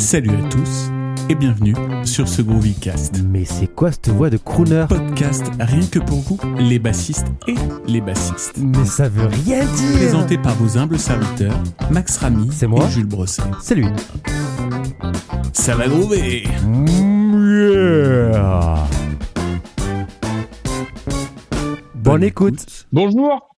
Salut 0.00 0.30
à 0.30 0.48
tous 0.48 0.88
et 1.28 1.34
bienvenue 1.34 1.74
sur 2.04 2.26
ce 2.26 2.42
Groovycast. 2.42 3.22
Mais 3.22 3.44
c'est 3.44 3.66
quoi 3.68 3.92
cette 3.92 4.08
voix 4.08 4.30
de 4.30 4.36
crooner? 4.38 4.86
Podcast 4.88 5.44
rien 5.60 5.86
que 5.86 5.98
pour 5.98 6.20
vous, 6.20 6.38
les 6.58 6.78
bassistes 6.78 7.26
et 7.46 7.54
les 7.86 8.00
bassistes. 8.00 8.56
Mais 8.58 8.84
ça 8.84 9.08
veut 9.08 9.26
rien 9.26 9.60
dire 9.64 9.96
Présenté 9.96 10.38
par 10.38 10.54
vos 10.54 10.78
humbles 10.78 10.98
serviteurs, 10.98 11.54
Max 11.90 12.16
Ramy 12.18 12.48
C'est 12.52 12.66
moi? 12.66 12.84
et 12.86 12.90
Jules 12.90 13.06
Brosset. 13.06 13.42
C'est 13.60 13.74
lui. 13.74 13.86
Ça 15.52 15.74
va 15.76 15.86
groover 15.88 16.44
Yeah. 17.52 18.86
Bonne 21.94 22.24
écoute. 22.24 22.86
Bonjour, 22.92 23.54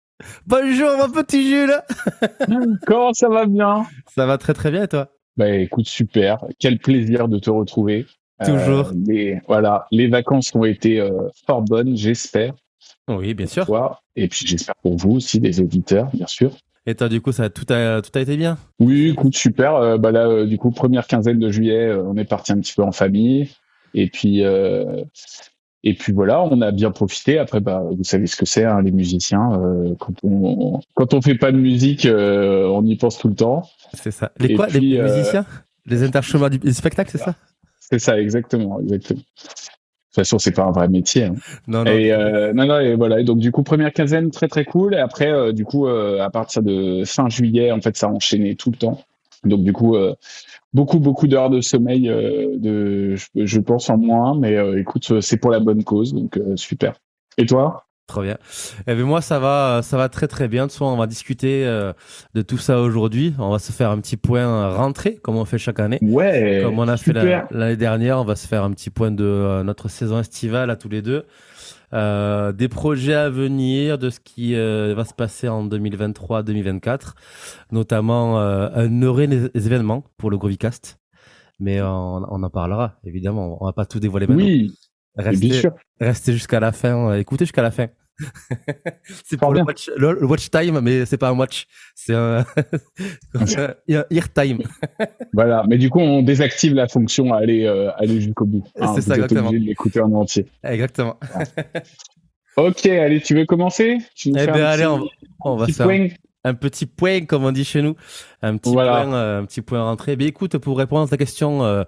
Bonjour 0.46 0.90
mon 0.98 1.09
petit 1.11 1.48
Jules 1.48 1.80
comment 2.86 3.12
ça 3.12 3.29
va 3.29 3.46
bien? 3.46 3.84
Ça 4.14 4.27
va 4.27 4.38
très 4.38 4.54
très 4.54 4.70
bien 4.70 4.82
et 4.84 4.88
toi? 4.88 5.09
Bah 5.36 5.50
écoute, 5.50 5.86
super, 5.86 6.45
quel 6.59 6.78
plaisir 6.78 7.28
de 7.28 7.38
te 7.38 7.50
retrouver. 7.50 8.06
Toujours. 8.45 8.88
Euh, 8.88 8.92
les, 9.06 9.40
voilà, 9.46 9.86
les 9.90 10.09
vacances 10.09 10.54
ont 10.54 10.64
été 10.64 11.00
euh, 11.00 11.28
fort 11.46 11.62
bonnes, 11.62 11.96
j'espère. 11.96 12.54
Oui, 13.09 13.34
bien 13.34 13.46
sûr. 13.46 13.66
Toi, 13.66 14.00
et 14.16 14.28
puis 14.28 14.46
j'espère 14.46 14.74
pour 14.82 14.96
vous 14.96 15.12
aussi, 15.12 15.40
les 15.40 15.60
auditeurs, 15.60 16.10
bien 16.12 16.26
sûr. 16.26 16.52
Et 16.84 16.95
toi 16.95 17.09
du 17.09 17.20
coup, 17.20 17.30
ça, 17.30 17.48
tout, 17.48 17.73
a, 17.73 18.02
tout 18.02 18.10
a 18.18 18.20
été 18.20 18.37
bien? 18.37 18.59
Oui, 18.80 19.10
écoute, 19.10 19.37
super. 19.37 19.76
Euh, 19.76 19.98
bah 19.98 20.10
là, 20.10 20.45
du 20.45 20.59
coup, 20.59 20.70
première 20.70 21.06
quinzaine 21.06 21.38
de 21.38 21.51
juillet, 21.51 21.92
on 21.92 22.16
est 22.16 22.24
parti 22.24 22.52
un 22.52 22.60
petit 22.60 22.74
peu 22.74 22.82
en 22.82 22.92
famille. 22.92 23.48
Et 23.95 24.09
puis, 24.09 24.45
euh, 24.45 25.04
et 25.84 25.95
puis 25.95 26.12
voilà, 26.12 26.42
on 26.42 26.60
a 26.60 26.70
bien 26.70 26.91
profité. 26.91 27.38
Après, 27.38 27.60
bah, 27.60 27.82
vous 27.90 28.04
savez 28.04 28.27
ce 28.27 28.36
que 28.36 28.46
c'est, 28.46 28.64
hein, 28.64 28.80
les 28.82 28.92
musiciens. 28.92 29.52
euh, 29.60 29.95
quand 29.98 30.14
on 30.23 30.80
quand 30.95 31.14
on 31.14 31.20
fait 31.23 31.34
pas 31.36 31.52
de 31.52 31.59
musique, 31.59 32.06
euh, 32.06 32.66
on 32.66 32.84
y 32.84 32.96
pense 32.96 33.18
tout 33.18 33.28
le 33.28 33.34
temps. 33.34 33.62
C'est 33.95 34.10
ça. 34.10 34.30
Les 34.38 34.50
Et 34.52 34.54
quoi 34.54 34.66
puis, 34.68 34.80
Les 34.80 34.98
euh, 34.98 35.14
musiciens? 35.16 35.45
Les 35.87 36.02
interchemins 36.02 36.48
du 36.50 36.59
du 36.59 36.73
spectacle, 36.73 37.10
c'est 37.10 37.18
ça? 37.18 37.34
C'est 37.80 37.98
ça, 37.98 38.18
exactement, 38.18 38.80
exactement. 38.80 39.20
De 39.20 40.15
toute 40.15 40.24
façon, 40.26 40.38
c'est 40.38 40.52
pas 40.52 40.65
un 40.65 40.73
vrai 40.73 40.88
métier. 40.88 41.24
hein. 41.24 41.34
Non, 41.66 41.85
non. 41.85 41.90
Et 41.90 42.12
euh, 42.12 42.52
non, 42.52 42.66
non, 42.66 42.79
et 42.80 42.95
voilà. 42.95 43.18
Et 43.20 43.24
donc 43.24 43.38
du 43.38 43.51
coup, 43.51 43.62
première 43.62 43.92
quinzaine 43.92 44.30
très 44.30 44.46
très 44.46 44.64
cool. 44.64 44.95
Et 44.95 44.98
après, 44.98 45.32
euh, 45.32 45.52
du 45.52 45.64
coup, 45.64 45.87
euh, 45.88 46.20
à 46.20 46.29
partir 46.30 46.62
de 46.62 47.02
fin 47.04 47.29
juillet, 47.30 47.73
en 47.73 47.80
fait, 47.80 47.96
ça 47.96 48.07
a 48.07 48.10
enchaîné 48.10 48.54
tout 48.54 48.70
le 48.70 48.76
temps. 48.76 49.01
Donc 49.45 49.65
du 49.65 49.73
coup, 49.73 49.96
euh, 49.96 50.15
beaucoup 50.73 51.01
beaucoup 51.01 51.26
d'heures 51.26 51.51
de 51.51 51.60
sommeil, 51.60 52.09
euh, 52.09 52.57
de, 52.59 53.16
je, 53.16 53.26
je 53.35 53.60
pense 53.60 53.90
en 53.90 53.98
moins, 53.98 54.38
mais 54.38 54.57
euh, 54.57 54.79
écoute, 54.80 55.10
euh, 55.10 55.21
c'est 55.21 55.37
pour 55.37 55.51
la 55.51 55.60
bonne 55.60 55.82
cause, 55.85 56.15
donc 56.15 56.37
euh, 56.37 56.57
super. 56.57 56.95
Et 57.38 57.46
toi? 57.46 57.87
Trop 58.09 58.23
bien. 58.23 58.37
Eh 58.87 58.95
bien, 58.95 59.04
moi, 59.04 59.20
ça 59.20 59.38
va, 59.38 59.80
ça 59.82 59.96
va 59.96 60.09
très 60.09 60.29
très 60.29 60.46
bien. 60.46 60.66
De 60.66 60.73
façon, 60.73 60.85
on 60.85 60.96
va 60.96 61.07
discuter 61.07 61.65
euh, 61.65 61.93
de 62.35 62.43
tout 62.43 62.59
ça 62.59 62.80
aujourd'hui. 62.80 63.32
On 63.38 63.51
va 63.51 63.59
se 63.59 63.73
faire 63.73 63.90
un 63.90 63.98
petit 64.00 64.16
point 64.16 64.69
rentrée, 64.76 65.15
comme 65.15 65.37
on 65.37 65.44
fait 65.44 65.56
chaque 65.56 65.81
année. 65.81 65.98
Ouais. 66.03 66.60
Comme 66.62 66.78
on 66.78 66.88
a 66.88 66.97
fait 66.97 67.12
l'année 67.12 67.76
dernière, 67.76 68.19
on 68.19 68.25
va 68.25 68.37
se 68.37 68.47
faire 68.47 68.65
un 68.65 68.72
petit 68.72 68.91
point 68.91 69.12
de 69.12 69.62
notre 69.62 69.88
saison 69.88 70.19
estivale 70.19 70.69
à 70.70 70.76
tous 70.76 70.88
les 70.88 71.00
deux. 71.00 71.25
Euh, 71.94 72.53
des 72.53 72.69
projets 72.69 73.15
à 73.15 73.28
venir, 73.28 73.98
de 73.98 74.09
ce 74.10 74.19
qui 74.21 74.54
euh, 74.54 74.94
va 74.94 75.04
se 75.04 75.12
passer 75.15 75.48
en 75.48 75.66
2023-2024, 75.66 77.12
notamment 77.71 78.41
euh, 78.41 78.69
un 78.75 79.03
heureux 79.03 79.50
événement 79.54 80.04
pour 80.16 80.31
le 80.31 80.38
Grovicast. 80.38 80.98
Mais 81.60 81.82
on, 81.82 81.87
on 82.28 82.43
en 82.43 82.50
parlera, 82.50 82.98
évidemment. 83.04 83.59
On 83.60 83.66
va 83.66 83.72
pas 83.72 83.87
tout 83.87 84.00
dévoiler 84.00 84.26
maintenant. 84.26 84.44
Oui, 84.44 84.75
Restez, 85.16 85.48
bien 85.48 85.60
sûr. 85.60 85.72
restez 86.00 86.32
jusqu'à 86.32 86.59
la 86.59 86.72
fin, 86.72 87.15
écoutez 87.15 87.44
jusqu'à 87.44 87.62
la 87.62 87.70
fin. 87.70 87.88
C'est 89.25 89.37
pour 89.38 89.53
le 89.53 89.62
watch, 89.62 89.91
le, 89.97 90.12
le 90.12 90.26
watch 90.26 90.50
time, 90.50 90.81
mais 90.81 91.06
c'est 91.06 91.16
pas 91.19 91.28
un 91.31 91.37
watch, 91.38 91.66
c'est 91.94 92.15
un, 92.15 92.44
un 93.34 93.75
ear 94.10 94.32
time. 94.32 94.59
Voilà. 95.32 95.64
Mais 95.69 95.78
du 95.78 95.88
coup, 95.91 96.00
on 96.00 96.22
désactive 96.22 96.75
la 96.75 96.88
fonction 96.88 97.32
à 97.32 97.38
aller 97.38 97.64
euh, 97.64 97.91
aller 97.97 98.20
jusqu'au 98.20 98.44
bout. 98.44 98.64
C'est 98.76 98.82
Hein, 98.82 99.00
ça, 99.00 99.14
exactement. 99.14 99.48
obligé 99.48 99.60
de 99.64 99.69
l'écouter 99.69 100.00
en 100.00 100.12
entier. 100.12 100.47
Exactement. 100.62 101.19
Ok, 102.56 102.84
allez, 102.86 103.20
tu 103.20 103.34
veux 103.34 103.47
commencer? 103.47 103.98
Tu 104.14 104.28
Eh 104.30 104.32
bien, 104.32 104.52
allez, 104.66 104.84
petit- 104.84 105.10
on, 105.41 105.56
va 105.56 105.66
faire 105.68 105.86
point? 105.86 106.08
un 106.44 106.54
petit 106.54 106.84
point, 106.86 107.24
comme 107.24 107.44
on 107.44 107.52
dit 107.52 107.64
chez 107.64 107.80
nous, 107.80 107.97
un 108.42 108.58
petit 108.58 108.72
Voilà. 108.72 109.04
point, 109.04 109.14
euh, 109.14 109.41
un 109.41 109.44
petit 109.47 109.62
point 109.62 109.82
rentrée. 109.82 110.16
Mais 110.16 110.26
écoute, 110.26 110.58
pour 110.58 110.76
répondre 110.76 111.04
à 111.04 111.08
ta 111.08 111.16
question 111.16 111.64
euh, 111.64 111.84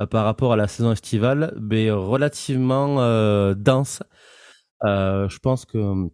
euh, 0.00 0.06
par 0.06 0.24
rapport 0.24 0.52
à 0.52 0.56
la 0.56 0.66
saison 0.66 0.90
estivale, 0.90 1.54
mais 1.60 1.90
relativement 1.92 2.96
euh, 3.00 3.54
dense. 3.56 4.02
Euh, 4.84 5.28
je 5.28 5.38
pense 5.38 5.64
que 5.64 6.08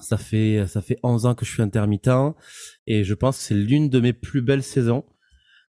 ça 0.00 0.16
fait 0.16 0.66
ça 0.66 0.82
fait 0.82 0.98
11 1.02 1.26
ans 1.26 1.34
que 1.34 1.44
je 1.44 1.50
suis 1.50 1.62
intermittent 1.62 2.34
et 2.86 3.04
je 3.04 3.14
pense 3.14 3.38
que 3.38 3.44
c'est 3.44 3.54
l'une 3.54 3.88
de 3.88 4.00
mes 4.00 4.12
plus 4.12 4.42
belles 4.42 4.62
saisons 4.62 5.04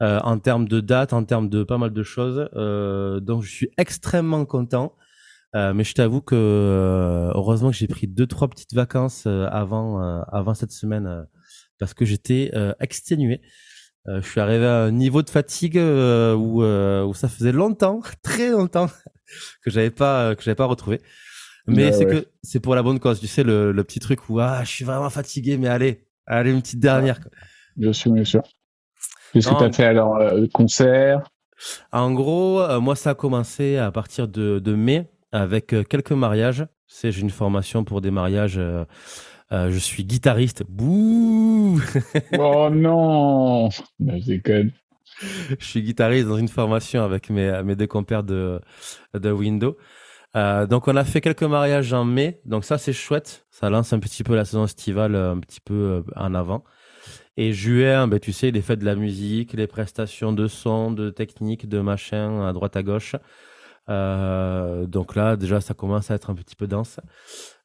euh, 0.03 0.21
en 0.23 0.39
termes 0.39 0.69
de 0.69 0.81
date, 0.81 1.13
en 1.13 1.25
termes 1.25 1.49
de 1.49 1.65
pas 1.65 1.79
mal 1.79 1.93
de 1.93 2.03
choses. 2.03 2.49
Euh, 2.55 3.21
donc 3.21 3.43
je 3.43 3.51
suis 3.51 3.71
extrêmement 3.79 4.45
content. 4.45 4.95
Euh, 5.55 5.73
mais 5.73 5.83
je 5.85 5.95
t'avoue 5.95 6.21
que 6.21 6.35
euh, 6.35 7.33
heureusement 7.35 7.71
que 7.71 7.77
j'ai 7.77 7.89
pris 7.89 8.07
deux 8.07 8.27
trois 8.27 8.49
petites 8.49 8.75
vacances 8.75 9.25
euh, 9.27 9.47
avant 9.51 9.99
avant 10.31 10.53
cette 10.53 10.73
semaine 10.73 11.27
parce 11.79 11.95
que 11.95 12.05
j'étais 12.05 12.53
exténué. 12.81 13.41
Je 14.07 14.21
suis 14.21 14.41
arrivé 14.41 14.65
à 14.67 14.85
un 14.85 14.91
niveau 14.91 15.23
de 15.23 15.31
fatigue 15.31 15.77
où 15.79 16.63
où 16.63 17.15
ça 17.15 17.29
faisait 17.29 17.53
longtemps, 17.53 18.01
très 18.23 18.51
longtemps 18.51 18.89
que 19.63 19.71
j'avais 19.71 19.91
pas 19.91 20.35
que 20.35 20.43
j'avais 20.43 20.55
pas 20.55 20.67
retrouvé. 20.67 21.01
Mais 21.69 21.85
Ouais, 21.87 21.93
c'est 21.93 22.07
ouais. 22.07 22.13
que 22.23 22.27
c'est 22.43 22.61
pour 22.61 22.75
la 22.75 22.83
bonne 22.83 22.99
cause, 23.01 23.21
tu 23.21 23.27
sais 23.27 23.45
le, 23.45 23.73
le 23.73 23.85
petit 23.85 24.01
truc 24.01 24.29
où 24.31 24.41
ah 24.41 24.65
je 24.65 24.71
suis 24.71 24.85
vraiment 24.85 25.11
fatigué 25.11 25.59
mais 25.59 25.69
allez 25.69 26.07
allez 26.27 26.51
une 26.53 26.63
petite 26.63 26.81
dernière. 26.81 27.21
quoi. 27.21 27.31
Bien 27.77 27.93
sûr, 27.93 28.13
bien 28.13 28.25
sûr. 28.25 28.43
Qu'est-ce 29.33 29.49
que 29.49 29.55
tu 29.55 29.65
as 29.65 29.73
fait 29.73 29.85
alors 29.85 30.17
euh, 30.17 30.47
Concert? 30.53 31.23
En 31.93 32.13
gros, 32.13 32.61
euh, 32.61 32.81
moi, 32.81 32.97
ça 32.97 33.11
a 33.11 33.15
commencé 33.15 33.77
à 33.77 33.91
partir 33.91 34.29
de, 34.29 34.59
de 34.59 34.75
mai 34.75 35.11
avec 35.33 35.73
euh, 35.75 35.83
quelques 35.85 36.13
mariages. 36.13 36.67
C'est 36.87 37.13
j'ai 37.13 37.21
une 37.21 37.31
formation 37.31 37.85
pour 37.85 38.01
des 38.01 38.11
mariages. 38.11 38.59
euh, 38.59 38.85
je 39.53 39.79
suis 39.79 40.05
guitariste. 40.05 40.65
Bouh 40.69 41.81
Oh 42.39 42.71
non 42.71 43.69
Bah, 43.99 44.19
Je 44.19 44.25
déconne. 44.27 44.73
Je 45.59 45.65
suis 45.65 45.83
guitariste 45.83 46.29
dans 46.29 46.37
une 46.39 46.49
formation 46.49 47.03
avec 47.03 47.31
mes, 47.31 47.63
mes 47.65 47.75
deux 47.77 47.87
compères 47.87 48.23
de, 48.23 48.61
de 49.15 49.31
Windows. 49.31 49.77
Euh, 50.37 50.67
donc 50.67 50.89
on 50.89 50.97
a 50.97 51.05
fait 51.05 51.21
quelques 51.21 51.43
mariages 51.43 51.93
en 51.93 52.05
mai, 52.05 52.41
donc 52.45 52.65
ça 52.65 52.77
c'est 52.79 52.93
chouette, 52.93 53.47
ça 53.51 53.71
lance 53.71 53.93
un 53.93 53.99
petit 53.99 54.23
peu 54.23 54.35
la 54.37 54.45
saison 54.45 54.65
estivale 54.65 55.15
euh, 55.15 55.33
un 55.33 55.41
petit 55.41 55.61
peu 55.61 55.75
euh, 55.75 56.03
en 56.17 56.35
avant. 56.35 56.65
Et 57.37 57.53
juin, 57.53 58.09
ben, 58.09 58.19
tu 58.21 58.33
sais, 58.33 58.51
les 58.51 58.61
fêtes 58.63 58.81
de 58.81 58.85
la 58.85 58.95
musique, 58.97 59.55
les 59.55 59.67
prestations 59.67 60.33
de 60.33 60.47
son, 60.47 60.91
de 60.91 61.11
technique, 61.11 61.69
de 61.69 61.81
machin 61.81 62.47
à 62.47 62.53
droite 62.53 62.77
à 62.77 62.83
gauche. 62.83 63.17
Euh, 63.89 64.87
donc 64.87 65.17
là 65.17 65.37
déjà 65.37 65.63
ça 65.63 65.73
commence 65.73 66.11
à 66.11 66.15
être 66.15 66.29
un 66.29 66.35
petit 66.35 66.57
peu 66.57 66.67
dense. 66.67 67.01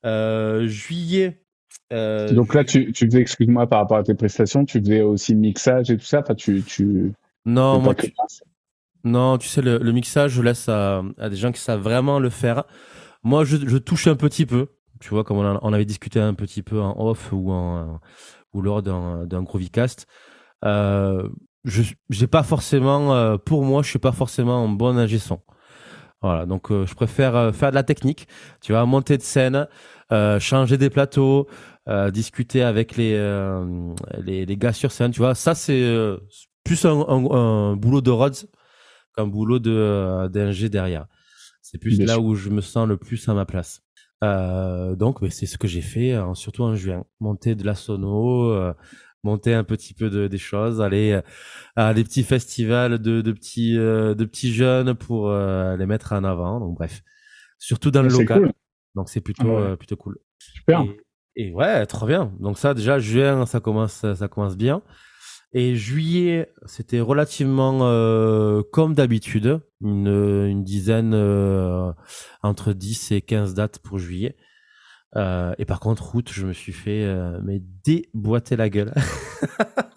Euh, 0.06 0.68
juillet. 0.68 1.44
euh, 1.92 2.32
Donc 2.34 2.54
là, 2.54 2.64
tu, 2.64 2.92
tu 2.94 3.06
faisais, 3.06 3.22
excuse-moi, 3.22 3.68
par 3.68 3.80
rapport 3.80 3.98
à 3.98 4.04
tes 4.04 4.16
prestations, 4.16 4.64
tu 4.66 4.80
faisais 4.80 5.02
aussi 5.02 5.36
mixage 5.36 5.92
et 5.92 5.98
tout 5.98 6.06
ça? 6.06 6.22
Enfin, 6.22 6.36
tu... 6.36 6.62
tu... 6.64 7.14
non, 7.46 7.80
moi, 7.80 7.94
tu- 7.96 8.14
Non, 9.04 9.38
tu 9.38 9.48
sais, 9.48 9.62
le, 9.62 9.92
mixage, 9.92 10.32
je 10.32 10.42
laisse 10.42 10.70
à, 10.70 11.04
des 11.30 11.36
gens 11.36 11.52
qui 11.52 11.60
savent 11.60 11.82
vraiment 11.82 12.20
le 12.20 12.30
faire. 12.30 12.64
Moi, 13.24 13.44
je, 13.44 13.78
touche 13.78 14.08
un 14.08 14.16
petit 14.16 14.46
peu. 14.46 14.68
Tu 15.00 15.10
vois, 15.10 15.24
comme 15.24 15.38
on, 15.38 15.74
avait 15.74 15.86
discuté 15.86 16.20
un 16.20 16.34
petit 16.34 16.62
peu 16.62 16.80
en 16.82 16.96
off 16.98 17.32
ou, 17.34 17.52
en, 17.52 18.00
ou 18.54 18.62
lors 18.62 18.82
d'un 18.82 19.44
Groovycast. 19.44 20.08
Euh, 20.64 21.28
je 21.66 21.84
j'ai 22.10 22.28
pas 22.28 22.44
forcément, 22.44 23.14
euh, 23.14 23.38
pour 23.38 23.64
moi, 23.64 23.82
je 23.82 23.90
suis 23.90 24.00
pas 24.00 24.12
forcément 24.12 24.64
un 24.64 24.70
bon 24.70 24.98
ingé 24.98 25.20
son. 25.20 25.42
Voilà, 26.22 26.46
donc 26.46 26.72
euh, 26.72 26.86
je 26.86 26.94
préfère 26.96 27.36
euh, 27.36 27.52
faire 27.52 27.72
de 27.72 27.76
la 27.76 27.84
technique. 27.84 28.28
Tu 28.62 28.72
vois, 28.72 28.86
monter 28.86 29.18
de 29.18 29.24
scène, 29.24 29.68
changer 30.40 30.78
des 30.78 30.90
plateaux, 30.90 31.48
discuter 32.12 32.64
avec 32.64 32.96
les, 32.96 33.18
les 34.26 34.58
gars 34.58 34.74
sur 34.74 34.92
scène. 34.92 35.12
Tu 35.12 35.20
vois, 35.20 35.36
ça 35.36 35.56
c'est 35.56 36.18
plus 36.64 36.86
un 36.86 37.76
boulot 37.76 38.02
de 38.02 38.12
Rhodes 38.12 38.48
qu'un 39.16 39.28
boulot 39.28 39.60
de 39.60 39.72
euh, 39.72 40.28
d'ingé 40.30 40.70
derrière. 40.70 41.08
C'est 41.62 41.78
plus 41.78 41.98
Bien 41.98 42.08
là 42.08 42.14
sûr. 42.14 42.24
où 42.26 42.36
je 42.36 42.50
me 42.50 42.62
sens 42.62 42.88
le 42.88 42.98
plus 42.98 43.28
à 43.30 43.34
ma 43.34 43.46
place. 43.46 43.82
Euh, 44.24 44.96
donc, 44.96 45.22
mais 45.22 45.30
c'est 45.30 45.46
ce 45.46 45.58
que 45.58 45.68
j'ai 45.68 45.82
fait, 45.82 46.14
euh, 46.14 46.34
surtout 46.34 46.64
en 46.64 46.76
juin. 46.76 47.04
Monter 47.20 47.56
de 47.56 47.66
la 47.66 47.76
sono, 47.76 48.52
euh, 48.52 48.74
monter 49.24 49.54
un 49.54 49.64
petit 49.64 49.94
peu 49.94 50.10
de, 50.10 50.28
des 50.28 50.38
choses, 50.38 50.82
aller 50.82 51.12
euh, 51.14 51.22
à 51.76 51.94
des 51.94 52.04
petits 52.04 52.24
festivals 52.24 53.00
de, 53.00 53.22
de 53.22 53.32
petits 53.32 53.78
euh, 53.78 54.14
de 54.16 54.26
petits 54.26 54.54
jeunes 54.54 54.94
pour 54.96 55.30
euh, 55.30 55.76
les 55.78 55.86
mettre 55.86 56.14
en 56.14 56.24
avant. 56.24 56.60
Donc 56.60 56.76
bref, 56.78 57.02
surtout 57.60 57.92
dans 57.92 58.02
le 58.04 58.10
C'est 58.10 58.20
local. 58.20 58.40
cool. 58.44 58.52
Donc 58.96 59.10
c'est 59.10 59.22
plutôt 59.22 59.44
Ouais. 59.48 59.62
euh, 59.62 59.76
plutôt 59.76 59.96
cool. 59.98 60.18
Super. 60.40 60.82
Et, 61.36 61.48
et 61.48 61.52
ouais, 61.54 61.86
trop 61.86 62.06
bien. 62.06 62.32
Donc 62.40 62.58
ça, 62.60 62.74
déjà, 62.74 63.00
juin, 63.00 63.46
ça 63.46 63.60
commence, 63.60 64.06
ça 64.14 64.28
commence 64.28 64.56
bien. 64.56 64.82
Et 65.56 65.76
juillet, 65.76 66.52
c'était 66.66 67.00
relativement 67.00 67.82
euh, 67.84 68.64
comme 68.72 68.96
d'habitude, 68.96 69.60
une, 69.82 70.08
une 70.48 70.64
dizaine, 70.64 71.14
euh, 71.14 71.92
entre 72.42 72.74
10 72.74 73.12
et 73.12 73.22
15 73.22 73.54
dates 73.54 73.78
pour 73.80 74.00
juillet. 74.00 74.36
Euh, 75.16 75.54
et 75.60 75.66
par 75.66 75.80
contre, 75.80 76.16
août, 76.16 76.30
je 76.34 76.48
me 76.48 76.54
suis 76.54 76.72
fait 76.72 77.04
euh, 77.04 77.40
mais 77.44 77.62
déboîter 77.84 78.56
la 78.56 78.70
gueule. 78.70 78.94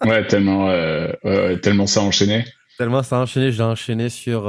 Ouais, 0.05 0.25
tellement, 0.27 0.69
euh, 0.69 1.11
ouais, 1.23 1.47
ouais, 1.47 1.59
tellement 1.59 1.87
ça 1.87 1.99
a 1.99 2.03
enchaîné. 2.03 2.45
Tellement 2.77 3.03
ça 3.03 3.17
a 3.17 3.21
enchaîné, 3.23 3.51
j'ai 3.51 3.63
enchaîné 3.63 4.07
sur 4.07 4.43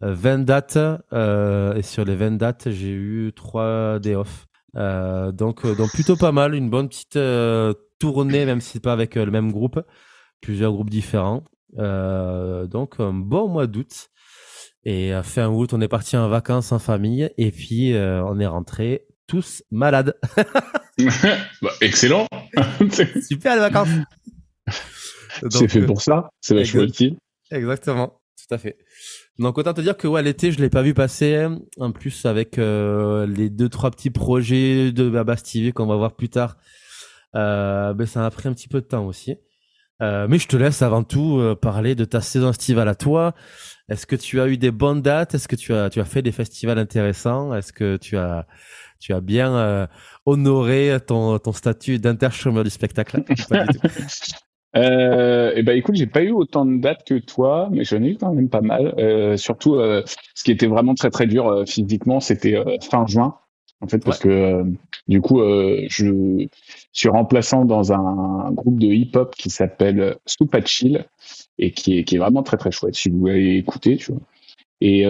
20 0.00 0.38
dates 0.44 0.76
et 0.76 1.82
sur 1.82 2.04
les 2.04 2.14
20 2.14 2.32
dates, 2.32 2.70
j'ai 2.70 2.90
eu 2.90 3.32
3 3.34 3.98
day 4.00 4.14
off. 4.14 4.46
donc, 4.74 5.66
donc 5.66 5.90
plutôt 5.92 6.16
pas 6.16 6.30
mal, 6.30 6.54
une 6.54 6.70
bonne 6.70 6.88
petite 6.88 7.18
tournée, 7.98 8.44
même 8.44 8.60
si 8.60 8.72
c'est 8.72 8.82
pas 8.82 8.92
avec 8.92 9.14
le 9.14 9.30
même 9.30 9.52
groupe, 9.52 9.80
plusieurs 10.40 10.72
groupes 10.72 10.90
différents. 10.90 11.44
donc 11.76 12.94
un 12.98 13.12
bon 13.12 13.48
mois 13.48 13.66
d'août. 13.66 14.10
Et 14.86 15.12
fin 15.22 15.48
août, 15.48 15.72
on 15.72 15.80
est 15.80 15.88
parti 15.88 16.16
en 16.16 16.28
vacances 16.28 16.70
en 16.72 16.78
famille 16.78 17.30
et 17.38 17.50
puis 17.50 17.94
on 17.94 18.38
est 18.38 18.46
rentré 18.46 19.06
tous 19.26 19.62
malades. 19.70 20.14
bah, 21.62 21.70
excellent. 21.80 22.26
Super 23.28 23.54
les 23.54 23.60
vacances. 23.60 23.88
C'est 25.50 25.68
fait 25.68 25.86
pour 25.86 26.00
ça. 26.00 26.30
C'est 26.40 26.54
vachement 26.54 26.82
utile. 26.82 27.16
Exactement. 27.50 28.20
Tout 28.36 28.54
à 28.54 28.58
fait. 28.58 28.76
Donc 29.38 29.58
autant 29.58 29.72
te 29.72 29.80
dire 29.80 29.96
que 29.96 30.06
ouais, 30.06 30.22
l'été 30.22 30.52
je 30.52 30.60
l'ai 30.60 30.70
pas 30.70 30.82
vu 30.82 30.94
passer. 30.94 31.46
En 31.78 31.92
plus 31.92 32.26
avec 32.26 32.58
euh, 32.58 33.26
les 33.26 33.50
deux 33.50 33.68
trois 33.68 33.90
petits 33.90 34.10
projets 34.10 34.92
de 34.92 35.08
Baba 35.08 35.36
Stevie 35.36 35.72
qu'on 35.72 35.86
va 35.86 35.96
voir 35.96 36.14
plus 36.14 36.28
tard, 36.28 36.56
euh, 36.56 36.60
ben 37.34 38.06
ça 38.06 38.24
a 38.24 38.30
pris 38.30 38.48
un 38.48 38.52
petit 38.52 38.68
peu 38.68 38.80
de 38.80 38.86
temps 38.86 39.06
aussi. 39.06 39.36
Euh, 40.02 40.26
mais 40.28 40.38
je 40.38 40.48
te 40.48 40.56
laisse 40.56 40.82
avant 40.82 41.04
tout 41.04 41.38
euh, 41.38 41.54
parler 41.54 41.94
de 41.94 42.04
ta 42.04 42.20
saison 42.20 42.50
estivale 42.50 42.88
à 42.88 42.94
toi. 42.94 43.32
Est-ce 43.88 44.06
que 44.06 44.16
tu 44.16 44.40
as 44.40 44.48
eu 44.48 44.56
des 44.56 44.70
bonnes 44.70 45.02
dates? 45.02 45.34
Est-ce 45.34 45.46
que 45.46 45.56
tu 45.56 45.72
as 45.72 45.88
tu 45.88 46.00
as 46.00 46.04
fait 46.04 46.22
des 46.22 46.32
festivals 46.32 46.78
intéressants? 46.78 47.54
Est-ce 47.54 47.72
que 47.72 47.96
tu 47.96 48.16
as 48.16 48.46
tu 49.00 49.12
as 49.12 49.20
bien 49.20 49.54
euh, 49.54 49.86
honoré 50.26 50.98
ton 51.06 51.38
ton 51.38 51.52
statut 51.52 51.98
d'interchômeur 51.98 52.64
du 52.64 52.70
spectacle? 52.70 53.22
Pas 53.48 53.66
du 53.66 53.78
tout. 53.78 53.88
Euh, 54.76 55.52
et 55.52 55.60
eh 55.60 55.62
ben 55.62 55.76
écoute, 55.76 55.94
j'ai 55.94 56.08
pas 56.08 56.22
eu 56.22 56.32
autant 56.32 56.66
de 56.66 56.80
dates 56.80 57.04
que 57.06 57.14
toi, 57.14 57.68
mais 57.70 57.84
j'en 57.84 58.02
ai 58.02 58.08
eu 58.08 58.16
quand 58.16 58.34
même 58.34 58.48
pas 58.48 58.60
mal. 58.60 58.92
Euh, 58.98 59.36
surtout, 59.36 59.76
euh, 59.76 60.02
ce 60.34 60.42
qui 60.42 60.50
était 60.50 60.66
vraiment 60.66 60.94
très 60.94 61.10
très 61.10 61.28
dur 61.28 61.46
euh, 61.46 61.64
physiquement, 61.64 62.18
c'était 62.18 62.56
euh, 62.56 62.76
fin 62.80 63.06
juin, 63.06 63.38
en 63.80 63.86
fait, 63.86 64.04
parce 64.04 64.18
que 64.18 64.64
du 65.08 65.20
coup, 65.20 65.40
je 65.40 66.46
suis 66.92 67.08
remplaçant 67.08 67.64
dans 67.64 67.92
un, 67.92 68.50
groupe 68.52 68.78
de 68.78 68.86
hip-hop 68.86 69.34
qui 69.36 69.50
s'appelle 69.50 70.16
Super 70.26 70.66
Chill 70.66 71.04
et 71.58 71.72
qui 71.72 71.98
est, 71.98 72.04
qui 72.04 72.16
est 72.16 72.18
vraiment 72.18 72.42
très 72.42 72.56
très 72.56 72.70
chouette. 72.70 72.94
Si 72.94 73.10
vous 73.10 73.18
voulez 73.18 73.56
écouter, 73.56 73.96
tu 73.96 74.12
vois. 74.12 74.20
Et 74.80 75.04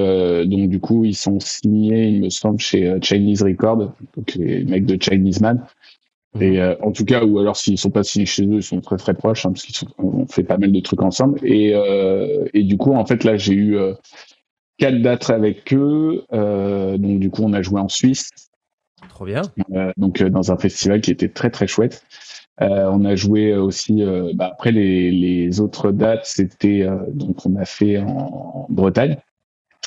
donc 0.46 0.68
du 0.68 0.80
coup, 0.80 1.04
ils 1.04 1.14
sont 1.14 1.38
signés, 1.40 2.08
il 2.08 2.22
me 2.22 2.28
semble, 2.28 2.58
chez 2.58 2.96
Chinese 3.02 3.42
Record, 3.42 3.92
donc 4.16 4.34
les 4.34 4.64
mecs 4.64 4.86
de 4.86 5.00
Chinese 5.00 5.40
Man. 5.40 5.64
Et 6.40 6.60
euh, 6.60 6.74
en 6.82 6.90
tout 6.90 7.04
cas, 7.04 7.24
ou 7.24 7.38
alors 7.38 7.56
s'ils 7.56 7.78
sont 7.78 7.90
pas 7.90 8.02
signés 8.02 8.26
chez 8.26 8.44
eux, 8.44 8.56
ils 8.56 8.62
sont 8.62 8.80
très 8.80 8.96
très 8.96 9.14
proches, 9.14 9.46
hein, 9.46 9.52
parce 9.52 9.64
qu'ils 9.64 9.88
ont 9.98 10.26
fait 10.26 10.42
pas 10.42 10.58
mal 10.58 10.72
de 10.72 10.80
trucs 10.80 11.02
ensemble. 11.02 11.38
Et, 11.44 11.72
euh, 11.74 12.46
et 12.54 12.64
du 12.64 12.76
coup, 12.76 12.92
en 12.92 13.06
fait, 13.06 13.22
là, 13.22 13.36
j'ai 13.36 13.54
eu 13.54 13.76
euh, 13.76 13.94
quatre 14.78 15.00
dates 15.00 15.30
avec 15.30 15.72
eux. 15.72 16.24
Euh, 16.32 16.98
donc 16.98 17.20
du 17.20 17.30
coup, 17.30 17.42
on 17.44 17.52
a 17.52 17.62
joué 17.62 17.80
en 17.80 17.88
Suisse. 17.88 18.30
Trop 19.14 19.24
bien. 19.26 19.42
donc 19.96 20.22
dans 20.22 20.50
un 20.50 20.58
festival 20.58 21.00
qui 21.00 21.10
était 21.12 21.28
très 21.28 21.50
très 21.50 21.66
chouette. 21.66 22.04
on 22.60 23.04
a 23.04 23.14
joué 23.14 23.54
aussi. 23.54 24.02
Bah, 24.34 24.50
après 24.52 24.72
les, 24.72 25.10
les 25.10 25.60
autres 25.60 25.92
dates, 25.92 26.26
c'était 26.26 26.86
donc 27.12 27.46
on 27.46 27.54
a 27.56 27.64
fait 27.64 27.98
en, 27.98 28.66
Bretagne. 28.68 29.16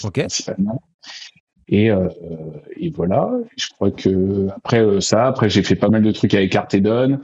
Ok. 0.03 0.19
Principalement. 0.19 0.81
Et, 1.67 1.91
euh, 1.91 2.07
et 2.77 2.89
voilà. 2.89 3.29
Je 3.57 3.67
crois 3.69 3.91
que 3.91 4.47
après 4.55 4.79
euh, 4.79 5.01
ça, 5.01 5.25
après 5.25 5.49
j'ai 5.49 5.63
fait 5.63 5.75
pas 5.75 5.89
mal 5.89 6.03
de 6.03 6.11
trucs 6.11 6.33
avec 6.33 6.55
Artedon. 6.55 7.19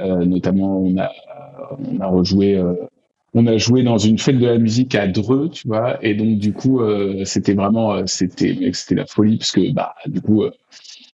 Euh, 0.00 0.24
notamment, 0.24 0.78
on 0.78 0.96
a 0.98 1.10
on 1.78 2.00
a 2.00 2.06
rejoué. 2.06 2.56
Euh, 2.56 2.74
on 3.36 3.48
a 3.48 3.56
joué 3.56 3.82
dans 3.82 3.98
une 3.98 4.16
fête 4.18 4.38
de 4.38 4.46
la 4.46 4.58
musique 4.58 4.94
à 4.94 5.08
Dreux, 5.08 5.48
tu 5.50 5.66
vois, 5.66 5.98
et 6.04 6.14
donc 6.14 6.38
du 6.38 6.52
coup, 6.52 6.80
euh, 6.80 7.24
c'était 7.24 7.54
vraiment, 7.54 8.06
c'était, 8.06 8.70
c'était 8.72 8.94
la 8.94 9.06
folie 9.06 9.38
parce 9.38 9.50
que 9.50 9.72
bah, 9.72 9.96
du 10.06 10.20
coup, 10.20 10.44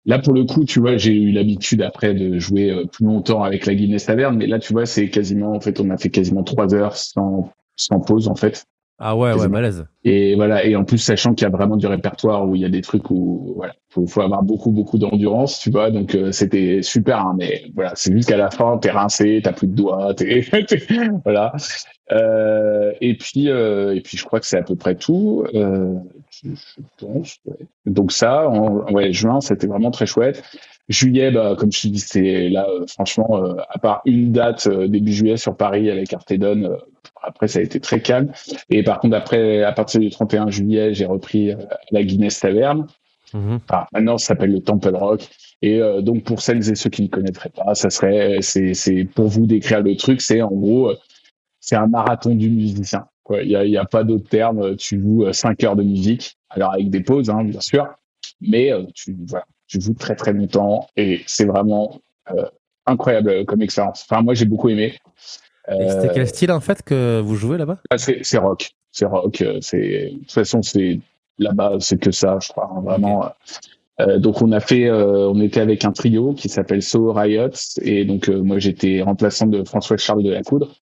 là 0.06 0.18
pour 0.18 0.32
le 0.34 0.44
coup, 0.44 0.64
tu 0.64 0.80
vois, 0.80 0.96
j'ai 0.96 1.12
eu 1.14 1.32
l'habitude 1.32 1.82
après 1.82 2.14
de 2.14 2.38
jouer 2.38 2.84
plus 2.92 3.04
longtemps 3.04 3.42
avec 3.42 3.66
la 3.66 3.74
Guinness 3.74 4.06
Taverne, 4.06 4.36
mais 4.36 4.46
là, 4.46 4.58
tu 4.58 4.72
vois, 4.72 4.86
c'est 4.86 5.10
quasiment, 5.10 5.52
en 5.52 5.60
fait, 5.60 5.80
on 5.80 5.90
a 5.90 5.98
fait 5.98 6.10
quasiment 6.10 6.42
trois 6.44 6.74
heures 6.74 6.96
sans 6.96 7.52
sans 7.76 8.00
pause 8.00 8.28
en 8.28 8.34
fait. 8.34 8.66
Ah 8.98 9.14
ouais, 9.14 9.34
ouais, 9.34 9.48
malaise. 9.48 9.86
Et 10.04 10.34
voilà, 10.36 10.64
et 10.64 10.74
en 10.74 10.84
plus 10.84 10.96
sachant 10.96 11.34
qu'il 11.34 11.44
y 11.44 11.48
a 11.48 11.50
vraiment 11.50 11.76
du 11.76 11.86
répertoire 11.86 12.48
où 12.48 12.54
il 12.54 12.62
y 12.62 12.64
a 12.64 12.70
des 12.70 12.80
trucs 12.80 13.10
où 13.10 13.52
voilà, 13.54 13.74
faut, 13.90 14.06
faut 14.06 14.22
avoir 14.22 14.42
beaucoup 14.42 14.70
beaucoup 14.70 14.96
d'endurance, 14.96 15.58
tu 15.58 15.70
vois. 15.70 15.90
Donc 15.90 16.14
euh, 16.14 16.32
c'était 16.32 16.80
super, 16.80 17.18
hein, 17.18 17.34
mais 17.36 17.64
voilà, 17.74 17.92
c'est 17.94 18.10
juste 18.10 18.30
qu'à 18.30 18.38
la 18.38 18.50
fin 18.50 18.78
t'es 18.78 18.90
rincé, 18.90 19.40
t'as 19.44 19.52
plus 19.52 19.66
de 19.66 19.74
doigts, 19.74 20.14
t'es 20.14 20.42
voilà. 21.24 21.52
Euh, 22.12 22.92
et 23.02 23.16
puis 23.16 23.50
euh, 23.50 23.94
et 23.94 24.00
puis 24.00 24.16
je 24.16 24.24
crois 24.24 24.40
que 24.40 24.46
c'est 24.46 24.58
à 24.58 24.62
peu 24.62 24.76
près 24.76 24.94
tout. 24.94 25.44
Euh, 25.54 25.94
je, 26.30 26.48
je 26.54 26.82
pense. 26.98 27.36
Ouais. 27.44 27.66
Donc 27.84 28.12
ça, 28.12 28.48
en, 28.48 28.90
ouais, 28.92 29.12
juin, 29.12 29.42
c'était 29.42 29.66
vraiment 29.66 29.90
très 29.90 30.06
chouette. 30.06 30.42
Juillet, 30.88 31.32
bah, 31.32 31.56
comme 31.58 31.72
je 31.72 31.82
te 31.82 31.88
dis, 31.88 31.98
c'est 31.98 32.48
là, 32.48 32.66
euh, 32.70 32.86
franchement, 32.86 33.42
euh, 33.44 33.56
à 33.68 33.78
part 33.78 34.02
une 34.04 34.32
date 34.32 34.68
début 34.68 35.12
juillet 35.12 35.36
sur 35.36 35.56
Paris 35.56 35.90
avec 35.90 36.12
Artedon, 36.12 36.78
après, 37.26 37.48
ça 37.48 37.58
a 37.58 37.62
été 37.62 37.80
très 37.80 38.00
calme. 38.00 38.32
Et 38.70 38.82
par 38.82 39.00
contre, 39.00 39.16
après, 39.16 39.62
à 39.62 39.72
partir 39.72 40.00
du 40.00 40.10
31 40.10 40.48
juillet, 40.50 40.94
j'ai 40.94 41.04
repris 41.04 41.50
euh, 41.50 41.56
la 41.90 42.02
Guinness 42.02 42.40
Taverne. 42.40 42.86
Mhm. 43.34 43.58
maintenant, 43.92 44.18
ça 44.18 44.28
s'appelle 44.28 44.52
le 44.52 44.60
Temple 44.60 44.94
Rock. 44.94 45.28
Et 45.60 45.80
euh, 45.82 46.00
donc, 46.00 46.22
pour 46.22 46.40
celles 46.40 46.70
et 46.70 46.74
ceux 46.76 46.90
qui 46.90 47.02
ne 47.02 47.08
connaîtraient 47.08 47.50
pas, 47.50 47.74
ça 47.74 47.90
serait, 47.90 48.38
c'est, 48.40 48.72
c'est 48.74 49.04
pour 49.04 49.26
vous 49.26 49.46
décrire 49.46 49.82
le 49.82 49.96
truc, 49.96 50.20
c'est 50.20 50.40
en 50.40 50.52
gros, 50.52 50.90
euh, 50.90 50.96
c'est 51.60 51.76
un 51.76 51.88
marathon 51.88 52.34
du 52.34 52.48
musicien. 52.48 53.06
Il 53.28 53.48
n'y 53.48 53.56
a, 53.56 53.64
y 53.64 53.76
a 53.76 53.84
pas 53.84 54.04
d'autre 54.04 54.28
terme. 54.28 54.76
Tu 54.76 55.00
joues 55.00 55.32
5 55.32 55.64
heures 55.64 55.74
de 55.74 55.82
musique, 55.82 56.36
alors 56.50 56.72
avec 56.72 56.90
des 56.90 57.00
pauses, 57.00 57.28
hein, 57.28 57.42
bien 57.42 57.60
sûr, 57.60 57.88
mais 58.40 58.70
tu, 58.94 59.16
voilà, 59.26 59.44
tu 59.66 59.80
joues 59.80 59.94
très 59.94 60.14
très 60.14 60.32
longtemps 60.32 60.86
et 60.96 61.22
c'est 61.26 61.46
vraiment 61.46 62.00
incroyable 62.86 63.44
comme 63.46 63.62
expérience. 63.62 64.06
Enfin, 64.08 64.22
moi, 64.22 64.34
j'ai 64.34 64.44
beaucoup 64.44 64.68
aimé. 64.68 64.94
C'était 65.68 66.10
quel 66.14 66.26
style 66.28 66.52
en 66.52 66.60
fait 66.60 66.82
que 66.82 67.20
vous 67.20 67.34
jouez 67.34 67.58
là-bas? 67.58 67.78
Ah, 67.90 67.98
C'est 67.98 68.38
rock. 68.38 68.70
C'est 68.92 69.06
rock. 69.06 69.40
Euh, 69.42 69.58
c'est 69.60 70.10
de 70.12 70.18
toute 70.18 70.32
façon 70.32 70.62
c'est 70.62 71.00
là-bas 71.38 71.76
c'est 71.80 72.00
que 72.00 72.10
ça, 72.10 72.38
je 72.40 72.48
crois 72.48 72.70
hein, 72.74 72.80
vraiment. 72.80 73.30
Euh, 74.00 74.18
donc 74.18 74.42
on 74.42 74.52
a 74.52 74.60
fait, 74.60 74.88
euh, 74.88 75.28
on 75.28 75.40
était 75.40 75.60
avec 75.60 75.84
un 75.84 75.92
trio 75.92 76.34
qui 76.34 76.48
s'appelle 76.48 76.82
So 76.82 77.12
Riot 77.12 77.50
et 77.80 78.04
donc 78.04 78.28
euh, 78.28 78.42
moi 78.42 78.58
j'étais 78.58 79.00
remplaçant 79.02 79.46
de 79.46 79.64
François 79.64 79.96
Charles 79.96 80.22
de 80.22 80.30
la 80.30 80.42
Coudre. 80.42 80.74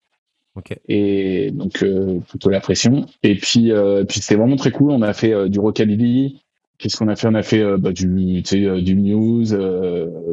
Okay. 0.56 0.76
Et 0.88 1.50
donc 1.50 1.84
plutôt 2.28 2.48
la 2.50 2.60
pression. 2.60 3.06
Et 3.24 3.34
puis 3.34 3.72
puis 4.08 4.20
c'était 4.20 4.36
vraiment 4.36 4.54
très 4.54 4.70
cool. 4.70 4.92
On 4.92 5.02
a 5.02 5.12
fait 5.12 5.48
du 5.48 5.58
rockabilly. 5.58 6.40
Qu'est-ce 6.78 6.96
qu'on 6.96 7.08
a 7.08 7.16
fait? 7.16 7.26
On 7.26 7.34
a 7.34 7.42
fait 7.42 7.76
bah, 7.76 7.90
du 7.90 8.06
du 8.42 8.94
news. 8.94 9.46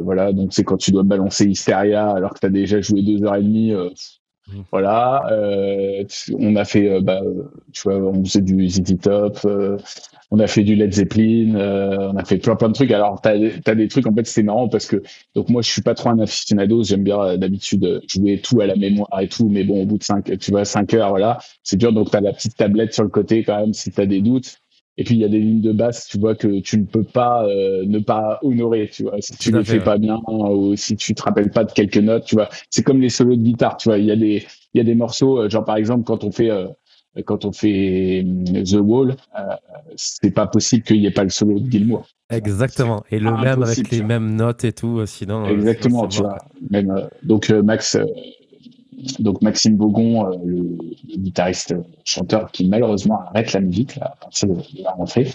voilà. 0.04 0.32
Donc 0.32 0.52
c'est 0.52 0.62
quand 0.62 0.76
tu 0.76 0.92
dois 0.92 1.02
balancer 1.02 1.46
Hysteria 1.46 2.08
alors 2.10 2.34
que 2.34 2.38
tu 2.38 2.46
as 2.46 2.50
déjà 2.50 2.80
joué 2.80 3.02
deux 3.02 3.24
heures 3.24 3.34
et 3.34 3.42
demie. 3.42 3.72
Mmh. 4.48 4.60
Voilà, 4.72 5.22
euh, 5.30 6.04
on 6.36 6.56
a 6.56 6.64
fait, 6.64 6.88
euh, 6.90 7.00
bah, 7.00 7.20
tu 7.72 7.82
vois, 7.84 7.94
on 7.98 8.24
faisait 8.24 8.40
du 8.40 8.68
ZZ 8.68 8.98
Top, 9.00 9.38
euh, 9.44 9.78
on 10.32 10.40
a 10.40 10.48
fait 10.48 10.64
du 10.64 10.74
Led 10.74 10.92
Zeppelin, 10.92 11.54
euh, 11.54 12.10
on 12.12 12.16
a 12.16 12.24
fait 12.24 12.38
plein 12.38 12.56
plein 12.56 12.68
de 12.68 12.72
trucs. 12.74 12.90
Alors 12.90 13.20
t'as 13.20 13.34
as 13.66 13.74
des 13.76 13.86
trucs 13.86 14.06
en 14.06 14.14
fait 14.14 14.26
c'est 14.26 14.42
marrant 14.42 14.68
parce 14.68 14.86
que 14.86 15.00
donc 15.36 15.48
moi 15.48 15.62
je 15.62 15.70
suis 15.70 15.82
pas 15.82 15.94
trop 15.94 16.08
un 16.10 16.18
aficionado, 16.18 16.82
j'aime 16.82 17.04
bien 17.04 17.36
d'habitude 17.38 18.02
jouer 18.08 18.40
tout 18.40 18.60
à 18.60 18.66
la 18.66 18.74
mémoire 18.74 19.08
et 19.20 19.28
tout, 19.28 19.48
mais 19.48 19.62
bon 19.62 19.82
au 19.82 19.86
bout 19.86 19.98
de 19.98 20.02
cinq, 20.04 20.36
tu 20.38 20.50
vois 20.50 20.64
cinq 20.64 20.92
heures 20.94 21.10
voilà, 21.10 21.38
c'est 21.62 21.76
dur 21.76 21.92
donc 21.92 22.10
t'as 22.10 22.20
la 22.20 22.32
petite 22.32 22.56
tablette 22.56 22.94
sur 22.94 23.04
le 23.04 23.10
côté 23.10 23.44
quand 23.44 23.60
même 23.60 23.72
si 23.74 23.92
t'as 23.92 24.06
des 24.06 24.20
doutes. 24.22 24.61
Et 24.98 25.04
puis 25.04 25.14
il 25.14 25.20
y 25.20 25.24
a 25.24 25.28
des 25.28 25.38
lignes 25.38 25.62
de 25.62 25.72
basse, 25.72 26.06
tu 26.08 26.18
vois 26.18 26.34
que 26.34 26.60
tu 26.60 26.78
ne 26.78 26.84
peux 26.84 27.02
pas 27.02 27.46
euh, 27.46 27.84
ne 27.86 27.98
pas 27.98 28.38
honorer, 28.42 28.90
tu 28.92 29.04
vois. 29.04 29.16
Si 29.20 29.36
tu 29.36 29.50
ne 29.50 29.58
le 29.58 29.64
fais 29.64 29.80
pas 29.80 29.96
bien 29.96 30.20
ou 30.28 30.76
si 30.76 30.96
tu 30.96 31.14
te 31.14 31.22
rappelles 31.22 31.50
pas 31.50 31.64
de 31.64 31.72
quelques 31.72 31.96
notes, 31.96 32.24
tu 32.24 32.34
vois. 32.34 32.48
C'est 32.68 32.82
comme 32.82 33.00
les 33.00 33.08
solos 33.08 33.36
de 33.36 33.42
guitare, 33.42 33.78
tu 33.78 33.88
vois. 33.88 33.98
Il 33.98 34.04
y 34.04 34.10
a 34.10 34.16
des 34.16 34.44
il 34.74 34.78
y 34.78 34.80
a 34.80 34.84
des 34.84 34.94
morceaux, 34.94 35.40
euh, 35.40 35.48
genre 35.48 35.64
par 35.64 35.76
exemple 35.76 36.04
quand 36.04 36.24
on 36.24 36.30
fait 36.30 36.50
euh, 36.50 36.66
quand 37.24 37.44
on 37.44 37.52
fait 37.52 38.24
The 38.64 38.78
Wall, 38.80 39.16
c'est 39.96 40.30
pas 40.30 40.46
possible 40.46 40.82
qu'il 40.82 41.00
n'y 41.00 41.06
ait 41.06 41.10
pas 41.10 41.24
le 41.24 41.30
solo 41.30 41.58
de 41.58 41.70
Gilmour. 41.70 42.06
Exactement. 42.30 43.04
Et 43.10 43.18
le 43.18 43.30
même 43.32 43.62
avec 43.62 43.90
les 43.90 44.02
mêmes 44.02 44.34
notes 44.34 44.64
et 44.64 44.72
tout, 44.72 45.04
sinon. 45.04 45.44
Exactement, 45.44 46.08
tu 46.08 46.22
vois. 46.22 46.38
Même 46.70 47.06
donc 47.22 47.50
Max 47.50 47.98
donc 49.18 49.42
Maxime 49.42 49.76
Bogon, 49.76 50.26
euh, 50.26 50.36
le, 50.44 50.78
guitariste 51.16 51.74
chanteur 52.04 52.50
qui 52.52 52.68
malheureusement 52.68 53.20
arrête 53.28 53.52
la 53.52 53.60
musique 53.60 53.98
à 54.00 54.14
partir 54.20 54.48
de, 54.48 54.54
la 54.82 54.90
rentrée. 54.92 55.28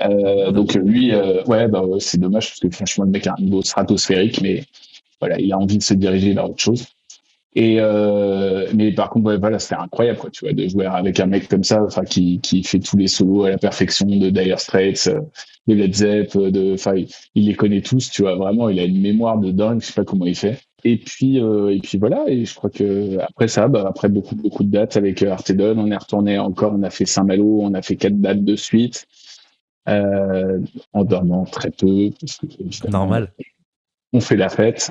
Euh, 0.00 0.50
donc 0.50 0.74
lui, 0.74 1.14
euh, 1.14 1.42
ouais, 1.44 1.68
bah 1.68 1.82
c'est 1.98 2.18
dommage 2.18 2.48
parce 2.48 2.60
que 2.60 2.70
franchement 2.70 3.04
le 3.04 3.10
mec 3.10 3.26
a 3.26 3.34
un 3.38 3.42
niveau 3.42 3.62
stratosphérique, 3.62 4.40
mais 4.40 4.64
voilà, 5.20 5.38
il 5.38 5.52
a 5.52 5.58
envie 5.58 5.78
de 5.78 5.82
se 5.82 5.94
diriger 5.94 6.32
vers 6.32 6.46
autre 6.46 6.60
chose. 6.62 6.86
Et 7.54 7.76
mais 8.72 8.92
par 8.92 9.10
contre, 9.10 9.26
ouais, 9.26 9.36
voilà, 9.36 9.58
c'était 9.58 9.74
incroyable, 9.74 10.18
quoi, 10.18 10.30
tu 10.30 10.46
vois, 10.46 10.54
de 10.54 10.66
jouer 10.66 10.86
avec 10.86 11.20
un 11.20 11.26
mec 11.26 11.48
comme 11.48 11.64
ça, 11.64 11.82
enfin, 11.84 12.02
qui, 12.04 12.40
qui 12.40 12.62
fait 12.62 12.78
tous 12.78 12.96
les 12.96 13.08
solos 13.08 13.44
à 13.44 13.50
la 13.50 13.58
perfection 13.58 14.06
de 14.06 14.30
Dire 14.30 14.58
Straits, 14.58 15.10
de 15.66 15.74
Led 15.74 15.94
Zepp, 15.94 16.36
de, 16.36 16.72
enfin, 16.72 16.94
il, 17.34 17.46
les 17.46 17.54
connaît 17.54 17.82
tous, 17.82 18.10
tu 18.10 18.22
vois, 18.22 18.36
vraiment, 18.36 18.70
il 18.70 18.80
a 18.80 18.84
une 18.84 19.02
mémoire 19.02 19.38
de 19.38 19.50
dingue, 19.50 19.82
je 19.82 19.86
sais 19.86 19.92
pas 19.92 20.04
comment 20.04 20.24
il 20.24 20.34
fait. 20.34 20.58
Et 20.84 20.96
puis 20.96 21.38
et 21.38 21.80
puis 21.82 21.98
voilà. 21.98 22.24
Et 22.28 22.44
je 22.44 22.54
crois 22.54 22.70
que 22.70 23.18
après 23.18 23.48
ça, 23.48 23.68
bah, 23.68 23.84
après 23.88 24.08
beaucoup 24.08 24.34
beaucoup 24.34 24.64
de 24.64 24.70
dates 24.70 24.96
avec 24.96 25.22
Artedon, 25.22 25.78
on 25.78 25.90
est 25.90 25.96
retourné 25.96 26.38
encore, 26.38 26.72
on 26.74 26.82
a 26.82 26.90
fait 26.90 27.06
Saint-Malo, 27.06 27.60
on 27.62 27.74
a 27.74 27.82
fait 27.82 27.96
quatre 27.96 28.20
dates 28.20 28.44
de 28.44 28.56
suite. 28.56 29.06
en 29.86 31.04
dormant 31.04 31.44
très 31.44 31.70
peu. 31.70 32.10
Normal. 32.88 33.32
On 34.12 34.20
fait 34.20 34.36
la 34.36 34.48
fête 34.50 34.90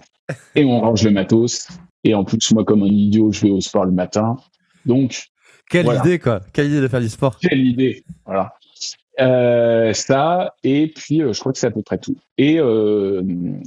et 0.55 0.65
on 0.65 0.81
range 0.81 1.03
le 1.03 1.11
matos. 1.11 1.67
Et 2.03 2.15
en 2.15 2.23
plus, 2.23 2.51
moi, 2.51 2.63
comme 2.65 2.83
un 2.83 2.87
idiot, 2.87 3.31
je 3.31 3.41
vais 3.41 3.51
au 3.51 3.61
sport 3.61 3.85
le 3.85 3.91
matin. 3.91 4.37
Donc. 4.85 5.27
Quelle 5.69 5.87
idée, 5.87 6.19
quoi. 6.19 6.41
Quelle 6.51 6.67
idée 6.67 6.81
de 6.81 6.87
faire 6.87 6.99
du 6.99 7.09
sport. 7.09 7.37
Quelle 7.39 7.65
idée. 7.65 8.03
Voilà. 8.25 8.53
Euh, 9.19 9.91
ça 9.91 10.55
et 10.63 10.87
puis 10.87 11.21
euh, 11.21 11.33
je 11.33 11.39
crois 11.41 11.51
que 11.51 11.59
c'est 11.59 11.67
à 11.67 11.71
peu 11.71 11.81
près 11.81 11.97
tout 11.97 12.15
et 12.37 12.59
euh, 12.59 13.21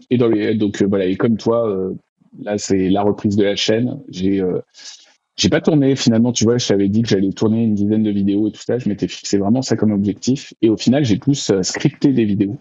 et 0.09 0.17
dans 0.17 0.29
les 0.29 0.55
donc 0.55 0.81
euh, 0.81 0.87
voilà 0.87 1.05
et 1.05 1.17
comme 1.17 1.37
toi 1.37 1.69
euh, 1.69 1.93
là 2.41 2.59
c'est 2.59 2.89
la 2.89 3.03
reprise 3.03 3.37
de 3.37 3.45
la 3.45 3.57
chaîne. 3.57 4.01
J'ai 4.09 4.43
j'ai 5.37 5.49
pas 5.49 5.61
tourné 5.61 5.97
finalement 5.97 6.33
tu 6.33 6.45
vois 6.45 6.59
je 6.59 6.69
t'avais 6.69 6.89
dit 6.89 7.03
que 7.03 7.09
j'allais 7.09 7.33
tourner 7.33 7.65
une 7.65 7.75
dizaine 7.75 8.03
de 8.03 8.11
vidéos 8.11 8.49
et 8.49 8.53
tout 8.53 8.63
ça. 8.63 8.79
Je 8.79 8.89
m'étais 8.89 9.09
fixé 9.09 9.39
vraiment 9.39 9.63
ça 9.63 9.77
comme 9.77 9.93
objectif. 9.93 10.55
Et 10.63 10.71
au 10.71 10.77
final 10.77 11.05
j'ai 11.05 11.19
plus 11.19 11.53
scripté 11.63 12.13
des 12.13 12.25
vidéos. 12.25 12.57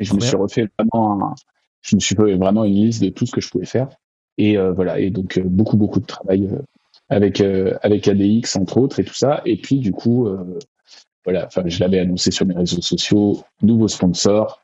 Et 0.00 0.04
je 0.04 0.14
me 0.14 0.20
suis 0.20 0.36
refait 0.36 0.68
vraiment 0.78 1.22
un, 1.22 1.34
je 1.82 1.96
me 1.96 2.00
suis 2.00 2.16
fait 2.16 2.36
vraiment 2.36 2.64
une 2.64 2.74
liste 2.74 3.02
de 3.02 3.10
tout 3.10 3.26
ce 3.26 3.32
que 3.32 3.40
je 3.40 3.48
pouvais 3.50 3.66
faire. 3.66 3.88
Et 4.38 4.56
voilà. 4.56 5.00
Et 5.00 5.10
donc 5.10 5.40
beaucoup 5.40 5.76
beaucoup 5.76 6.00
de 6.00 6.06
travail 6.06 6.48
avec 7.08 7.40
avec 7.82 8.08
ADX 8.08 8.56
entre 8.56 8.78
autres 8.78 9.00
et 9.00 9.04
tout 9.04 9.14
ça. 9.14 9.42
Et 9.44 9.56
puis 9.56 9.78
du 9.78 9.92
coup 9.92 10.28
voilà, 11.24 11.46
enfin, 11.46 11.62
je 11.64 11.80
l'avais 11.80 12.00
annoncé 12.00 12.30
sur 12.30 12.44
mes 12.46 12.54
réseaux 12.54 12.82
sociaux, 12.82 13.42
nouveau 13.62 13.88
sponsor. 13.88 14.60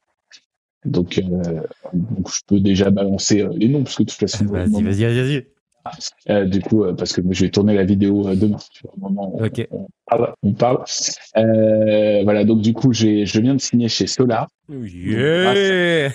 Donc, 0.84 1.18
euh, 1.18 1.60
donc 1.92 2.32
je 2.32 2.40
peux 2.46 2.60
déjà 2.60 2.90
balancer 2.90 3.42
euh, 3.42 3.50
les 3.54 3.68
noms, 3.68 3.82
parce 3.82 3.96
que 3.96 4.02
de 4.04 4.10
toute 4.10 4.18
façon. 4.20 4.44
Vas-y, 4.50 4.82
vas-y, 4.82 5.04
vas-y. 5.04 5.46
Euh, 6.28 6.44
du 6.44 6.60
coup, 6.60 6.84
euh, 6.84 6.92
parce 6.94 7.12
que 7.12 7.22
je 7.30 7.44
vais 7.44 7.50
tourner 7.50 7.74
la 7.74 7.84
vidéo 7.84 8.28
euh, 8.28 8.34
demain. 8.34 8.58
Tu 8.72 8.82
vois, 8.84 8.92
moment, 8.98 9.34
on, 9.34 9.44
Ok. 9.44 9.66
on 9.70 9.86
parle. 10.06 10.34
On 10.42 10.52
parle. 10.52 10.84
Euh, 11.36 12.22
voilà, 12.22 12.44
donc 12.44 12.60
du 12.60 12.74
coup, 12.74 12.92
j'ai, 12.92 13.24
je 13.26 13.40
viens 13.40 13.54
de 13.54 13.60
signer 13.60 13.88
chez 13.88 14.06
Solar 14.06 14.48
Yeah 14.68 16.10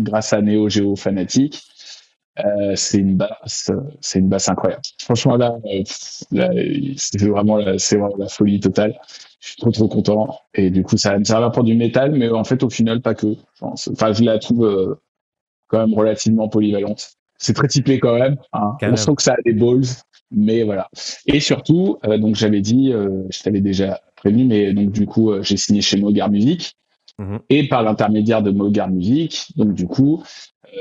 grâce 0.00 0.32
à 0.32 0.40
Neo 0.40 0.68
Geo 0.68 0.96
Fanatic. 0.96 1.62
Euh, 2.44 2.72
c'est 2.76 2.98
une 2.98 3.16
basse, 3.16 3.70
c'est 4.00 4.18
une 4.18 4.28
basse 4.28 4.48
incroyable. 4.48 4.82
Franchement 5.00 5.36
là, 5.36 5.56
euh, 5.64 5.82
là, 6.32 6.50
c'est 6.96 7.20
vraiment, 7.22 7.58
vraiment 7.62 8.08
la 8.18 8.28
folie 8.28 8.60
totale. 8.60 8.98
Je 9.40 9.48
suis 9.48 9.56
trop 9.56 9.70
trop 9.70 9.88
content. 9.88 10.38
Et 10.54 10.70
du 10.70 10.82
coup, 10.82 10.96
ça 10.96 11.12
va 11.12 11.18
me 11.18 11.24
servir 11.24 11.50
pour 11.52 11.64
du 11.64 11.74
métal, 11.74 12.12
mais 12.12 12.28
en 12.30 12.44
fait, 12.44 12.62
au 12.62 12.70
final, 12.70 13.00
pas 13.00 13.14
que. 13.14 13.28
je 13.32 13.58
pense. 13.60 13.88
Enfin, 13.92 14.12
je 14.12 14.22
la 14.24 14.38
trouve 14.38 14.64
euh, 14.66 14.94
quand 15.68 15.78
même 15.78 15.94
relativement 15.94 16.48
polyvalente. 16.48 17.12
C'est 17.38 17.52
très 17.54 17.68
typé 17.68 17.98
quand 18.00 18.18
même. 18.18 18.36
hein. 18.52 18.76
Quand 18.80 18.86
On 18.86 18.86
même. 18.88 18.96
sent 18.96 19.14
que 19.16 19.22
ça 19.22 19.32
a 19.32 19.42
des 19.44 19.52
balls, 19.52 19.84
mais 20.30 20.62
voilà. 20.62 20.88
Et 21.26 21.40
surtout, 21.40 21.98
euh, 22.06 22.18
donc 22.18 22.34
j'avais 22.34 22.60
dit, 22.60 22.92
euh, 22.92 23.22
je 23.30 23.42
t'avais 23.42 23.60
déjà 23.60 24.00
prévenu, 24.16 24.44
mais 24.44 24.72
donc 24.72 24.90
du 24.90 25.06
coup, 25.06 25.32
j'ai 25.42 25.56
signé 25.56 25.80
chez 25.80 25.98
Mogar 25.98 26.30
Music. 26.30 26.74
Mhm. 27.18 27.38
Et 27.48 27.66
par 27.68 27.82
l'intermédiaire 27.82 28.42
de 28.42 28.50
Mogar 28.50 28.90
Music, 28.90 29.46
donc 29.56 29.72
du 29.74 29.86
coup, 29.86 30.22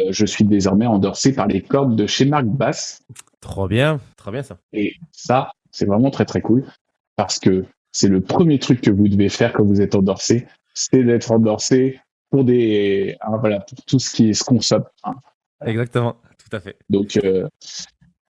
je 0.09 0.25
suis 0.25 0.43
désormais 0.43 0.85
endorsé 0.85 1.33
par 1.33 1.47
les 1.47 1.61
cordes 1.61 1.95
de 1.95 2.05
chez 2.07 2.25
Marc 2.25 2.45
Bass. 2.45 3.01
Trop 3.41 3.67
bien, 3.67 3.99
trop 4.17 4.31
bien 4.31 4.43
ça. 4.43 4.57
Et 4.73 4.93
ça, 5.11 5.51
c'est 5.71 5.85
vraiment 5.85 6.09
très 6.11 6.25
très 6.25 6.41
cool 6.41 6.65
parce 7.15 7.39
que 7.39 7.65
c'est 7.91 8.07
le 8.09 8.21
premier 8.21 8.59
truc 8.59 8.81
que 8.81 8.91
vous 8.91 9.07
devez 9.07 9.29
faire 9.29 9.53
quand 9.53 9.63
vous 9.63 9.81
êtes 9.81 9.95
endorsé, 9.95 10.47
c'est 10.73 11.03
d'être 11.03 11.31
endorsé 11.31 11.99
pour 12.29 12.43
des, 12.43 13.15
hein, 13.21 13.37
voilà, 13.39 13.59
pour 13.61 13.77
tout 13.85 13.99
ce 13.99 14.13
qui 14.13 14.33
se 14.35 14.43
consomme. 14.43 14.83
hein. 15.03 15.13
Exactement, 15.65 16.15
tout 16.37 16.55
à 16.55 16.59
fait. 16.59 16.75
Donc, 16.89 17.17
euh, 17.23 17.47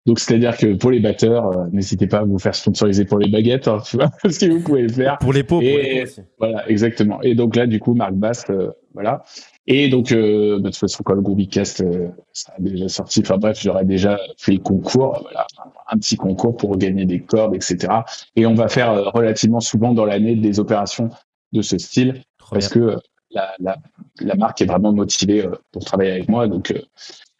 donc 0.04 0.18
c'est-à-dire 0.18 0.58
que 0.58 0.74
pour 0.74 0.90
les 0.90 1.00
batteurs, 1.00 1.46
euh, 1.56 1.66
n'hésitez 1.72 2.06
pas 2.06 2.18
à 2.18 2.24
vous 2.24 2.38
faire 2.38 2.54
sponsoriser 2.54 3.06
pour 3.06 3.18
les 3.18 3.30
baguettes, 3.30 3.66
hein, 3.68 3.78
tu 3.86 3.96
vois, 3.96 4.10
si 4.30 4.48
vous 4.50 4.60
pouvez 4.60 4.82
le 4.82 4.90
faire. 4.92 5.16
Pour 5.18 5.32
les 5.32 5.42
pots, 5.44 5.60
pour 5.60 5.62
Et- 5.62 5.82
les 5.94 6.00
pots 6.00 6.10
aussi. 6.10 6.20
Voilà, 6.38 6.68
exactement. 6.68 7.22
Et 7.22 7.34
donc 7.34 7.56
là, 7.56 7.66
du 7.66 7.80
coup, 7.80 7.94
Marc 7.94 8.12
Bass, 8.12 8.44
euh, 8.50 8.70
voilà. 8.92 9.22
Et 9.66 9.88
donc, 9.88 10.12
euh, 10.12 10.56
bah, 10.58 10.64
de 10.64 10.68
toute 10.68 10.76
façon, 10.76 11.02
quand 11.02 11.14
le 11.14 11.22
Groovicast 11.22 11.80
euh, 11.80 12.08
sera 12.32 12.52
déjà 12.58 12.88
sorti, 12.88 13.20
enfin 13.20 13.38
bref, 13.38 13.58
j'aurais 13.62 13.84
déjà 13.86 14.18
fait 14.36 14.52
le 14.52 14.58
concours, 14.58 15.20
voilà, 15.22 15.46
un 15.90 15.96
petit 15.96 16.16
concours 16.16 16.56
pour 16.56 16.76
gagner 16.76 17.06
des 17.06 17.20
cordes, 17.20 17.54
etc. 17.54 18.04
Et 18.36 18.44
on 18.46 18.54
va 18.54 18.68
faire 18.68 18.90
euh, 18.90 19.08
relativement 19.10 19.60
souvent 19.60 19.92
dans 19.94 20.04
l'année 20.04 20.34
des 20.36 20.60
opérations 20.60 21.08
de 21.52 21.62
ce 21.62 21.78
style, 21.78 22.22
Trop 22.36 22.56
parce 22.56 22.70
bien. 22.70 22.82
que 22.82 22.86
euh, 22.94 22.98
la, 23.30 23.54
la, 23.58 23.76
la 24.20 24.34
marque 24.34 24.60
est 24.60 24.66
vraiment 24.66 24.92
motivée 24.92 25.46
euh, 25.46 25.52
pour 25.72 25.82
travailler 25.84 26.10
avec 26.12 26.28
moi. 26.28 26.46
Donc, 26.46 26.70
euh, 26.70 26.80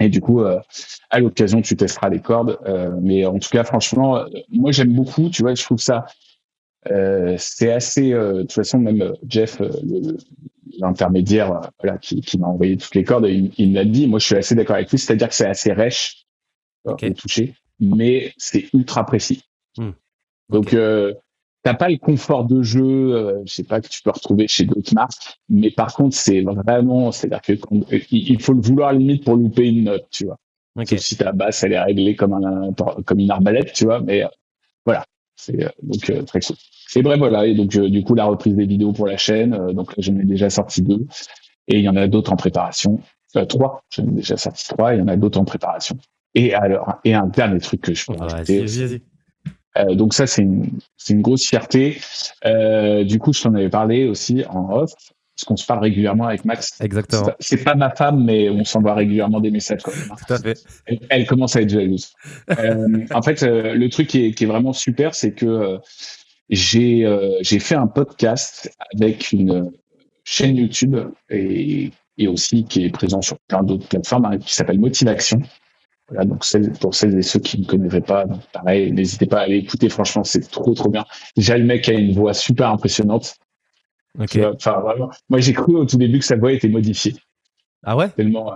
et 0.00 0.08
du 0.08 0.20
coup, 0.22 0.40
euh, 0.40 0.58
à 1.10 1.20
l'occasion, 1.20 1.60
tu 1.62 1.76
testeras 1.76 2.08
les 2.08 2.20
cordes. 2.20 2.58
Euh, 2.66 2.90
mais 3.02 3.26
en 3.26 3.38
tout 3.38 3.50
cas, 3.50 3.64
franchement, 3.64 4.16
euh, 4.16 4.26
moi 4.50 4.72
j'aime 4.72 4.94
beaucoup. 4.94 5.28
Tu 5.28 5.42
vois, 5.42 5.54
je 5.54 5.62
trouve 5.62 5.78
ça. 5.78 6.06
Euh, 6.90 7.36
c'est 7.38 7.72
assez. 7.72 8.12
euh, 8.12 8.34
de 8.34 8.40
toute 8.42 8.52
façon, 8.52 8.78
même 8.78 9.00
euh, 9.02 9.12
Jeff, 9.28 9.60
euh, 9.60 9.70
le- 9.84 10.16
l'intermédiaire, 10.78 11.52
euh, 11.52 11.60
voilà, 11.82 11.98
qui, 11.98 12.20
qui 12.20 12.38
m'a 12.38 12.46
envoyé 12.48 12.76
toutes 12.76 12.94
les 12.94 13.04
cordes, 13.04 13.26
il, 13.28 13.52
il 13.58 13.70
me 13.70 13.74
l'a 13.76 13.84
dit. 13.84 14.06
Moi, 14.06 14.18
je 14.18 14.26
suis 14.26 14.36
assez 14.36 14.54
d'accord 14.54 14.76
avec 14.76 14.90
lui. 14.90 14.98
C'est-à-dire 14.98 15.28
que 15.28 15.34
c'est 15.34 15.46
assez 15.46 15.72
rêche 15.72 16.24
euh, 16.86 16.92
Ok. 16.92 17.04
au 17.04 17.12
toucher, 17.14 17.54
mais 17.80 18.32
c'est 18.36 18.72
ultra 18.74 19.04
précis. 19.06 19.42
Hmm. 19.76 19.90
Donc, 20.50 20.66
Ok. 20.68 20.74
euh, 20.74 21.14
t'as 21.62 21.74
pas 21.74 21.88
le 21.88 21.96
confort 21.96 22.44
de 22.44 22.62
jeu, 22.62 22.82
euh, 22.84 23.42
je 23.46 23.52
sais 23.54 23.64
pas 23.64 23.80
que 23.80 23.88
tu 23.88 24.02
peux 24.02 24.10
retrouver 24.10 24.46
chez 24.48 24.64
d'autres 24.66 24.94
marques, 24.94 25.38
mais 25.48 25.70
par 25.70 25.94
contre, 25.94 26.14
c'est 26.16 26.42
vraiment, 26.42 27.10
c'est-à-dire 27.10 27.40
que 27.40 27.52
quand- 27.54 27.80
il 28.10 28.42
faut 28.42 28.52
le 28.52 28.60
vouloir 28.60 28.92
limite 28.92 29.24
pour 29.24 29.36
louper 29.36 29.68
une 29.68 29.84
note, 29.84 30.06
tu 30.10 30.26
vois. 30.26 30.36
Ok. 30.76 30.88
Sauf 30.88 30.98
si 30.98 31.16
ta 31.16 31.32
basse, 31.32 31.62
elle 31.62 31.72
est 31.72 31.80
réglée 31.80 32.16
comme 32.16 32.34
un, 32.34 32.72
comme 33.04 33.18
une 33.20 33.30
arbalète, 33.30 33.72
tu 33.72 33.84
vois, 33.84 34.00
mais 34.00 34.24
euh, 34.24 34.28
voilà. 34.84 35.04
C'est 35.36 35.64
euh, 35.64 35.68
donc 35.82 36.08
euh, 36.10 36.22
très 36.22 36.40
cool. 36.40 36.56
Et 36.96 37.02
bref, 37.02 37.18
voilà. 37.18 37.46
Et 37.46 37.54
donc, 37.54 37.74
euh, 37.76 37.88
du 37.88 38.04
coup, 38.04 38.14
la 38.14 38.24
reprise 38.24 38.54
des 38.54 38.66
vidéos 38.66 38.92
pour 38.92 39.06
la 39.06 39.16
chaîne. 39.16 39.54
euh, 39.54 39.72
donc 39.72 39.90
là, 39.90 39.94
j'en 39.98 40.16
ai 40.18 40.24
déjà 40.24 40.48
sorti 40.50 40.80
deux. 40.82 41.06
Et 41.68 41.78
il 41.78 41.84
y 41.84 41.88
en 41.88 41.96
a 41.96 42.06
d'autres 42.06 42.32
en 42.32 42.36
préparation. 42.36 43.00
Euh, 43.36 43.44
trois. 43.46 43.82
J'en 43.90 44.04
ai 44.04 44.12
déjà 44.12 44.36
sorti 44.36 44.68
trois. 44.68 44.94
Il 44.94 45.00
y 45.00 45.02
en 45.02 45.08
a 45.08 45.16
d'autres 45.16 45.40
en 45.40 45.44
préparation. 45.44 45.96
Et 46.36 46.54
alors, 46.54 46.94
et 47.04 47.14
un 47.14 47.26
dernier 47.26 47.58
truc 47.60 47.80
que 47.80 47.94
je 47.94 48.06
peux 48.06 48.14
Ah, 48.20 48.26
rajouter 48.26 48.60
Vas-y, 48.60 48.78
vas-y, 48.78 48.86
vas-y. 48.88 49.02
euh, 49.78 49.94
donc 49.94 50.14
ça, 50.14 50.26
c'est 50.26 50.42
une, 50.42 50.68
c'est 50.96 51.14
une 51.14 51.22
grosse 51.22 51.46
fierté. 51.46 51.98
Euh, 52.44 53.02
du 53.04 53.18
coup, 53.18 53.32
je 53.32 53.42
t'en 53.42 53.54
avais 53.54 53.70
parlé 53.70 54.06
aussi 54.08 54.44
en 54.48 54.70
off, 54.72 54.92
parce 55.34 55.44
qu'on 55.46 55.56
se 55.56 55.66
parle 55.66 55.80
régulièrement 55.80 56.26
avec 56.26 56.44
Max. 56.44 56.80
Exactement, 56.80 57.30
C'est 57.40 57.64
pas 57.64 57.74
ma 57.74 57.90
femme, 57.90 58.24
mais 58.24 58.48
on 58.50 58.64
s'envoie 58.64 58.94
régulièrement 58.94 59.40
des 59.40 59.50
messages 59.50 59.82
quand 59.82 59.90
même. 59.96 60.16
tout 60.26 60.32
à 60.32 60.38
fait. 60.38 60.62
Elle, 60.86 61.00
elle 61.08 61.26
commence 61.26 61.56
à 61.56 61.62
être 61.62 61.70
jalouse. 61.70 62.12
Euh, 62.56 63.04
en 63.12 63.22
fait, 63.22 63.42
euh, 63.42 63.74
le 63.74 63.88
truc 63.88 64.06
qui 64.06 64.26
est, 64.26 64.32
qui 64.32 64.44
est 64.44 64.46
vraiment 64.46 64.72
super, 64.72 65.14
c'est 65.14 65.32
que 65.32 65.46
euh, 65.46 65.78
j'ai 66.50 67.04
euh, 67.04 67.36
j'ai 67.40 67.58
fait 67.58 67.74
un 67.74 67.88
podcast 67.88 68.70
avec 68.94 69.32
une 69.32 69.72
chaîne 70.22 70.56
YouTube 70.56 70.96
et, 71.30 71.90
et 72.16 72.28
aussi 72.28 72.64
qui 72.64 72.84
est 72.84 72.90
présent 72.90 73.20
sur 73.20 73.36
plein 73.48 73.64
d'autres 73.64 73.88
plateformes 73.88 74.26
hein, 74.26 74.38
qui 74.38 74.54
s'appelle 74.54 74.78
Motivation. 74.78 75.40
Voilà, 76.08 76.26
donc 76.26 76.44
pour 76.80 76.94
celles 76.94 77.18
et 77.18 77.22
ceux 77.22 77.40
qui 77.40 77.60
ne 77.60 77.64
connaîtraient 77.64 78.02
pas, 78.02 78.26
pareil, 78.52 78.92
n'hésitez 78.92 79.26
pas 79.26 79.38
à 79.38 79.42
aller 79.44 79.56
écouter. 79.56 79.88
Franchement, 79.88 80.22
c'est 80.22 80.48
trop 80.50 80.74
trop 80.74 80.90
bien. 80.90 81.06
Déjà, 81.34 81.56
le 81.56 81.64
mec 81.64 81.88
a 81.88 81.92
une 81.92 82.12
voix 82.12 82.34
super 82.34 82.68
impressionnante. 82.68 83.36
Ok. 84.18 84.28
Tu 84.30 84.40
vois, 84.40 84.54
Enfin, 84.54 84.80
vraiment. 84.80 85.11
Moi, 85.28 85.40
j'ai 85.40 85.52
cru 85.52 85.75
au 85.76 85.85
tout 85.85 85.97
début 85.97 86.18
que 86.21 86.25
sa 86.25 86.37
voix 86.37 86.52
était 86.52 86.68
modifiée 86.68 87.14
Ah 87.83 87.97
ouais? 87.97 88.09
Tellement. 88.11 88.54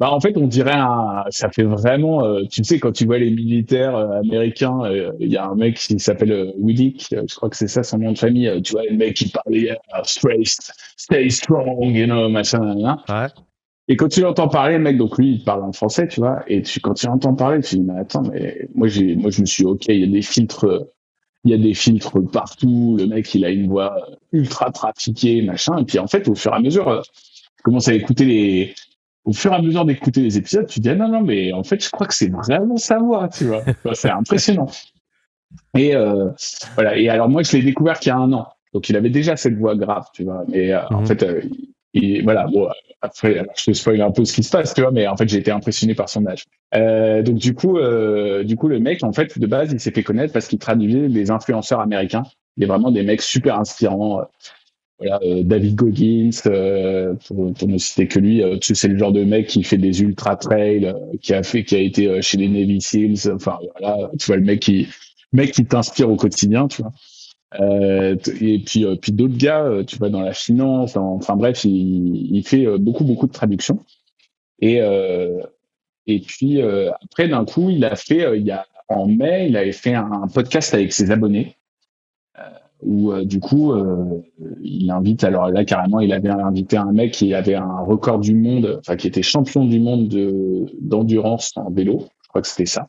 Bah, 0.00 0.10
en 0.10 0.18
fait, 0.20 0.36
on 0.36 0.46
dirait 0.48 0.72
un. 0.74 1.24
Ça 1.30 1.50
fait 1.50 1.62
vraiment. 1.62 2.24
euh, 2.24 2.42
tu 2.50 2.64
sais, 2.64 2.78
quand 2.80 2.90
tu 2.92 3.04
vois 3.06 3.18
les 3.18 3.30
militaires 3.30 3.94
euh, 3.96 4.20
américains, 4.20 4.80
euh, 4.84 5.12
il 5.20 5.30
y 5.30 5.36
a 5.36 5.46
un 5.46 5.54
mec 5.54 5.76
qui 5.76 5.98
s'appelle 6.00 6.32
euh, 6.32 6.52
Willick, 6.58 7.06
je 7.12 7.34
crois 7.36 7.48
que 7.48 7.56
c'est 7.56 7.68
ça 7.68 7.82
son 7.84 7.98
nom 7.98 8.12
de 8.12 8.18
famille. 8.18 8.50
tu 8.62 8.72
vois, 8.72 8.82
le 8.88 8.96
mec 8.96 9.14
qui 9.14 9.28
parlait 9.30 9.70
euh, 9.70 10.00
stay, 10.04 10.42
stay 10.96 11.30
strong, 11.30 11.94
you 11.94 12.06
know, 12.06 12.28
machin, 12.28 12.58
nanana. 12.58 13.04
Ouais. 13.08 13.28
Et 13.86 13.96
quand 13.96 14.08
tu 14.08 14.22
l'entends 14.22 14.48
parler, 14.48 14.78
le 14.78 14.82
mec, 14.82 14.96
donc 14.96 15.18
lui, 15.18 15.32
il 15.34 15.44
parle 15.44 15.62
en 15.62 15.72
français, 15.72 16.08
tu 16.08 16.18
vois, 16.20 16.42
et 16.48 16.62
tu, 16.62 16.80
quand 16.80 16.94
tu 16.94 17.06
l'entends 17.06 17.34
parler, 17.34 17.60
tu 17.60 17.76
dis, 17.76 17.82
mais 17.82 17.98
attends, 18.00 18.22
mais 18.22 18.66
moi, 18.74 18.88
j'ai, 18.88 19.14
moi, 19.14 19.30
je 19.30 19.42
me 19.42 19.46
suis 19.46 19.64
ok, 19.64 19.84
il 19.88 20.00
y 20.00 20.04
a 20.04 20.06
des 20.06 20.22
filtres, 20.22 20.86
il 21.44 21.50
y 21.50 21.54
a 21.54 21.58
des 21.58 21.74
filtres 21.74 22.18
partout, 22.30 22.96
le 22.98 23.06
mec, 23.06 23.34
il 23.34 23.44
a 23.44 23.50
une 23.50 23.68
voix 23.68 23.96
euh, 24.10 24.14
ultra 24.32 24.70
trafiquée, 24.70 25.42
machin, 25.42 25.76
et 25.78 25.84
puis 25.84 25.98
en 25.98 26.06
fait, 26.06 26.28
au 26.28 26.34
fur 26.34 26.52
et 26.52 26.56
à 26.56 26.60
mesure, 26.60 26.88
euh, 26.88 27.02
je 27.58 27.62
commence 27.62 27.88
à 27.88 27.94
écouter 27.94 28.24
les, 28.24 28.74
au 29.24 29.32
fur 29.32 29.52
et 29.52 29.56
à 29.56 29.62
mesure 29.62 29.84
d'écouter 29.84 30.20
les 30.22 30.36
épisodes, 30.38 30.66
tu 30.66 30.80
dis, 30.80 30.88
ah 30.90 30.94
non, 30.94 31.08
non, 31.08 31.20
mais 31.22 31.52
en 31.52 31.62
fait, 31.64 31.82
je 31.82 31.90
crois 31.90 32.06
que 32.06 32.14
c'est 32.14 32.30
vraiment 32.30 32.76
sa 32.76 32.98
voix, 32.98 33.28
tu 33.28 33.44
vois. 33.44 33.62
C'est 33.94 34.10
impressionnant. 34.10 34.68
Et, 35.76 35.94
euh, 35.94 36.30
voilà. 36.74 36.96
Et 36.98 37.08
alors, 37.08 37.28
moi, 37.28 37.42
je 37.42 37.56
l'ai 37.56 37.62
découvert 37.62 37.98
qu'il 38.00 38.10
y 38.10 38.12
a 38.12 38.16
un 38.18 38.32
an. 38.32 38.48
Donc, 38.72 38.88
il 38.88 38.96
avait 38.96 39.10
déjà 39.10 39.36
cette 39.36 39.56
voix 39.56 39.76
grave, 39.76 40.04
tu 40.12 40.24
vois. 40.24 40.44
Mais 40.48 40.72
euh, 40.72 40.84
en 40.88 41.00
Mhm. 41.00 41.06
fait, 41.06 41.22
euh, 41.22 41.40
il- 41.94 42.22
voilà, 42.24 42.46
bon, 42.46 42.68
après, 43.00 43.44
je 43.56 43.64
te 43.64 43.72
spoil 43.72 44.00
un 44.02 44.10
peu 44.10 44.24
ce 44.24 44.32
qui 44.34 44.42
se 44.42 44.50
passe, 44.50 44.74
tu 44.74 44.80
vois, 44.82 44.90
mais 44.90 45.06
en 45.06 45.16
fait, 45.16 45.28
j'ai 45.28 45.38
été 45.38 45.50
impressionné 45.50 45.94
par 45.94 46.08
son 46.08 46.26
âge. 46.26 46.44
Euh, 46.74 47.22
donc, 47.22 47.36
du 47.36 47.54
coup, 47.54 47.78
euh, 47.78 48.44
du 48.44 48.56
coup, 48.56 48.68
le 48.68 48.80
mec, 48.80 49.02
en 49.04 49.12
fait, 49.12 49.38
de 49.38 49.46
base, 49.46 49.72
il 49.72 49.80
s'est 49.80 49.90
fait 49.92 50.02
connaître 50.02 50.32
parce 50.32 50.48
qu'il 50.48 50.58
traduisait 50.58 51.08
des 51.08 51.30
influenceurs 51.30 51.80
américains. 51.80 52.24
Il 52.56 52.64
est 52.64 52.66
vraiment 52.66 52.90
des 52.90 53.02
mecs 53.02 53.22
super 53.22 53.58
inspirants. 53.58 54.22
voilà, 54.98 55.20
David 55.42 55.74
Goggins, 55.74 56.30
pour, 57.26 57.52
pour, 57.52 57.68
ne 57.68 57.78
citer 57.78 58.08
que 58.08 58.18
lui, 58.18 58.42
tu 58.60 58.68
sais, 58.68 58.74
c'est 58.74 58.88
le 58.88 58.96
genre 58.98 59.12
de 59.12 59.24
mec 59.24 59.48
qui 59.48 59.62
fait 59.64 59.76
des 59.78 60.02
ultra 60.02 60.36
trails, 60.36 60.94
qui 61.20 61.34
a 61.34 61.42
fait, 61.42 61.64
qui 61.64 61.74
a 61.76 61.80
été 61.80 62.22
chez 62.22 62.38
les 62.38 62.48
Navy 62.48 62.80
Seals. 62.80 63.32
Enfin 63.34 63.58
voilà, 63.80 64.10
tu 64.18 64.26
vois 64.26 64.36
le 64.36 64.42
mec 64.44 64.60
qui, 64.60 64.88
mec 65.32 65.52
qui 65.52 65.64
t'inspire 65.66 66.10
au 66.10 66.16
quotidien, 66.16 66.68
tu 66.68 66.82
vois. 66.82 66.92
Euh, 67.60 68.16
et 68.40 68.58
puis, 68.58 68.84
puis 69.00 69.12
d'autres 69.12 69.36
gars, 69.36 69.70
tu 69.86 69.96
vois, 69.96 70.10
dans 70.10 70.20
la 70.20 70.32
finance, 70.32 70.96
enfin 70.96 71.36
bref, 71.36 71.64
il, 71.64 72.34
il 72.34 72.46
fait 72.46 72.66
beaucoup, 72.78 73.04
beaucoup 73.04 73.26
de 73.26 73.32
traductions. 73.32 73.84
Et, 74.60 74.80
et 76.06 76.20
puis 76.20 76.60
après, 76.60 77.28
d'un 77.28 77.44
coup, 77.44 77.70
il 77.70 77.84
a 77.84 77.96
fait, 77.96 78.38
il 78.38 78.46
y 78.46 78.50
a 78.50 78.66
en 78.88 79.06
mai, 79.06 79.48
il 79.48 79.56
avait 79.56 79.72
fait 79.72 79.94
un, 79.94 80.26
podcast 80.32 80.74
avec 80.74 80.92
ses 80.92 81.10
abonnés 81.10 81.56
où 82.82 83.14
du 83.24 83.40
coup, 83.40 83.72
il 84.62 84.90
invite. 84.90 85.24
Alors 85.24 85.48
là, 85.50 85.64
carrément, 85.64 86.00
il 86.00 86.12
avait 86.12 86.28
invité 86.28 86.76
un 86.76 86.92
mec 86.92 87.12
qui 87.12 87.34
avait 87.34 87.54
un 87.54 87.80
record 87.80 88.18
du 88.18 88.34
monde, 88.34 88.78
enfin 88.80 88.96
qui 88.96 89.06
était 89.06 89.22
champion 89.22 89.64
du 89.64 89.80
monde 89.80 90.08
de 90.08 90.66
d'endurance 90.80 91.52
en 91.56 91.70
vélo. 91.70 92.08
Je 92.22 92.28
crois 92.28 92.42
que 92.42 92.48
c'était 92.48 92.66
ça. 92.66 92.88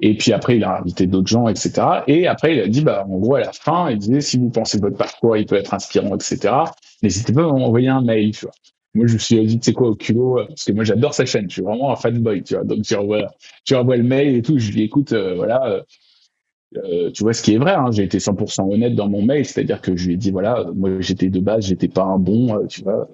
Et 0.00 0.16
puis 0.16 0.32
après, 0.32 0.56
il 0.56 0.64
a 0.64 0.78
invité 0.78 1.06
d'autres 1.06 1.28
gens, 1.28 1.48
etc. 1.48 1.72
Et 2.06 2.26
après, 2.26 2.56
il 2.56 2.60
a 2.60 2.68
dit, 2.68 2.82
bah, 2.82 3.04
en 3.08 3.18
gros, 3.18 3.34
à 3.34 3.40
la 3.40 3.52
fin, 3.52 3.90
il 3.90 3.98
disait, 3.98 4.20
si 4.20 4.38
vous 4.38 4.50
pensez 4.50 4.78
que 4.78 4.82
votre 4.82 4.96
parcours, 4.96 5.36
il 5.36 5.46
peut 5.46 5.56
être 5.56 5.74
inspirant, 5.74 6.14
etc., 6.14 6.54
n'hésitez 7.02 7.32
pas 7.32 7.42
à 7.42 7.52
m'envoyer 7.52 7.88
un 7.88 8.00
mail, 8.00 8.32
tu 8.32 8.46
vois. 8.46 8.54
Moi, 8.94 9.06
je 9.06 9.14
me 9.14 9.18
suis 9.18 9.46
dit, 9.46 9.58
tu 9.58 9.66
sais 9.66 9.72
quoi, 9.72 9.88
au 9.88 9.94
culot, 9.94 10.38
euh, 10.38 10.46
parce 10.46 10.64
que 10.64 10.72
moi, 10.72 10.84
j'adore 10.84 11.14
sa 11.14 11.24
chaîne. 11.24 11.48
Je 11.48 11.54
suis 11.54 11.62
vraiment 11.62 11.92
un 11.92 11.96
fanboy, 11.96 12.42
tu 12.42 12.54
vois. 12.54 12.64
Donc, 12.64 12.82
tu 12.82 12.94
envoies, 12.94 13.26
tu 13.64 13.74
envoies 13.74 13.96
le 13.96 14.02
mail 14.02 14.36
et 14.36 14.42
tout. 14.42 14.58
Je 14.58 14.72
lui 14.72 14.82
écoute, 14.82 15.12
euh, 15.12 15.34
voilà, 15.34 15.64
euh, 15.66 15.82
euh, 16.84 17.10
tu 17.10 17.22
vois, 17.22 17.32
ce 17.32 17.42
qui 17.42 17.54
est 17.54 17.58
vrai, 17.58 17.72
hein, 17.74 17.90
j'ai 17.90 18.04
été 18.04 18.18
100% 18.18 18.70
honnête 18.72 18.94
dans 18.94 19.08
mon 19.08 19.22
mail. 19.22 19.44
C'est-à-dire 19.46 19.80
que 19.80 19.96
je 19.96 20.08
lui 20.08 20.14
ai 20.14 20.16
dit, 20.16 20.30
voilà, 20.30 20.66
moi, 20.74 20.90
j'étais 21.00 21.28
de 21.28 21.40
base, 21.40 21.66
j'étais 21.66 21.88
pas 21.88 22.04
un 22.04 22.18
bon, 22.18 22.66
tu 22.68 22.82
vois. 22.82 23.08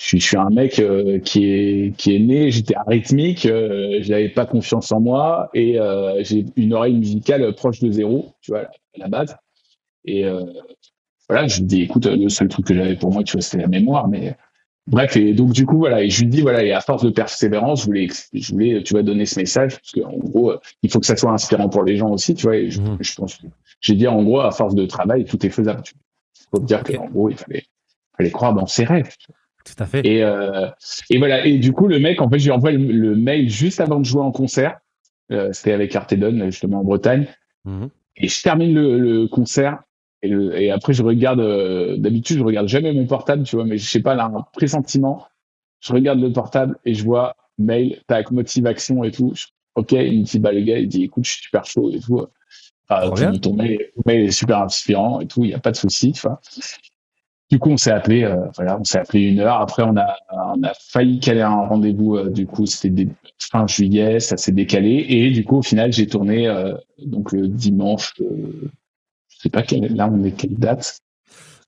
Je 0.00 0.06
suis, 0.06 0.20
je 0.20 0.26
suis 0.28 0.36
un 0.38 0.48
mec 0.48 0.82
qui 1.24 1.44
est 1.44 1.94
qui 1.98 2.16
est 2.16 2.18
né, 2.18 2.50
j'étais 2.50 2.74
arythmique, 2.74 3.44
euh, 3.44 3.98
j'avais 4.00 4.30
pas 4.30 4.46
confiance 4.46 4.90
en 4.92 5.00
moi 5.00 5.50
et 5.52 5.78
j'ai 6.20 6.46
une 6.56 6.72
oreille 6.72 6.94
musicale 6.94 7.54
proche 7.54 7.80
de 7.80 7.92
zéro, 7.92 8.32
tu 8.40 8.52
vois, 8.52 8.62
à 8.62 8.98
la 8.98 9.08
base. 9.08 9.36
Et 10.06 10.24
voilà, 11.28 11.46
je 11.48 11.58
lui 11.58 11.66
dis, 11.66 11.82
écoute, 11.82 12.06
le 12.06 12.28
seul 12.30 12.48
truc 12.48 12.66
que 12.66 12.74
j'avais 12.74 12.96
pour 12.96 13.12
moi, 13.12 13.22
tu 13.24 13.32
vois, 13.32 13.42
c'était 13.42 13.62
la 13.62 13.68
mémoire, 13.68 14.08
mais 14.08 14.36
Bref, 14.86 15.16
et 15.16 15.34
donc 15.34 15.52
du 15.52 15.66
coup, 15.66 15.78
voilà, 15.78 16.02
et 16.02 16.10
je 16.10 16.22
lui 16.22 16.28
dis, 16.28 16.40
voilà, 16.40 16.64
et 16.64 16.72
à 16.72 16.80
force 16.80 17.04
de 17.04 17.10
persévérance, 17.10 17.82
je 17.82 17.86
voulais, 17.86 18.08
je 18.32 18.52
voulais, 18.52 18.82
tu 18.82 18.94
vas 18.94 19.02
donner 19.02 19.24
ce 19.26 19.38
message, 19.38 19.76
parce 19.76 19.92
qu'en 19.92 20.16
gros, 20.16 20.54
il 20.82 20.90
faut 20.90 20.98
que 20.98 21.06
ça 21.06 21.14
soit 21.14 21.30
inspirant 21.30 21.68
pour 21.68 21.84
les 21.84 21.96
gens 21.96 22.10
aussi, 22.10 22.34
tu 22.34 22.44
vois, 22.46 22.56
et 22.56 22.70
je, 22.70 22.80
je 22.98 23.14
pense 23.14 23.36
que 23.36 23.46
j'ai 23.80 23.94
dit, 23.94 24.08
en 24.08 24.22
gros, 24.22 24.40
à 24.40 24.50
force 24.50 24.74
de 24.74 24.86
travail, 24.86 25.24
tout 25.24 25.44
est 25.46 25.50
faisable. 25.50 25.82
Tu 25.82 25.94
faut 26.50 26.58
dire 26.58 26.82
qu'en 26.82 27.06
gros, 27.06 27.28
il 27.28 27.36
fallait, 27.36 27.64
fallait 28.16 28.30
croire 28.30 28.52
dans 28.52 28.66
ses 28.66 28.84
rêves. 28.84 29.14
Tout 29.64 29.82
à 29.82 29.86
fait. 29.86 30.06
Et, 30.06 30.22
euh, 30.22 30.68
et 31.10 31.18
voilà, 31.18 31.44
et 31.46 31.58
du 31.58 31.72
coup, 31.72 31.86
le 31.86 31.98
mec, 31.98 32.20
en 32.20 32.28
fait, 32.28 32.38
je 32.38 32.44
lui 32.44 32.50
envoie 32.50 32.72
le, 32.72 33.14
mail 33.16 33.48
juste 33.48 33.80
avant 33.80 34.00
de 34.00 34.04
jouer 34.04 34.22
en 34.22 34.32
concert. 34.32 34.78
Euh, 35.32 35.50
C'était 35.52 35.72
avec 35.72 35.94
Artedon, 35.94 36.44
justement, 36.46 36.80
en 36.80 36.84
Bretagne. 36.84 37.26
Mhm. 37.64 37.90
Et 38.16 38.28
je 38.28 38.42
termine 38.42 38.74
le, 38.74 38.98
le 38.98 39.28
concert 39.28 39.82
et, 40.22 40.30
et, 40.30 40.70
après, 40.70 40.92
je 40.92 41.02
regarde, 41.02 41.40
euh, 41.40 41.96
d'habitude, 41.96 42.38
je 42.38 42.44
regarde 42.44 42.68
jamais 42.68 42.92
mon 42.92 43.06
portable, 43.06 43.42
tu 43.44 43.56
vois, 43.56 43.64
mais 43.64 43.78
je 43.78 43.88
sais 43.88 44.02
pas, 44.02 44.14
là, 44.14 44.30
un 44.34 44.42
pressentiment. 44.52 45.26
Je 45.80 45.92
regarde 45.92 46.20
le 46.20 46.30
portable 46.32 46.76
et 46.84 46.94
je 46.94 47.04
vois 47.04 47.36
mail, 47.58 48.02
tac, 48.06 48.30
motivation 48.30 49.02
et 49.02 49.10
tout. 49.10 49.32
ok, 49.76 49.92
il 49.92 50.20
me 50.20 50.24
dit, 50.24 50.38
bah, 50.38 50.52
le 50.52 50.60
gars, 50.60 50.78
il 50.78 50.88
dit, 50.88 51.04
écoute, 51.04 51.24
je 51.24 51.30
suis 51.32 51.42
super 51.44 51.64
chaud 51.64 51.90
et 51.90 52.00
tout. 52.00 52.26
Enfin, 52.88 53.38
ton, 53.38 53.54
mail, 53.54 53.78
mail, 54.04 54.26
est 54.26 54.30
super 54.30 54.60
inspirant 54.60 55.20
et 55.20 55.26
tout, 55.26 55.44
il 55.44 55.48
n'y 55.48 55.54
a 55.54 55.60
pas 55.60 55.70
de 55.70 55.76
souci, 55.76 56.12
tu 56.12 56.22
vois. 56.22 56.40
Du 57.50 57.58
coup, 57.58 57.70
on 57.70 57.76
s'est 57.76 57.90
appelé, 57.90 58.22
euh, 58.24 58.36
voilà, 58.56 58.78
on 58.78 58.84
s'est 58.84 58.98
appelé 58.98 59.22
une 59.22 59.40
heure. 59.40 59.60
Après, 59.60 59.82
on 59.82 59.96
a, 59.96 60.16
on 60.30 60.62
a 60.62 60.72
failli 60.78 61.18
caler 61.18 61.42
un 61.42 61.66
rendez-vous. 61.66 62.16
Euh, 62.16 62.30
du 62.30 62.46
coup, 62.46 62.66
c'était 62.66 63.08
fin 63.38 63.66
juillet, 63.66 64.20
ça 64.20 64.36
s'est 64.36 64.52
décalé. 64.52 65.04
Et 65.08 65.30
du 65.30 65.44
coup, 65.44 65.58
au 65.58 65.62
final, 65.62 65.92
j'ai 65.92 66.06
tourné 66.06 66.48
donc 66.98 67.32
le 67.32 67.48
dimanche 67.48 68.14
je 69.40 69.44
sais 69.44 69.48
pas 69.48 69.62
quelle, 69.62 69.94
là 69.94 70.06
on 70.12 70.22
est 70.22 70.32
quelle 70.32 70.54
date. 70.54 70.98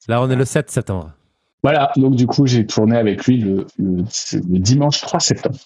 Là 0.07 0.21
on 0.21 0.29
est 0.29 0.37
le 0.37 0.45
7 0.45 0.71
septembre. 0.71 1.12
Voilà, 1.62 1.90
donc 1.97 2.16
du 2.16 2.27
coup 2.27 2.47
j'ai 2.47 2.66
tourné 2.66 2.99
avec 2.99 3.25
lui 3.25 3.38
le, 3.38 3.66
le, 3.79 4.05
dimanche 4.59 5.01
3 5.01 5.21
septembre. 5.21 5.57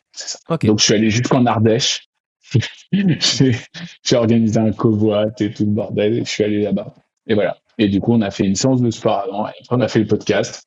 Donc 0.62 0.78
je 0.78 0.84
suis 0.84 0.94
allé 0.94 1.10
jusqu'en 1.10 1.44
Ardèche. 1.46 2.08
j'ai 2.92 4.16
organisé 4.16 4.60
un 4.60 4.70
covoit 4.70 5.26
et 5.40 5.52
tout 5.52 5.64
le 5.64 5.70
bordel 5.70 6.18
et 6.18 6.24
je 6.24 6.30
suis 6.30 6.44
allé 6.44 6.62
là-bas. 6.62 6.94
Et 7.26 7.34
voilà. 7.34 7.56
Et 7.78 7.88
du 7.88 8.00
coup 8.00 8.12
on 8.12 8.20
a 8.20 8.30
fait 8.30 8.44
une 8.44 8.54
séance 8.54 8.80
de 8.80 8.90
sport 8.90 9.20
avant 9.20 9.48
et 9.48 9.52
après 9.60 9.76
on 9.76 9.80
a 9.80 9.88
fait 9.88 10.00
le 10.00 10.06
podcast. 10.06 10.64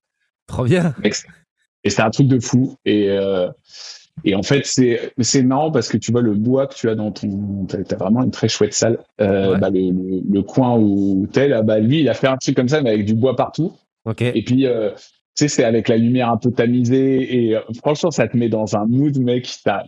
Trop 0.48 0.64
bien. 0.64 0.96
Et 1.84 1.90
c'était 1.90 2.02
un 2.02 2.10
truc 2.10 2.28
de 2.28 2.40
fou. 2.40 2.76
Et, 2.86 3.10
euh, 3.10 3.50
et 4.24 4.36
en 4.36 4.44
fait, 4.44 4.66
c'est 4.66 5.14
c'est 5.20 5.44
marrant 5.44 5.72
parce 5.72 5.88
que 5.88 5.98
tu 5.98 6.12
vois 6.12 6.22
le 6.22 6.34
bois 6.34 6.68
que 6.68 6.76
tu 6.76 6.90
as 6.90 6.96
dans 6.96 7.12
ton, 7.12 7.66
t'as 7.68 7.96
vraiment 7.96 8.24
une 8.24 8.32
très 8.32 8.50
chouette 8.50 8.74
salle. 8.74 9.00
Euh, 9.22 9.58
bah, 9.58 9.70
le, 9.70 10.22
le, 10.30 10.42
coin 10.42 10.78
où 10.78 11.28
t'es 11.32 11.48
là, 11.48 11.62
bah 11.62 11.80
lui, 11.80 12.02
il 12.02 12.10
a 12.10 12.14
fait 12.14 12.28
un 12.28 12.38
truc 12.38 12.56
comme 12.56 12.68
ça, 12.68 12.82
mais 12.82 12.90
avec 12.90 13.06
du 13.06 13.14
bois 13.14 13.36
partout. 13.36 13.74
Ok. 14.06 14.22
Et 14.22 14.44
puis, 14.44 14.66
euh, 14.66 14.92
tu 14.92 15.00
sais, 15.36 15.48
c'est 15.48 15.64
avec 15.64 15.88
la 15.88 15.98
lumière 15.98 16.30
un 16.30 16.38
peu 16.38 16.52
tamisée 16.52 17.46
et 17.46 17.56
euh, 17.56 17.62
franchement, 17.78 18.12
ça 18.12 18.28
te 18.28 18.36
met 18.36 18.50
dans 18.50 18.76
un 18.76 18.86
mood, 18.86 19.18
mec. 19.20 19.50
T'as 19.64 19.84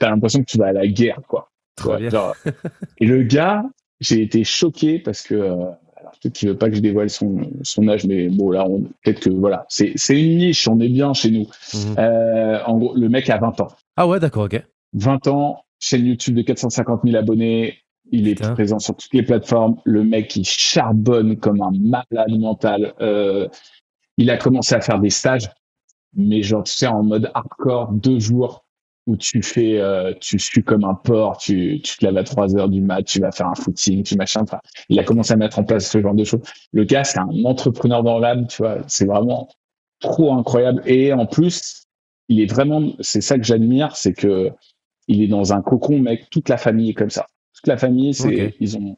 as, 0.00 0.10
l'impression 0.10 0.40
que 0.40 0.50
tu 0.50 0.58
vas 0.58 0.66
à 0.66 0.72
la 0.72 0.86
guerre, 0.86 1.20
quoi. 1.26 1.48
Genre, 1.82 2.36
et 2.98 3.06
le 3.06 3.22
gars, 3.22 3.64
j'ai 4.00 4.22
été 4.22 4.44
choqué 4.44 4.98
parce 4.98 5.22
que 5.22 5.34
euh, 5.34 5.70
peut-être 6.22 6.34
qu'il 6.34 6.48
veut 6.48 6.56
pas 6.56 6.68
que 6.68 6.76
je 6.76 6.80
dévoile 6.80 7.10
son, 7.10 7.50
son 7.62 7.88
âge, 7.88 8.06
mais 8.06 8.28
bon, 8.28 8.50
là, 8.50 8.66
peut-être 9.04 9.20
que 9.20 9.30
voilà, 9.30 9.66
c'est, 9.68 9.92
c'est 9.96 10.20
une 10.20 10.38
niche, 10.38 10.68
on 10.68 10.78
est 10.80 10.88
bien 10.88 11.12
chez 11.14 11.30
nous. 11.30 11.46
Mhm. 11.74 11.96
Euh, 11.98 12.58
en 12.66 12.78
gros, 12.78 12.94
le 12.94 13.08
mec 13.08 13.28
a 13.28 13.38
20 13.38 13.60
ans. 13.60 13.68
Ah 13.96 14.06
ouais, 14.06 14.20
d'accord, 14.20 14.44
ok. 14.44 14.62
20 14.94 15.26
ans, 15.28 15.64
chaîne 15.80 16.06
YouTube 16.06 16.36
de 16.36 16.42
450 16.42 17.00
000 17.04 17.16
abonnés, 17.16 17.78
il 18.10 18.28
est 18.28 18.40
présent 18.52 18.78
sur 18.78 18.96
toutes 18.96 19.12
les 19.14 19.22
plateformes. 19.22 19.76
Le 19.84 20.04
mec, 20.04 20.36
il 20.36 20.44
charbonne 20.44 21.36
comme 21.38 21.62
un 21.62 21.72
malade 21.72 22.38
mental. 22.38 22.94
Euh, 23.00 23.48
il 24.18 24.30
a 24.30 24.36
commencé 24.36 24.74
à 24.74 24.80
faire 24.80 25.00
des 25.00 25.10
stages, 25.10 25.50
mais 26.14 26.42
genre, 26.42 26.62
tu 26.64 26.72
sais, 26.72 26.86
en 26.86 27.02
mode 27.02 27.30
hardcore, 27.34 27.92
deux 27.92 28.18
jours 28.18 28.64
où 29.06 29.16
tu 29.16 29.42
fais, 29.42 29.80
euh, 29.80 30.12
tu 30.20 30.38
suis 30.38 30.62
comme 30.62 30.84
un 30.84 30.94
porc, 30.94 31.38
tu, 31.38 31.80
tu 31.82 31.96
te 31.96 32.04
lèves 32.04 32.16
à 32.16 32.24
3 32.24 32.56
heures 32.56 32.68
du 32.68 32.80
mat, 32.80 33.02
tu 33.02 33.20
vas 33.20 33.32
faire 33.32 33.48
un 33.48 33.54
footing, 33.54 34.02
tu 34.04 34.16
machin. 34.16 34.42
Enfin, 34.42 34.60
il 34.88 34.98
a 34.98 35.04
commencé 35.04 35.32
à 35.32 35.36
mettre 35.36 35.58
en 35.58 35.64
place 35.64 35.90
ce 35.90 36.00
genre 36.00 36.14
de 36.14 36.24
choses. 36.24 36.42
Le 36.72 36.84
gars, 36.84 37.04
c'est 37.04 37.18
un 37.18 37.44
entrepreneur 37.44 38.02
dans 38.02 38.18
l'âme, 38.18 38.46
tu 38.46 38.58
vois. 38.58 38.78
C'est 38.86 39.06
vraiment 39.06 39.48
trop 40.00 40.32
incroyable. 40.34 40.82
Et 40.86 41.12
en 41.12 41.26
plus, 41.26 41.84
il 42.28 42.40
est 42.40 42.50
vraiment, 42.52 42.92
c'est 43.00 43.20
ça 43.20 43.38
que 43.38 43.44
j'admire, 43.44 43.96
c'est 43.96 44.12
que 44.12 44.50
il 45.08 45.22
est 45.22 45.28
dans 45.28 45.52
un 45.52 45.62
cocon, 45.62 45.98
mec. 45.98 46.30
Toute 46.30 46.48
la 46.48 46.56
famille 46.56 46.90
est 46.90 46.94
comme 46.94 47.10
ça. 47.10 47.26
Toute 47.54 47.66
la 47.66 47.76
famille, 47.76 48.14
c'est, 48.14 48.54
ils 48.60 48.76
ont, 48.76 48.96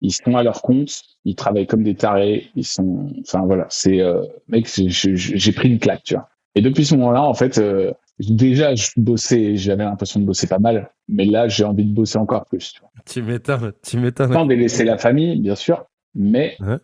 ils 0.00 0.12
sont 0.12 0.36
à 0.36 0.42
leur 0.42 0.62
compte, 0.62 1.02
ils 1.24 1.34
travaillent 1.34 1.66
comme 1.66 1.82
des 1.82 1.94
tarés, 1.96 2.50
ils 2.54 2.64
sont, 2.64 3.12
enfin 3.20 3.44
voilà, 3.44 3.66
c'est, 3.68 4.00
euh, 4.00 4.22
mec, 4.48 4.68
j'ai 4.68 5.52
pris 5.52 5.70
une 5.70 5.78
claque, 5.78 6.04
tu 6.04 6.14
vois. 6.14 6.28
Et 6.54 6.62
depuis 6.62 6.84
ce 6.84 6.94
moment-là, 6.94 7.22
en 7.22 7.34
fait, 7.34 7.58
euh, 7.58 7.92
déjà, 8.20 8.74
je 8.74 8.90
bossais, 8.96 9.56
j'avais 9.56 9.84
l'impression 9.84 10.20
de 10.20 10.24
bosser 10.24 10.46
pas 10.46 10.58
mal, 10.58 10.90
mais 11.08 11.24
là, 11.24 11.48
j'ai 11.48 11.64
envie 11.64 11.84
de 11.84 11.92
bosser 11.92 12.18
encore 12.18 12.44
plus. 12.46 12.74
Tu, 13.06 13.22
m'étonnes, 13.22 13.72
tu 13.82 13.98
m'étonnes. 13.98 14.32
Sans 14.32 14.46
délaisser 14.46 14.84
la 14.84 14.98
famille, 14.98 15.40
bien 15.40 15.56
sûr, 15.56 15.84
mais 16.14 16.56
euh, 16.62 16.78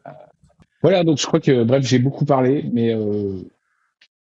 voilà. 0.82 1.04
Donc, 1.04 1.18
je 1.18 1.26
crois 1.26 1.40
que, 1.40 1.62
bref, 1.62 1.84
j'ai 1.84 1.98
beaucoup 1.98 2.24
parlé, 2.24 2.68
mais 2.72 2.94
euh, 2.94 3.42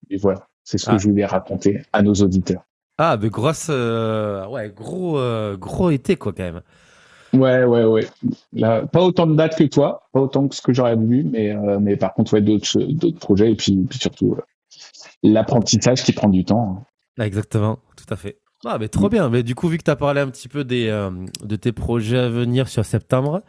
et 0.08 0.16
voilà, 0.16 0.46
c'est 0.62 0.78
ce 0.78 0.86
que 0.86 0.92
ah. 0.92 0.98
je 0.98 1.08
voulais 1.08 1.26
raconter 1.26 1.82
à 1.92 2.02
nos 2.02 2.14
auditeurs. 2.14 2.62
Ah, 2.98 3.18
mais 3.20 3.28
grosse, 3.28 3.68
euh, 3.70 4.46
ouais, 4.46 4.70
gros, 4.74 5.18
gros 5.56 5.90
été 5.90 6.16
quoi, 6.16 6.32
quand 6.32 6.44
même. 6.44 6.60
Ouais, 7.32 7.64
ouais, 7.64 7.84
ouais. 7.84 8.06
Là, 8.52 8.86
pas 8.86 9.00
autant 9.00 9.26
de 9.26 9.34
dates 9.34 9.56
que 9.56 9.64
toi, 9.64 10.02
pas 10.12 10.20
autant 10.20 10.48
que 10.48 10.54
ce 10.54 10.62
que 10.62 10.72
j'aurais 10.72 10.96
voulu, 10.96 11.24
mais, 11.24 11.54
mais 11.80 11.96
par 11.96 12.12
contre, 12.12 12.34
ouais, 12.34 12.40
d'autres, 12.40 12.78
d'autres 12.78 13.18
projets 13.18 13.52
et 13.52 13.54
puis, 13.56 13.74
puis 13.88 13.98
surtout 13.98 14.36
l'apprentissage 15.22 16.02
qui 16.02 16.12
prend 16.12 16.28
du 16.28 16.44
temps. 16.44 16.78
Hein. 16.78 16.86
Ah, 17.18 17.26
exactement, 17.26 17.78
tout 17.96 18.12
à 18.12 18.16
fait. 18.16 18.38
Ah, 18.64 18.76
mais 18.78 18.88
trop 18.88 19.08
bien. 19.08 19.28
Mais 19.30 19.42
du 19.42 19.54
coup, 19.54 19.68
vu 19.68 19.78
que 19.78 19.84
tu 19.84 19.90
as 19.90 19.96
parlé 19.96 20.20
un 20.20 20.28
petit 20.28 20.48
peu 20.48 20.64
des, 20.64 20.88
euh, 20.88 21.10
de 21.42 21.56
tes 21.56 21.72
projets 21.72 22.18
à 22.18 22.28
venir 22.28 22.68
sur 22.68 22.84
septembre. 22.84 23.42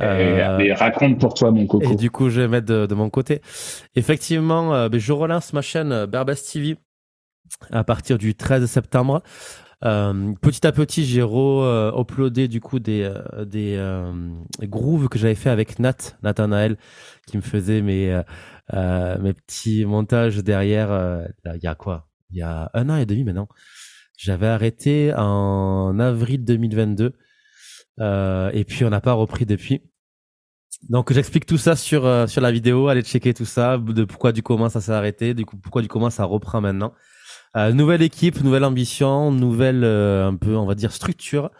Euh, 0.00 0.74
raconte 0.76 1.18
pour 1.18 1.34
toi, 1.34 1.50
mon 1.50 1.66
coco. 1.66 1.90
Et 1.90 1.96
du 1.96 2.10
coup, 2.10 2.30
je 2.30 2.42
vais 2.42 2.48
mettre 2.48 2.66
de, 2.66 2.94
mon 2.94 3.10
côté. 3.10 3.40
Effectivement, 3.96 4.74
euh, 4.74 4.88
ben, 4.88 5.00
je 5.00 5.12
relance 5.12 5.52
ma 5.52 5.60
chaîne 5.60 6.06
Berbas 6.06 6.36
TV 6.36 6.76
à 7.72 7.82
partir 7.82 8.16
du 8.16 8.34
13 8.34 8.66
septembre. 8.66 9.22
petit 9.80 10.66
à 10.66 10.72
petit, 10.72 11.04
j'ai 11.04 11.22
re-uploadé 11.22 12.46
du 12.46 12.60
coup 12.60 12.78
des, 12.78 13.10
des 13.44 13.78
grooves 14.62 15.08
que 15.08 15.18
j'avais 15.18 15.34
fait 15.34 15.50
avec 15.50 15.78
Nat, 15.78 16.16
Nathanael, 16.22 16.76
qui 17.26 17.36
me 17.36 17.42
faisait 17.42 17.82
mes, 17.82 18.22
mes 18.72 19.32
petits 19.32 19.84
montages 19.84 20.38
derrière. 20.38 21.26
Il 21.44 21.60
y 21.62 21.66
a 21.66 21.74
quoi? 21.74 22.08
Il 22.30 22.36
y 22.38 22.42
a 22.42 22.70
un 22.74 22.88
an 22.90 22.96
et 22.96 23.06
demi 23.06 23.24
maintenant. 23.24 23.48
J'avais 24.16 24.48
arrêté 24.48 25.12
en 25.16 25.98
avril 26.00 26.44
2022 26.44 27.14
euh, 28.00 28.50
et 28.52 28.64
puis 28.64 28.84
on 28.84 28.90
n'a 28.90 29.00
pas 29.00 29.12
repris 29.12 29.46
depuis. 29.46 29.82
donc 30.88 31.12
j'explique 31.12 31.46
tout 31.46 31.56
ça 31.56 31.76
sur 31.76 32.28
sur 32.28 32.40
la 32.40 32.50
vidéo. 32.50 32.88
Allez 32.88 33.02
checker 33.02 33.32
tout 33.32 33.44
ça, 33.44 33.78
de 33.78 34.04
pourquoi 34.04 34.32
du 34.32 34.42
comment 34.42 34.68
ça 34.68 34.80
s'est 34.80 34.92
arrêté, 34.92 35.34
du 35.34 35.44
coup 35.46 35.56
pourquoi 35.56 35.82
du 35.82 35.88
comment 35.88 36.10
ça 36.10 36.24
reprend 36.24 36.60
maintenant. 36.60 36.94
nouvelle 37.54 38.02
équipe, 38.02 38.42
nouvelle 38.42 38.64
ambition, 38.64 39.30
nouvelle 39.30 39.84
un 39.84 40.34
peu 40.34 40.56
on 40.56 40.66
va 40.66 40.74
dire 40.74 40.92
structure. 40.92 41.50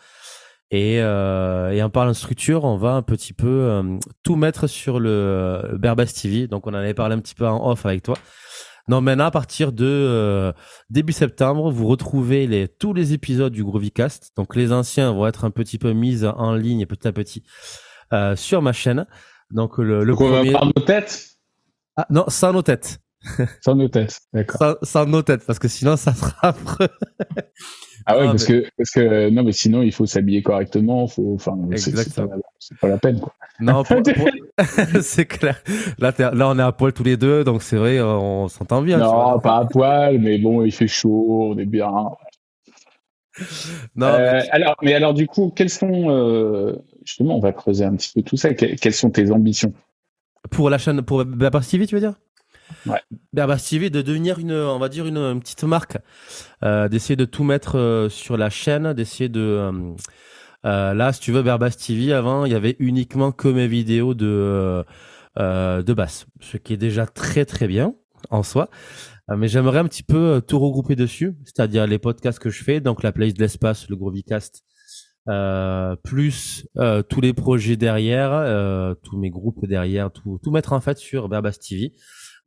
Et, 0.70 1.00
euh, 1.00 1.70
et 1.70 1.82
en 1.82 1.88
parlant 1.88 2.10
de 2.10 2.16
structure, 2.16 2.64
on 2.64 2.76
va 2.76 2.90
un 2.90 3.02
petit 3.02 3.32
peu 3.32 3.48
euh, 3.48 3.98
tout 4.22 4.36
mettre 4.36 4.66
sur 4.66 5.00
le 5.00 5.76
Berbas 5.78 6.06
TV. 6.06 6.46
Donc 6.46 6.66
on 6.66 6.70
en 6.70 6.74
avait 6.74 6.94
parlé 6.94 7.14
un 7.14 7.20
petit 7.20 7.34
peu 7.34 7.46
en 7.46 7.70
off 7.70 7.86
avec 7.86 8.02
toi. 8.02 8.16
Non, 8.88 9.00
maintenant 9.02 9.26
à 9.26 9.30
partir 9.30 9.72
de 9.72 9.86
euh, 9.86 10.52
début 10.88 11.12
septembre, 11.12 11.70
vous 11.70 11.86
retrouvez 11.86 12.46
les, 12.46 12.68
tous 12.68 12.94
les 12.94 13.12
épisodes 13.12 13.52
du 13.52 13.62
Groovycast. 13.64 14.32
Donc 14.36 14.56
les 14.56 14.72
anciens 14.72 15.12
vont 15.12 15.26
être 15.26 15.44
un 15.44 15.50
petit 15.50 15.78
peu 15.78 15.92
mis 15.92 16.24
en 16.24 16.54
ligne 16.54 16.86
petit 16.86 17.08
à 17.08 17.12
petit 17.12 17.42
euh, 18.12 18.36
sur 18.36 18.62
ma 18.62 18.72
chaîne. 18.72 19.06
Donc 19.50 19.78
le, 19.78 20.04
le 20.04 20.12
Donc 20.12 20.18
premier... 20.18 20.54
on 20.54 20.58
va 20.60 20.66
nos 20.66 20.84
têtes? 20.84 21.28
Ah 21.96 22.06
non, 22.10 22.24
sans 22.28 22.52
nos 22.52 22.62
têtes. 22.62 23.00
sans 23.64 23.74
nos 23.74 23.88
têtes, 23.88 24.20
d'accord. 24.32 24.58
Sans, 24.58 24.74
sans, 24.82 25.06
nos 25.06 25.22
têtes, 25.22 25.44
parce 25.46 25.58
que 25.58 25.68
sinon 25.68 25.96
ça 25.96 26.14
sera 26.14 26.48
affreux. 26.48 26.88
Ah 28.06 28.18
ouais, 28.18 28.26
parce 28.26 28.44
que 28.44 28.64
parce 28.76 28.90
que 28.90 29.28
non, 29.28 29.42
mais 29.42 29.52
sinon 29.52 29.82
il 29.82 29.92
faut 29.92 30.06
s'habiller 30.06 30.42
correctement. 30.42 31.06
Faut, 31.06 31.34
enfin, 31.34 31.58
c'est 31.76 32.14
pas, 32.14 32.26
pas, 32.80 32.88
la 32.88 32.98
peine 32.98 33.20
quoi. 33.20 33.34
Non, 33.60 33.82
c'est 35.02 35.26
clair. 35.26 35.60
Là, 35.98 36.12
là, 36.18 36.48
on 36.48 36.58
est 36.58 36.62
à 36.62 36.72
poil 36.72 36.92
tous 36.92 37.02
les 37.02 37.16
deux, 37.16 37.44
donc 37.44 37.62
c'est 37.62 37.76
vrai, 37.76 38.00
on 38.00 38.48
s'entend 38.48 38.82
bien. 38.82 38.98
Non, 38.98 39.38
pas 39.40 39.58
à 39.58 39.66
poil, 39.66 40.18
mais 40.20 40.38
bon, 40.38 40.64
il 40.64 40.72
fait 40.72 40.88
chaud, 40.88 41.52
on 41.52 41.58
est 41.58 41.66
bien. 41.66 41.90
Non. 43.94 44.06
Euh, 44.06 44.32
mais... 44.32 44.48
Alors, 44.50 44.76
mais 44.82 44.94
alors 44.94 45.14
du 45.14 45.26
coup, 45.26 45.52
quels 45.54 45.70
sont 45.70 46.10
euh, 46.10 46.76
justement, 47.04 47.36
on 47.36 47.40
va 47.40 47.52
creuser 47.52 47.84
un 47.84 47.94
petit 47.94 48.12
peu 48.14 48.22
tout 48.22 48.36
ça. 48.36 48.54
quelles 48.54 48.94
sont 48.94 49.10
tes 49.10 49.30
ambitions? 49.30 49.72
Pour 50.50 50.70
la 50.70 50.78
chaîne, 50.78 51.02
pour 51.02 51.24
la 51.24 51.50
TV, 51.50 51.86
tu 51.86 51.94
veux 51.94 52.00
dire? 52.00 52.14
Ouais. 52.86 53.00
Berbas 53.32 53.58
TV 53.58 53.90
de 53.90 54.02
devenir 54.02 54.38
une, 54.38 54.52
on 54.52 54.78
va 54.78 54.88
dire 54.88 55.06
une, 55.06 55.40
petite 55.40 55.64
marque, 55.64 55.98
euh, 56.62 56.88
d'essayer 56.88 57.16
de 57.16 57.24
tout 57.24 57.44
mettre 57.44 57.78
euh, 57.78 58.08
sur 58.08 58.36
la 58.36 58.50
chaîne, 58.50 58.92
d'essayer 58.92 59.28
de 59.28 59.40
euh, 59.40 59.72
euh, 60.64 60.94
là, 60.94 61.12
si 61.12 61.20
tu 61.20 61.32
veux, 61.32 61.42
Berbas 61.42 61.70
TV 61.70 62.12
avant, 62.12 62.44
il 62.44 62.52
y 62.52 62.54
avait 62.54 62.76
uniquement 62.78 63.32
que 63.32 63.48
mes 63.48 63.68
vidéos 63.68 64.14
de 64.14 64.84
euh, 65.38 65.82
de 65.82 65.92
basse, 65.92 66.26
ce 66.40 66.56
qui 66.56 66.72
est 66.72 66.78
déjà 66.78 67.06
très 67.06 67.44
très 67.44 67.68
bien 67.68 67.94
en 68.30 68.42
soi. 68.42 68.68
mais 69.28 69.46
j'aimerais 69.46 69.78
un 69.78 69.84
petit 69.84 70.02
peu 70.02 70.42
tout 70.46 70.58
regrouper 70.58 70.96
dessus, 70.96 71.36
c'est-à-dire 71.44 71.86
les 71.86 71.98
podcasts 71.98 72.38
que 72.38 72.50
je 72.50 72.64
fais, 72.64 72.80
donc 72.80 73.02
la 73.02 73.12
playlist 73.12 73.36
de 73.36 73.42
l'espace, 73.42 73.88
le 73.88 73.96
Groovicast, 73.96 74.64
euh, 75.28 75.94
plus 75.96 76.66
euh, 76.78 77.02
tous 77.02 77.20
les 77.20 77.34
projets 77.34 77.76
derrière, 77.76 78.32
euh, 78.32 78.94
tous 79.02 79.18
mes 79.18 79.28
groupes 79.28 79.66
derrière, 79.66 80.10
tout, 80.10 80.40
tout 80.42 80.50
mettre 80.50 80.72
en 80.72 80.80
fait 80.80 80.96
sur 80.96 81.28
Berbas 81.28 81.52
TV 81.52 81.92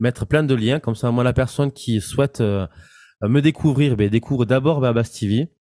mettre 0.02 0.26
plein 0.26 0.44
de 0.44 0.54
liens. 0.54 0.80
Comme 0.80 0.96
ça, 0.96 1.12
moi, 1.12 1.24
la 1.24 1.34
personne 1.34 1.72
qui 1.72 2.02
souhaite 2.02 2.42
euh, 2.42 2.68
me 3.22 3.42
découvrir, 3.42 3.96
ben, 3.96 4.10
découvre 4.10 4.46
d'abord 4.46 4.82
Babas 4.82 5.10
TV, 5.18 5.54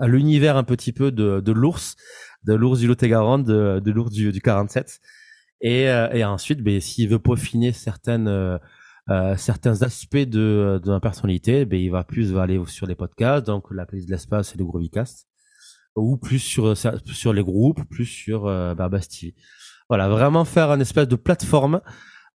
l'univers 0.00 0.56
un 0.56 0.64
petit 0.64 0.92
peu 0.92 1.10
de, 1.10 1.40
de 1.40 1.52
l'ours, 1.52 1.96
de 2.44 2.54
l'ours 2.54 2.80
du 2.80 2.86
Lot-et-Garonne, 2.86 3.44
de, 3.44 3.80
de 3.82 3.90
l'ours 3.90 4.10
du, 4.10 4.32
du 4.32 4.40
47. 4.40 5.00
Et, 5.60 5.88
euh, 5.88 6.10
et 6.12 6.24
ensuite, 6.24 6.60
ben, 6.62 6.80
s'il 6.80 7.08
veut 7.08 7.18
peaufiner 7.18 7.72
certaines, 7.72 8.28
euh, 8.28 8.58
euh, 9.10 9.36
certains 9.36 9.82
aspects 9.82 10.16
de, 10.16 10.80
de 10.82 10.90
ma 10.90 11.00
personnalité, 11.00 11.64
ben, 11.64 11.80
il 11.80 11.90
va 11.90 12.04
plus 12.04 12.36
aller 12.36 12.60
sur 12.66 12.86
les 12.86 12.94
podcasts, 12.94 13.46
donc 13.46 13.70
la 13.70 13.86
playlist 13.86 14.08
de 14.08 14.14
l'espace 14.14 14.54
et 14.54 14.58
le 14.58 14.64
Groovycast, 14.64 15.28
ou 15.96 16.16
plus 16.16 16.40
sur, 16.40 16.76
sur 16.76 17.32
les 17.32 17.42
groupes, 17.42 17.82
plus 17.88 18.06
sur 18.06 18.46
euh, 18.46 18.74
Barbas 18.74 19.06
TV. 19.10 19.34
Voilà, 19.88 20.08
vraiment 20.08 20.44
faire 20.44 20.70
un 20.70 20.80
espèce 20.80 21.08
de 21.08 21.16
plateforme 21.16 21.80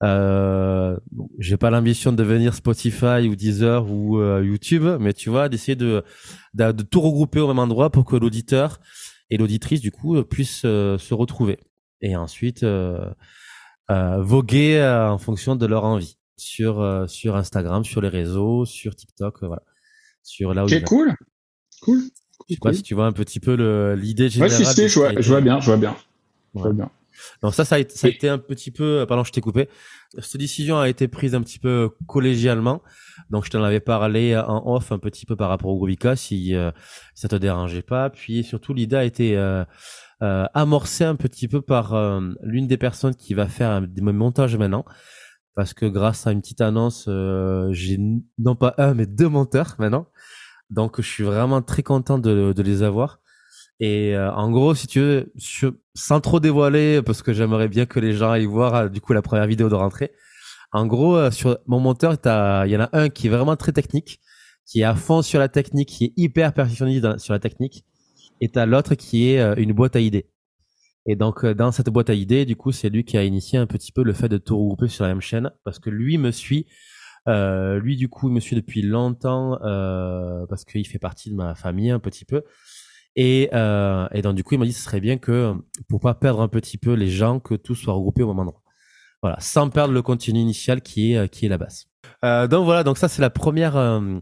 euh, 0.04 0.96
j'ai 1.40 1.58
pas 1.58 1.70
l'ambition 1.72 2.12
de 2.12 2.18
devenir 2.18 2.54
Spotify 2.54 3.28
ou 3.28 3.36
Deezer 3.36 3.90
ou 3.90 4.20
euh, 4.20 4.44
YouTube, 4.44 4.86
mais 5.00 5.14
tu 5.14 5.30
vois, 5.30 5.50
d'essayer 5.50 5.76
de, 5.76 6.04
de, 6.54 6.72
de 6.72 6.84
tout 6.84 7.02
regrouper 7.02 7.40
au 7.40 7.48
même 7.48 7.60
endroit 7.60 7.90
pour 7.90 8.06
que 8.06 8.16
l'auditeur 8.16 8.80
et 9.30 9.38
l'auditrice 9.38 9.82
du 9.82 9.92
coup 9.92 10.22
puissent 10.24 10.66
euh, 10.66 10.98
se 10.98 11.14
retrouver 11.14 11.58
et 12.02 12.16
ensuite 12.16 12.64
euh, 12.64 13.10
voguer 13.90 14.82
en 14.82 15.18
fonction 15.18 15.56
de 15.56 15.66
leur 15.66 15.84
envie 15.84 16.18
sur 16.38 17.06
sur 17.10 17.36
Instagram, 17.36 17.84
sur 17.84 18.02
les 18.02 18.10
réseaux, 18.10 18.66
sur 18.66 18.96
TikTok, 18.96 19.44
voilà, 19.44 19.64
sur 20.22 20.54
là 20.54 20.66
où. 20.66 20.68
C'est 20.68 20.84
cool, 20.84 21.16
cool. 21.82 22.02
Je 22.48 22.54
sais 22.54 22.60
pas 22.62 22.74
si 22.74 22.84
tu 22.84 22.94
vois 22.94 23.08
un 23.08 23.12
petit 23.14 23.40
peu 23.40 23.54
l'idée 23.94 24.30
générale. 24.30 24.60
Ouais, 24.60 24.66
si, 24.66 24.74
si, 24.74 24.88
je 24.88 25.00
vois, 25.00 25.20
je 25.20 25.28
vois 25.28 25.42
bien, 25.42 25.60
je 25.60 25.66
vois 25.66 25.78
bien. 25.78 25.96
Je 26.56 26.62
vois 26.62 26.74
bien. 26.74 26.92
Donc 27.42 27.54
ça, 27.54 27.66
ça 27.66 27.76
a, 27.76 27.80
été, 27.80 27.96
ça 27.96 28.08
a 28.08 28.10
été 28.10 28.30
un 28.30 28.38
petit 28.38 28.72
peu, 28.72 29.06
pardon, 29.08 29.24
je 29.24 29.32
t'ai 29.32 29.42
coupé. 29.42 29.70
Cette 30.20 30.38
décision 30.38 30.80
a 30.80 30.88
été 30.88 31.08
prise 31.08 31.36
un 31.36 31.42
petit 31.42 31.60
peu 31.60 31.92
collégialement. 32.08 32.82
Donc 33.30 33.46
je 33.46 33.50
t'en 33.50 33.64
avais 33.64 33.80
parlé 33.80 34.38
en 34.38 34.64
off 34.66 34.92
un 34.92 35.00
petit 35.00 35.26
peu 35.26 35.36
par 35.36 35.50
rapport 35.50 35.70
au 35.70 35.78
Groovika 35.78 36.16
si 36.16 36.56
euh, 36.56 36.72
ça 37.14 37.28
te 37.28 37.36
dérangeait 37.36 37.82
pas. 37.82 38.10
Puis 38.10 38.44
surtout 38.44 38.74
l'idée 38.74 38.96
a 38.96 39.04
été 39.04 39.38
euh, 39.38 39.64
euh, 40.24 40.46
amorcée 40.54 41.04
un 41.04 41.16
petit 41.16 41.48
peu 41.48 41.62
par 41.62 41.94
euh, 41.94 42.22
l'une 42.42 42.68
des 42.68 42.78
personnes 42.78 43.16
qui 43.16 43.34
va 43.34 43.48
faire 43.48 43.82
des 43.82 44.02
montages 44.02 44.58
maintenant. 44.58 44.86
Parce 45.56 45.74
que 45.74 45.86
grâce 45.86 46.28
à 46.28 46.32
une 46.32 46.42
petite 46.42 46.62
annonce, 46.62 47.06
euh, 47.08 47.70
j'ai 47.72 48.00
non 48.38 48.56
pas 48.56 48.76
un 48.78 48.94
mais 48.94 49.08
deux 49.08 49.28
monteurs 49.28 49.76
maintenant. 49.80 50.08
Donc 50.70 51.02
je 51.02 51.08
suis 51.08 51.24
vraiment 51.24 51.62
très 51.62 51.84
content 51.84 52.20
de, 52.20 52.54
de 52.54 52.62
les 52.62 52.84
avoir. 52.84 53.20
Et 53.80 54.16
euh, 54.16 54.32
en 54.32 54.50
gros, 54.52 54.74
si 54.74 54.88
tu 54.88 55.00
veux, 55.00 55.34
sans 55.94 56.20
trop 56.20 56.40
dévoiler, 56.40 57.02
parce 57.04 57.22
que 57.22 57.34
j'aimerais 57.34 57.68
bien 57.68 57.86
que 57.86 58.00
les 58.00 58.14
gens 58.14 58.32
aillent 58.32 58.46
voir 58.46 58.76
euh, 58.76 58.90
du 58.90 59.02
coup 59.02 59.14
la 59.14 59.22
première 59.22 59.46
vidéo 59.46 59.70
de 59.70 59.76
rentrée. 59.76 60.12
En 60.72 60.86
gros, 60.88 61.16
euh, 61.16 61.32
sur 61.32 61.58
mon 61.68 61.80
monteur, 61.80 62.14
il 62.66 62.72
y 62.72 62.78
en 62.78 62.82
a 62.82 62.90
un 62.94 63.10
qui 63.10 63.28
est 63.28 63.30
vraiment 63.30 63.56
très 63.56 63.72
technique, 63.72 64.20
qui 64.66 64.82
est 64.82 64.84
à 64.84 64.96
fond 64.96 65.22
sur 65.22 65.40
la 65.40 65.48
technique, 65.48 65.90
qui 65.90 66.06
est 66.06 66.14
hyper 66.18 66.54
perfectionniste 66.54 67.20
sur 67.20 67.34
la 67.34 67.40
technique, 67.40 67.86
et 68.42 68.50
t'as 68.50 68.66
l'autre 68.66 68.96
qui 68.96 69.30
est 69.30 69.42
une 69.58 69.74
boîte 69.74 69.96
à 69.96 70.00
idées. 70.00 70.30
Et 71.06 71.16
donc 71.16 71.46
dans 71.46 71.72
cette 71.72 71.90
boîte 71.90 72.10
à 72.10 72.14
idées, 72.14 72.46
du 72.46 72.56
coup, 72.56 72.72
c'est 72.72 72.90
lui 72.90 73.06
qui 73.06 73.18
a 73.18 73.24
initié 73.24 73.58
un 73.60 73.66
petit 73.66 73.92
peu 73.92 74.04
le 74.04 74.14
fait 74.14 74.28
de 74.28 74.38
tout 74.38 74.58
regrouper 74.58 74.90
sur 74.90 75.06
la 75.06 75.12
même 75.12 75.22
chaîne, 75.22 75.52
parce 75.64 75.80
que 75.80 75.90
lui 75.90 76.18
me 76.18 76.32
suit. 76.32 76.68
Euh, 77.28 77.80
lui, 77.80 77.98
du 77.98 78.08
coup, 78.08 78.30
il 78.30 78.34
me 78.34 78.40
suit 78.40 78.56
depuis 78.56 78.82
longtemps 78.82 79.62
euh, 79.62 80.46
parce 80.48 80.64
qu'il 80.64 80.88
fait 80.88 81.00
partie 81.00 81.30
de 81.30 81.36
ma 81.36 81.56
famille 81.56 81.92
un 81.92 82.00
petit 82.00 82.26
peu. 82.26 82.44
Et, 83.18 83.50
euh, 83.54 84.08
et 84.14 84.22
donc 84.22 84.36
du 84.36 84.44
coup, 84.44 84.54
il 84.54 84.60
m'a 84.60 84.66
dit 84.66 84.74
ce 84.74 84.84
serait 84.84 85.02
bien 85.02 85.18
que 85.18 85.54
pour 85.90 86.00
pas 86.00 86.14
perdre 86.14 86.42
un 86.42 86.48
petit 86.48 86.78
peu 86.78 86.94
les 86.94 87.10
gens, 87.10 87.40
que 87.40 87.56
tout 87.56 87.76
soit 87.76 87.94
regroupé 87.94 88.24
au 88.24 88.28
même 88.28 88.40
endroit. 88.40 88.62
Voilà, 89.24 89.38
sans 89.40 89.70
perdre 89.70 89.94
le 89.94 90.04
contenu 90.04 90.40
initial 90.40 90.82
qui 90.82 91.14
est 91.14 91.28
qui 91.30 91.48
est 91.48 91.50
la 91.50 91.58
base. 91.58 91.88
Euh, 92.24 92.48
donc 92.48 92.66
voilà, 92.66 92.84
donc 92.84 92.98
ça 92.98 93.08
c'est 93.08 93.22
la 93.22 93.30
première, 93.30 93.76
euh, 93.78 94.20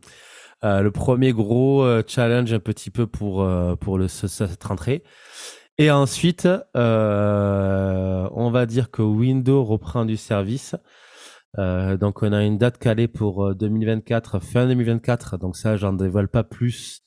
euh 0.64 0.82
le 0.82 0.92
premier 0.92 1.34
gros 1.34 1.84
euh, 1.84 2.04
challenge 2.08 2.54
un 2.54 2.60
petit 2.60 2.92
peu 2.92 3.08
pour 3.08 3.44
euh, 3.44 3.76
pour 3.76 3.98
le 3.98 4.08
cette 4.08 4.64
rentrée. 4.64 5.04
Et 5.78 5.92
ensuite, 5.92 6.48
on 6.76 8.50
va 8.52 8.66
dire 8.66 8.92
que 8.92 9.02
Windows 9.02 9.64
reprend 9.64 10.06
du 10.06 10.18
service. 10.18 10.76
donc 11.58 12.24
on 12.24 12.32
a 12.34 12.44
une 12.44 12.58
date 12.58 12.78
calée 12.78 13.08
pour 13.10 13.54
2024, 13.56 14.40
fin 14.40 14.68
2024. 14.68 15.38
Donc 15.38 15.58
ça, 15.58 15.76
j'en 15.78 15.94
dévoile 15.94 16.30
pas 16.30 16.44
plus 16.44 17.05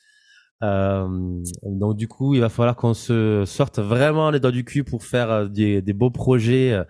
euh, 0.62 1.42
donc 1.62 1.97
du 1.97 2.09
coup, 2.09 2.35
il 2.35 2.40
va 2.40 2.49
falloir 2.49 2.77
qu'on 2.77 2.94
se 2.94 3.44
sorte 3.47 3.79
vraiment 3.79 4.31
les 4.31 4.40
doigts 4.40 4.51
du 4.51 4.64
cul 4.64 4.85
pour 4.85 5.05
faire 5.05 5.31
euh, 5.31 5.49
des, 5.49 5.92
beaux 5.92 6.11
projets 6.11 6.73
euh, 6.73 6.85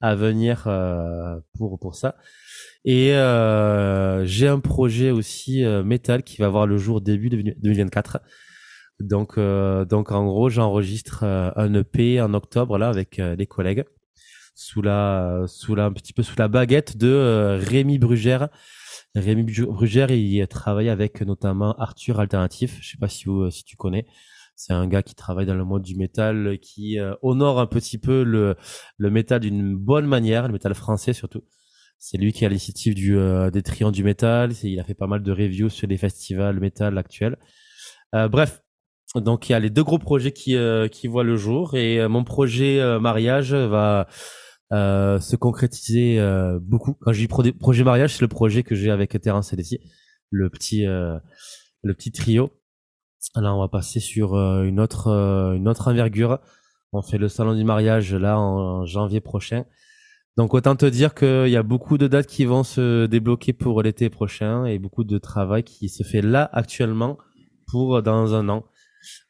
à 0.00 0.14
venir 0.14 0.64
euh, 0.66 1.36
pour 1.56 1.78
pour 1.78 1.94
ça. 1.94 2.16
Et 2.84 3.14
euh, 3.14 4.24
j'ai 4.26 4.48
un 4.48 4.60
projet 4.60 5.10
aussi 5.10 5.64
euh, 5.64 5.82
métal 5.82 6.22
qui 6.22 6.36
va 6.42 6.48
voir 6.48 6.66
le 6.66 6.76
jour 6.76 7.00
début 7.00 7.30
de 7.30 7.54
2024. 7.58 8.18
Donc 9.00 9.38
donc 9.38 10.12
en 10.12 10.24
gros, 10.26 10.50
j'enregistre 10.50 11.24
un 11.24 11.74
EP 11.74 12.20
en 12.20 12.32
octobre 12.32 12.78
là 12.78 12.88
avec 12.88 13.16
les 13.16 13.46
collègues 13.46 13.84
sous 14.54 14.82
la 14.82 15.44
sous 15.48 15.74
la 15.74 15.86
un 15.86 15.92
petit 15.92 16.12
peu 16.12 16.22
sous 16.22 16.36
la 16.38 16.46
baguette 16.46 16.96
de 16.96 17.58
Rémi 17.60 17.98
Brugère 17.98 18.50
Rémi 19.14 19.42
Brugère, 19.42 20.10
il 20.10 20.46
travaille 20.48 20.88
avec 20.88 21.20
notamment 21.22 21.72
Arthur 21.78 22.20
Alternatif. 22.20 22.78
Je 22.80 22.90
sais 22.90 22.98
pas 22.98 23.08
si, 23.08 23.26
si 23.50 23.64
tu 23.64 23.76
connais. 23.76 24.06
C'est 24.56 24.72
un 24.72 24.86
gars 24.86 25.02
qui 25.02 25.14
travaille 25.14 25.46
dans 25.46 25.54
le 25.54 25.64
monde 25.64 25.82
du 25.82 25.96
métal, 25.96 26.58
qui 26.60 26.98
euh, 26.98 27.14
honore 27.22 27.58
un 27.58 27.66
petit 27.66 27.98
peu 27.98 28.22
le, 28.22 28.56
le 28.98 29.10
métal 29.10 29.40
d'une 29.40 29.76
bonne 29.76 30.06
manière, 30.06 30.46
le 30.46 30.52
métal 30.52 30.74
français 30.74 31.12
surtout. 31.12 31.42
C'est 31.98 32.18
lui 32.18 32.32
qui 32.32 32.44
a 32.44 32.48
l'initiative 32.48 32.94
du 32.94 33.16
euh, 33.18 33.50
des 33.50 33.62
triants 33.62 33.90
du 33.90 34.04
métal. 34.04 34.52
Il 34.62 34.78
a 34.78 34.84
fait 34.84 34.94
pas 34.94 35.06
mal 35.06 35.22
de 35.22 35.32
reviews 35.32 35.70
sur 35.70 35.88
les 35.88 35.96
festivals 35.96 36.60
métal 36.60 36.98
actuels. 36.98 37.36
Euh, 38.14 38.28
bref, 38.28 38.62
donc 39.16 39.48
il 39.48 39.52
y 39.52 39.54
a 39.54 39.60
les 39.60 39.70
deux 39.70 39.82
gros 39.82 39.98
projets 39.98 40.32
qui 40.32 40.56
qui 40.92 41.06
voient 41.08 41.24
le 41.24 41.36
jour 41.36 41.74
et 41.74 42.06
mon 42.08 42.24
projet 42.24 42.80
mariage 43.00 43.54
va 43.54 44.06
euh, 44.74 45.20
se 45.20 45.36
concrétiser 45.36 46.18
euh, 46.18 46.58
beaucoup. 46.60 46.94
Quand 46.94 47.12
je 47.12 47.20
dis 47.20 47.52
projet 47.52 47.84
mariage, 47.84 48.16
c'est 48.16 48.22
le 48.22 48.28
projet 48.28 48.64
que 48.64 48.74
j'ai 48.74 48.90
avec 48.90 49.20
Terence 49.20 49.50
Célestie, 49.50 49.78
le 50.30 50.50
petit 50.50 50.84
euh, 50.86 51.16
le 51.82 51.94
petit 51.94 52.10
trio. 52.10 52.50
Là, 53.36 53.54
on 53.54 53.60
va 53.60 53.68
passer 53.68 54.00
sur 54.00 54.34
une 54.34 54.80
autre 54.80 55.08
une 55.56 55.68
autre 55.68 55.88
envergure. 55.88 56.40
On 56.92 57.02
fait 57.02 57.18
le 57.18 57.28
salon 57.28 57.54
du 57.54 57.62
mariage 57.62 58.14
là 58.14 58.38
en 58.38 58.84
janvier 58.84 59.20
prochain. 59.20 59.64
Donc 60.36 60.54
autant 60.54 60.74
te 60.74 60.86
dire 60.86 61.14
qu'il 61.14 61.48
y 61.48 61.56
a 61.56 61.62
beaucoup 61.62 61.96
de 61.96 62.08
dates 62.08 62.26
qui 62.26 62.44
vont 62.44 62.64
se 62.64 63.06
débloquer 63.06 63.52
pour 63.52 63.80
l'été 63.82 64.10
prochain 64.10 64.64
et 64.64 64.80
beaucoup 64.80 65.04
de 65.04 65.18
travail 65.18 65.62
qui 65.62 65.88
se 65.88 66.02
fait 66.02 66.22
là 66.22 66.50
actuellement 66.52 67.16
pour 67.68 68.02
dans 68.02 68.34
un 68.34 68.48
an, 68.48 68.64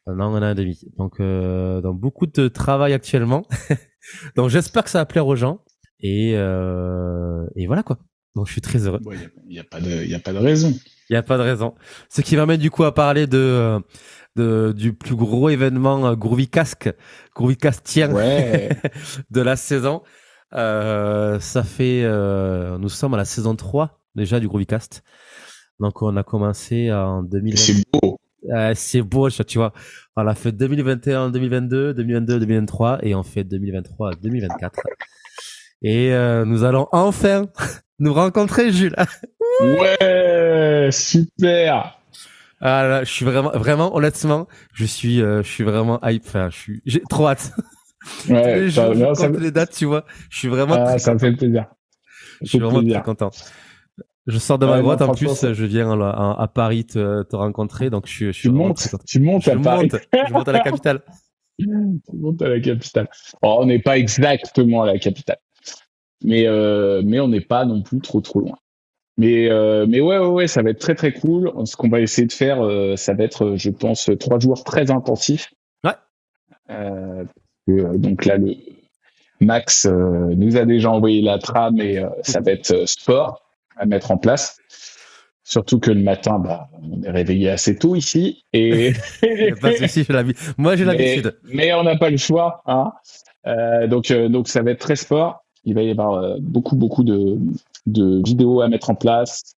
un 0.07 0.19
an, 0.19 0.35
un 0.35 0.41
an 0.41 0.51
et 0.51 0.55
demi. 0.55 0.79
Donc, 0.97 1.19
euh, 1.19 1.81
donc 1.81 1.99
beaucoup 1.99 2.27
de 2.27 2.47
travail 2.47 2.93
actuellement. 2.93 3.45
donc 4.35 4.49
j'espère 4.49 4.83
que 4.83 4.89
ça 4.89 4.99
va 4.99 5.05
plaire 5.05 5.27
aux 5.27 5.35
gens 5.35 5.59
et 5.99 6.33
euh, 6.35 7.45
et 7.55 7.67
voilà 7.67 7.83
quoi. 7.83 7.97
Donc 8.35 8.47
je 8.47 8.51
suis 8.51 8.61
très 8.61 8.85
heureux. 8.85 8.99
Il 9.47 9.53
n'y 9.53 9.59
a, 9.59 9.63
pas 9.63 9.79
de, 9.79 10.03
il 10.03 10.09
y 10.09 10.15
a 10.15 10.19
pas 10.19 10.33
de 10.33 10.39
raison. 10.39 10.73
Il 11.09 11.13
n'y 11.13 11.17
a 11.17 11.23
pas 11.23 11.37
de 11.37 11.43
raison. 11.43 11.75
Ce 12.09 12.21
qui 12.21 12.35
m'amène 12.35 12.59
du 12.59 12.69
coup 12.69 12.83
à 12.83 12.93
parler 12.93 13.27
de, 13.27 13.79
de 14.35 14.73
du 14.75 14.93
plus 14.93 15.15
gros 15.15 15.49
événement 15.49 16.05
euh, 16.07 16.15
Groovy 16.15 16.49
Casque, 16.49 16.93
Groovy 17.35 17.57
Castien 17.57 18.11
Ouais. 18.11 18.69
de 19.31 19.41
la 19.41 19.55
saison. 19.55 20.03
Euh, 20.53 21.39
ça 21.39 21.63
fait, 21.63 22.03
euh, 22.03 22.77
nous 22.77 22.89
sommes 22.89 23.13
à 23.13 23.17
la 23.17 23.25
saison 23.25 23.55
3 23.55 24.01
déjà 24.15 24.39
du 24.39 24.47
Groovycast. 24.47 25.03
Donc 25.79 26.01
on 26.01 26.15
a 26.17 26.23
commencé 26.23 26.91
en 26.91 27.23
2020. 27.23 27.57
C'est 27.57 27.83
beau. 27.91 28.19
Euh, 28.53 28.73
c'est 28.75 29.01
beau, 29.01 29.29
tu 29.29 29.57
vois. 29.57 29.73
On 30.15 30.25
a 30.27 30.35
fait 30.35 30.51
2021, 30.51 31.29
2022, 31.29 31.93
2022, 31.93 32.39
2023 32.39 32.99
et 33.03 33.15
on 33.15 33.23
fait 33.23 33.43
2023, 33.43 34.11
2024. 34.21 34.79
Et 35.81 36.13
euh, 36.13 36.45
nous 36.45 36.63
allons 36.63 36.87
enfin 36.91 37.45
nous 37.99 38.13
rencontrer, 38.13 38.71
Jules. 38.71 38.95
Ouais, 39.61 40.89
super. 40.91 41.97
Ah 42.59 42.87
là, 42.87 43.03
je 43.05 43.09
suis 43.11 43.23
vraiment, 43.25 43.51
vraiment, 43.51 43.95
honnêtement, 43.95 44.47
je 44.73 44.83
suis, 44.85 45.21
euh, 45.21 45.43
je 45.43 45.47
suis 45.49 45.63
vraiment 45.63 45.99
hype. 46.03 46.23
Enfin, 46.25 46.49
je 46.51 46.57
suis, 46.57 46.81
j'ai 46.85 47.01
trop 47.09 47.27
hâte. 47.27 47.51
Ouais, 48.29 48.69
ça, 48.69 48.93
je 48.93 48.99
non, 48.99 49.15
ça 49.15 49.27
compte 49.27 49.37
me- 49.37 49.41
les 49.43 49.51
dates, 49.51 49.71
tu 49.71 49.85
vois. 49.85 50.05
Je 50.29 50.37
suis 50.37 50.47
vraiment, 50.47 50.75
ah, 50.77 50.85
très 50.89 50.99
ça 50.99 51.13
me 51.13 51.19
content. 51.19 51.31
fait 51.31 51.37
plaisir. 51.37 51.65
je 52.41 52.47
suis 52.49 52.59
vraiment 52.59 52.79
plaisir. 52.79 52.97
très 52.97 53.03
content. 53.05 53.31
Je 54.27 54.39
sors 54.39 54.57
de 54.57 54.65
ma 54.65 54.77
non, 54.77 54.83
grotte, 54.83 55.01
en 55.01 55.13
plus, 55.13 55.53
je 55.53 55.65
viens 55.65 55.99
à, 56.01 56.09
à- 56.09 56.41
à 56.43 56.47
Paris 56.47 56.85
te, 56.85 57.23
te 57.23 57.35
rencontrer, 57.35 57.89
donc 57.91 58.07
je 58.07 58.11
suis, 58.13 58.25
je 58.27 58.31
suis 58.31 58.49
Tu 58.49 58.55
montes, 58.55 58.77
très 58.77 58.89
content. 58.89 59.03
tu 59.07 59.19
montes 59.19 59.43
Je 59.43 59.51
à 59.51 59.57
Paris. 59.57 59.89
monte, 59.91 60.01
je 60.27 60.33
monte 60.33 60.47
à 60.47 60.51
la 60.51 60.59
capitale. 60.61 61.01
Tu 61.57 61.67
montes 62.17 62.41
à 62.41 62.49
la 62.49 62.59
capitale. 62.59 63.07
Bon, 63.41 63.57
on 63.61 63.65
n'est 63.65 63.79
pas 63.79 63.97
exactement 63.97 64.81
à 64.83 64.87
la 64.87 64.97
capitale, 64.99 65.37
mais 66.23 66.47
euh, 66.47 67.01
mais 67.05 67.19
on 67.21 67.27
n'est 67.29 67.39
pas 67.39 67.65
non 67.65 67.81
plus 67.81 68.01
trop 68.01 68.19
trop 68.19 68.39
loin. 68.41 68.57
Mais 69.17 69.49
euh, 69.49 69.85
mais 69.87 70.01
ouais 70.01 70.17
ouais 70.17 70.27
ouais, 70.27 70.47
ça 70.47 70.61
va 70.63 70.71
être 70.71 70.79
très 70.79 70.95
très 70.95 71.13
cool. 71.13 71.53
Ce 71.65 71.77
qu'on 71.77 71.87
va 71.87 72.01
essayer 72.01 72.27
de 72.27 72.33
faire, 72.33 72.61
euh, 72.61 72.95
ça 72.97 73.13
va 73.13 73.23
être, 73.23 73.55
je 73.55 73.69
pense, 73.69 74.09
trois 74.19 74.39
jours 74.39 74.63
très 74.65 74.91
intensifs. 74.91 75.53
Ouais. 75.85 75.93
Donc 77.67 78.25
là, 78.25 78.37
le 78.37 78.55
Max 79.39 79.85
nous 79.85 80.57
a 80.57 80.65
déjà 80.65 80.91
envoyé 80.91 81.21
la 81.21 81.39
trame 81.39 81.79
et 81.79 82.03
ça 82.23 82.41
va 82.41 82.51
être 82.51 82.85
sport 82.87 83.44
à 83.77 83.85
mettre 83.85 84.11
en 84.11 84.17
place. 84.17 84.57
Surtout 85.47 85.79
que 85.79 85.91
le 85.91 86.01
matin, 86.01 86.39
bah, 86.39 86.69
on 86.81 87.03
est 87.03 87.11
réveillé 87.11 87.51
assez 87.51 87.75
tôt 87.77 87.95
ici 87.95 88.43
et 88.51 88.93
pas 89.61 89.71
de 89.71 89.75
souci. 89.75 90.05
Moi, 90.57 90.75
j'ai 90.75 90.85
l'habitude. 90.85 91.37
mais 91.43 91.71
on 91.73 91.83
n'a 91.83 91.95
pas 91.97 92.09
le 92.09 92.17
choix. 92.17 92.63
Hein. 92.65 92.91
Euh, 93.45 93.85
donc, 93.87 94.09
euh, 94.09 94.27
donc 94.27 94.47
ça 94.47 94.63
va 94.63 94.71
être 94.71 94.79
très 94.79 94.95
sport. 94.95 95.45
Il 95.63 95.75
va 95.75 95.83
y 95.83 95.91
avoir 95.91 96.13
euh, 96.13 96.37
beaucoup, 96.41 96.75
beaucoup 96.75 97.03
de, 97.03 97.37
de 97.85 98.21
vidéos 98.25 98.61
à 98.61 98.69
mettre 98.69 98.89
en 98.89 98.95
place. 98.95 99.55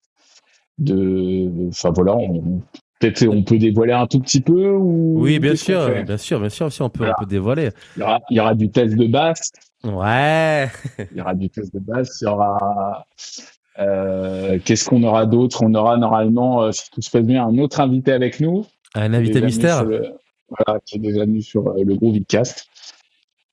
De, 0.77 1.49
enfin 1.69 1.89
voilà, 1.89 2.15
on, 2.15 2.61
peut-être 2.99 3.27
on 3.27 3.43
peut 3.43 3.57
dévoiler 3.57 3.93
un 3.93 4.05
tout 4.05 4.19
petit 4.19 4.41
peu 4.41 4.69
ou. 4.69 5.21
Oui, 5.21 5.39
bien 5.39 5.55
sûr, 5.55 5.89
bien 6.03 6.17
sûr, 6.17 6.39
bien 6.39 6.49
sûr, 6.49 6.71
si 6.71 6.81
on 6.83 6.89
peut, 6.89 6.99
Voilà. 6.99 7.15
on 7.17 7.23
peut 7.23 7.29
dévoiler. 7.29 7.69
Il 7.97 8.01
y, 8.01 8.03
aura, 8.03 8.19
il 8.29 8.37
y 8.37 8.39
aura 8.39 8.53
du 8.53 8.69
test 8.69 8.95
de 8.95 9.07
basse. 9.07 9.51
Ouais. 9.83 10.69
Il 11.11 11.17
y 11.17 11.21
aura 11.21 11.33
du 11.33 11.49
test 11.49 11.73
de 11.73 11.79
basse. 11.79 12.19
Il 12.21 12.25
y 12.25 12.27
aura. 12.27 13.05
Euh, 13.79 14.59
Qu'est-ce 14.63 14.85
qu'on 14.89 15.03
aura 15.03 15.25
d'autre? 15.25 15.63
On 15.63 15.73
aura 15.73 15.97
normalement, 15.97 16.63
euh, 16.63 16.71
si 16.71 16.89
tout 16.91 17.01
se 17.01 17.09
passe 17.09 17.23
bien, 17.23 17.45
un 17.45 17.57
autre 17.59 17.79
invité 17.79 18.11
avec 18.11 18.39
nous. 18.39 18.65
Un 18.95 19.13
invité 19.13 19.41
mystère. 19.41 19.83
le- 19.85 20.13
voilà, 20.49 20.79
qui 20.85 20.95
est 20.95 20.99
déjà 20.99 21.21
venu 21.25 21.41
sur 21.41 21.67
euh, 21.67 21.83
le 21.85 21.95
gros 21.95 22.11
Vidcast. 22.11 22.67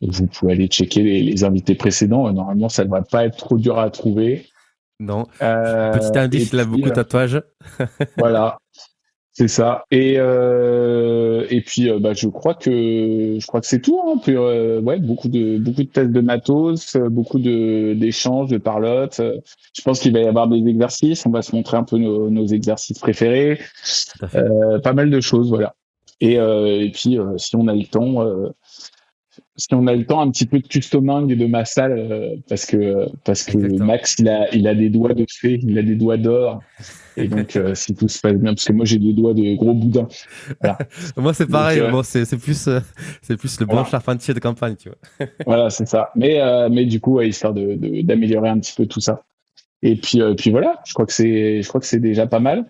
Vous 0.00 0.26
pouvez 0.26 0.52
aller 0.52 0.66
checker 0.66 1.02
les, 1.02 1.22
les 1.22 1.44
invités 1.44 1.74
précédents. 1.74 2.30
Normalement, 2.32 2.68
ça 2.68 2.82
ne 2.82 2.86
devrait 2.88 3.02
pas 3.10 3.24
être 3.26 3.36
trop 3.36 3.56
dur 3.58 3.78
à 3.78 3.90
trouver. 3.90 4.46
Non. 4.98 5.26
Euh, 5.42 5.92
Petit 5.92 6.18
indice, 6.18 6.52
il 6.52 6.58
a 6.60 6.64
beaucoup 6.64 6.88
de 6.88 6.94
tatouages. 6.94 7.42
Voilà, 8.16 8.56
c'est 9.38 9.48
ça. 9.48 9.84
Et 9.90 10.14
euh, 10.16 11.44
et 11.50 11.60
puis, 11.60 11.90
euh, 11.90 11.98
bah, 11.98 12.14
je 12.14 12.26
crois 12.26 12.54
que 12.54 13.36
je 13.38 13.46
crois 13.46 13.60
que 13.60 13.66
c'est 13.66 13.82
tout. 13.82 14.00
Hein. 14.06 14.18
Puis, 14.22 14.34
euh, 14.34 14.80
ouais, 14.80 14.98
beaucoup 14.98 15.28
de 15.28 15.58
beaucoup 15.58 15.82
de 15.82 15.88
tests 15.88 16.10
de 16.10 16.20
matos, 16.22 16.96
euh, 16.96 17.10
beaucoup 17.10 17.38
de 17.38 17.92
d'échanges, 17.92 18.48
de 18.48 18.56
parlottes. 18.56 19.20
Euh, 19.20 19.36
Je 19.74 19.82
pense 19.82 20.00
qu'il 20.00 20.14
va 20.14 20.20
y 20.20 20.26
avoir 20.26 20.48
des 20.48 20.66
exercices. 20.66 21.26
On 21.26 21.30
va 21.30 21.42
se 21.42 21.54
montrer 21.54 21.76
un 21.76 21.84
peu 21.84 21.98
nos, 21.98 22.30
nos 22.30 22.46
exercices 22.46 22.98
préférés. 22.98 23.60
Euh, 24.34 24.78
pas 24.80 24.94
mal 24.94 25.10
de 25.10 25.20
choses, 25.20 25.50
voilà. 25.50 25.74
Et, 26.22 26.38
euh, 26.38 26.80
et 26.80 26.90
puis, 26.90 27.18
euh, 27.18 27.36
si 27.36 27.56
on 27.56 27.68
a 27.68 27.74
le 27.74 27.84
temps, 27.84 28.22
euh, 28.26 28.48
si 29.56 29.68
on 29.72 29.86
a 29.86 29.94
le 29.94 30.04
temps, 30.04 30.20
un 30.20 30.30
petit 30.30 30.46
peu 30.46 30.58
de 30.58 30.66
customing 30.66 31.34
de 31.34 31.46
ma 31.46 31.64
salle, 31.64 31.92
euh, 31.98 32.36
parce 32.48 32.66
que 32.66 33.06
parce 33.24 33.42
que 33.44 33.56
Exactement. 33.56 33.84
Max, 33.86 34.16
il 34.18 34.28
a 34.28 34.54
il 34.54 34.68
a 34.68 34.74
des 34.74 34.90
doigts 34.90 35.14
de 35.14 35.24
fée, 35.28 35.58
il 35.62 35.78
a 35.78 35.82
des 35.82 35.94
doigts 35.96 36.16
d'or. 36.18 36.60
Et 37.18 37.28
donc, 37.28 37.56
euh, 37.56 37.74
si 37.74 37.94
tout 37.94 38.08
se 38.08 38.20
passe 38.20 38.34
bien, 38.34 38.52
parce 38.52 38.64
que 38.66 38.72
moi 38.74 38.84
j'ai 38.84 38.98
des 38.98 39.14
doigts 39.14 39.32
de 39.32 39.54
gros 39.56 39.72
boudin. 39.72 40.06
Moi, 41.16 41.32
c'est 41.32 41.46
pareil. 41.46 41.80
euh, 41.80 41.90
Bon, 41.90 42.02
c'est 42.02 42.24
c'est 42.26 42.36
plus, 42.36 42.68
euh, 42.68 42.80
c'est 43.22 43.36
plus 43.38 43.58
le 43.58 43.64
bon 43.66 43.72
Voilà. 43.74 43.88
charpentier 43.88 44.34
de 44.34 44.40
campagne, 44.40 44.76
tu 44.76 44.90
vois. 44.90 45.26
Voilà, 45.46 45.70
c'est 45.70 45.88
ça. 45.88 46.10
Mais 46.14 46.40
euh, 46.40 46.68
mais 46.70 46.84
du 46.84 47.00
coup, 47.00 47.14
ouais, 47.14 47.28
histoire 47.28 47.54
de 47.54 48.02
d'améliorer 48.02 48.50
un 48.50 48.58
petit 48.58 48.74
peu 48.76 48.86
tout 48.86 49.00
ça. 49.00 49.22
Et 49.82 49.96
puis 49.96 50.20
euh, 50.20 50.34
puis 50.34 50.50
voilà, 50.50 50.80
je 50.86 50.92
crois 50.92 51.06
que 51.06 51.12
c'est 51.12 51.62
je 51.62 51.68
crois 51.68 51.80
que 51.80 51.86
c'est 51.86 52.00
déjà 52.00 52.26
pas 52.26 52.40
mal. 52.40 52.66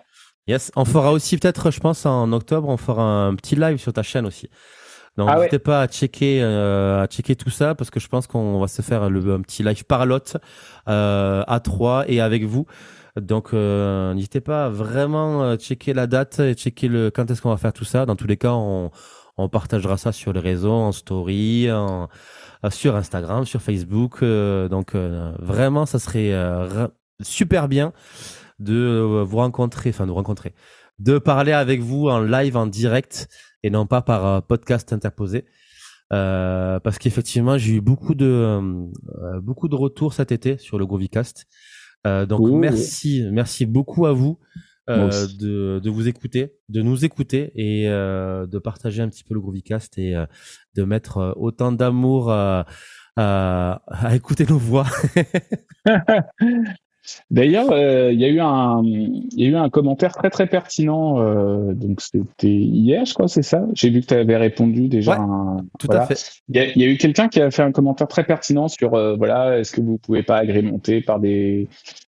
Yes. 0.47 0.71
On 0.77 0.85
fera 0.85 1.11
aussi 1.11 1.37
peut-être, 1.39 1.73
je 1.73 1.81
pense, 1.81 2.07
en 2.07 2.33
octobre, 2.33 2.69
on 2.69 2.77
fera 2.77 3.03
un 3.03 3.35
petit 3.35 3.57
live 3.57 3.79
sur 3.79 3.93
ta 3.93 4.05
chaîne 4.05 4.27
aussi. 4.27 4.49
Donc, 5.17 5.29
Ah 5.31 5.35
ouais. 5.35 5.39
n'hésitez 5.45 5.59
pas 5.59 5.81
à 5.83 5.87
checker, 5.89 6.43
euh, 6.43 7.03
à 7.03 7.07
checker 7.07 7.37
tout 7.37 7.51
ça 7.51 7.75
parce 7.75 7.91
que 7.91 8.01
je 8.01 8.09
pense 8.09 8.27
qu'on 8.27 8.61
va 8.61 8.69
se 8.69 8.83
faire 8.83 9.09
le, 9.09 9.35
un 9.35 9.41
petit 9.41 9.63
live 9.63 9.85
par 9.85 10.05
lot 10.07 10.37
euh, 10.89 11.43
à 11.47 11.61
trois 11.61 12.05
et 12.09 12.21
avec 12.21 12.45
vous. 12.45 12.67
Donc, 13.21 13.55
euh, 13.55 14.13
n'hésitez 14.13 14.43
pas 14.43 14.67
à 14.67 14.69
vraiment 14.69 15.43
euh, 15.43 15.57
checker 15.57 15.95
la 15.95 16.07
date 16.07 16.39
et 16.41 16.53
checker 16.55 16.89
le 16.89 17.11
quand 17.11 17.31
est-ce 17.31 17.41
qu'on 17.41 17.49
va 17.51 17.57
faire 17.57 17.73
tout 17.73 17.85
ça. 17.87 18.05
Dans 18.05 18.15
tous 18.15 18.27
les 18.27 18.37
cas, 18.37 18.53
on, 18.53 18.91
on 19.39 19.49
partagera 19.49 19.97
ça 19.97 20.13
sur 20.13 20.35
les 20.35 20.41
réseaux, 20.41 20.73
en 20.73 20.93
story, 20.93 21.73
en, 21.73 22.09
euh, 22.65 22.71
sur 22.71 22.95
Instagram, 22.95 23.47
sur 23.47 23.63
Facebook. 23.63 24.23
donc, 24.23 24.95
vraiment, 25.39 25.87
ça 25.87 25.99
serait 25.99 26.35
ra- 26.37 26.91
super 27.23 27.69
bien 27.69 27.95
de 28.59 29.23
vous 29.27 29.37
rencontrer, 29.39 29.91
enfin 29.91 30.05
de 30.05 30.11
vous 30.11 30.17
rencontrer, 30.17 30.55
de 30.99 31.19
parler 31.19 31.53
avec 31.53 31.81
vous 31.81 32.09
en 32.09 32.21
live, 32.21 32.57
en 32.57 32.67
direct 32.67 33.29
et 33.63 33.71
non 33.71 33.87
pas 33.87 34.03
par 34.03 34.27
euh, 34.27 34.41
podcast 34.41 34.93
interposé. 34.93 35.45
Euh, 36.13 36.79
parce 36.81 36.99
qu'effectivement, 36.99 37.59
j'ai 37.59 37.75
eu 37.75 37.81
beaucoup 37.81 38.15
de 38.15 38.27
euh, 38.27 39.41
beaucoup 39.41 39.69
de 39.69 39.75
retours 39.75 40.15
cet 40.15 40.31
été 40.33 40.59
sur 40.59 40.79
le 40.79 40.87
Grovicast. 40.87 41.47
Euh, 42.07 42.27
donc 42.27 42.41
Ouh. 42.41 42.57
merci, 42.57 43.25
merci 43.33 43.67
beaucoup 43.67 44.07
à 44.07 44.13
vous 44.13 44.39
de, 44.89 45.81
de 45.81 45.91
vous 45.91 46.07
écouter, 46.07 46.55
de 46.69 46.81
nous 46.81 47.05
écouter 47.05 47.51
et 47.57 47.87
de 47.87 48.59
partager 48.59 49.03
un 49.03 49.09
petit 49.09 49.25
peu 49.25 49.35
le 49.35 49.41
Grovicast 49.41 49.99
et 49.99 50.15
de 50.77 50.85
mettre 50.85 51.35
autant 51.37 51.73
d'amour 51.73 52.31
à, 52.31 52.67
à, 53.17 53.83
à 53.89 54.15
écouter 54.15 54.47
nos 54.47 54.59
voix. 54.59 54.87
D'ailleurs, 57.31 57.71
euh, 57.71 58.13
il 58.13 58.21
y 58.21 58.25
a 58.25 58.29
eu 58.29 58.41
un, 58.41 58.83
il 58.85 59.29
y 59.35 59.45
a 59.47 59.49
eu 59.49 59.57
un 59.57 59.69
commentaire 59.71 60.13
très 60.13 60.31
très 60.31 60.47
pertinent. 60.47 61.21
euh, 61.21 61.73
donc 61.75 62.01
c'était 62.01 62.49
hier, 62.49 63.05
je 63.05 63.15
crois, 63.15 63.29
c'est 63.29 63.43
ça? 63.43 63.63
J'ai 63.75 63.91
vu 63.91 64.01
que 64.01 64.07
tu 64.07 64.15
avais 64.15 64.37
répondu 64.37 64.89
déjà. 64.89 65.13
Ouais, 65.13 65.19
un- 65.19 65.65
Tout 65.79 65.87
voilà. 65.87 66.03
à 66.03 66.07
fait. 66.07 66.41
Il 66.49 66.57
y, 66.57 66.61
a, 66.61 66.65
il 66.67 66.81
y 66.81 66.85
a 66.85 66.89
eu 66.89 66.97
quelqu'un 66.97 67.29
qui 67.29 67.41
a 67.41 67.51
fait 67.51 67.63
un 67.63 67.73
commentaire 67.73 68.09
très 68.09 68.25
pertinent 68.25 68.69
sur 68.69 68.95
euh, 68.95 69.17
voilà, 69.17 69.59
est-ce 69.59 69.73
que 69.73 69.81
vous 69.81 69.99
pouvez 69.99 70.23
pas 70.23 70.37
agrémenter 70.39 71.01
par 71.01 71.21
des 71.21 71.69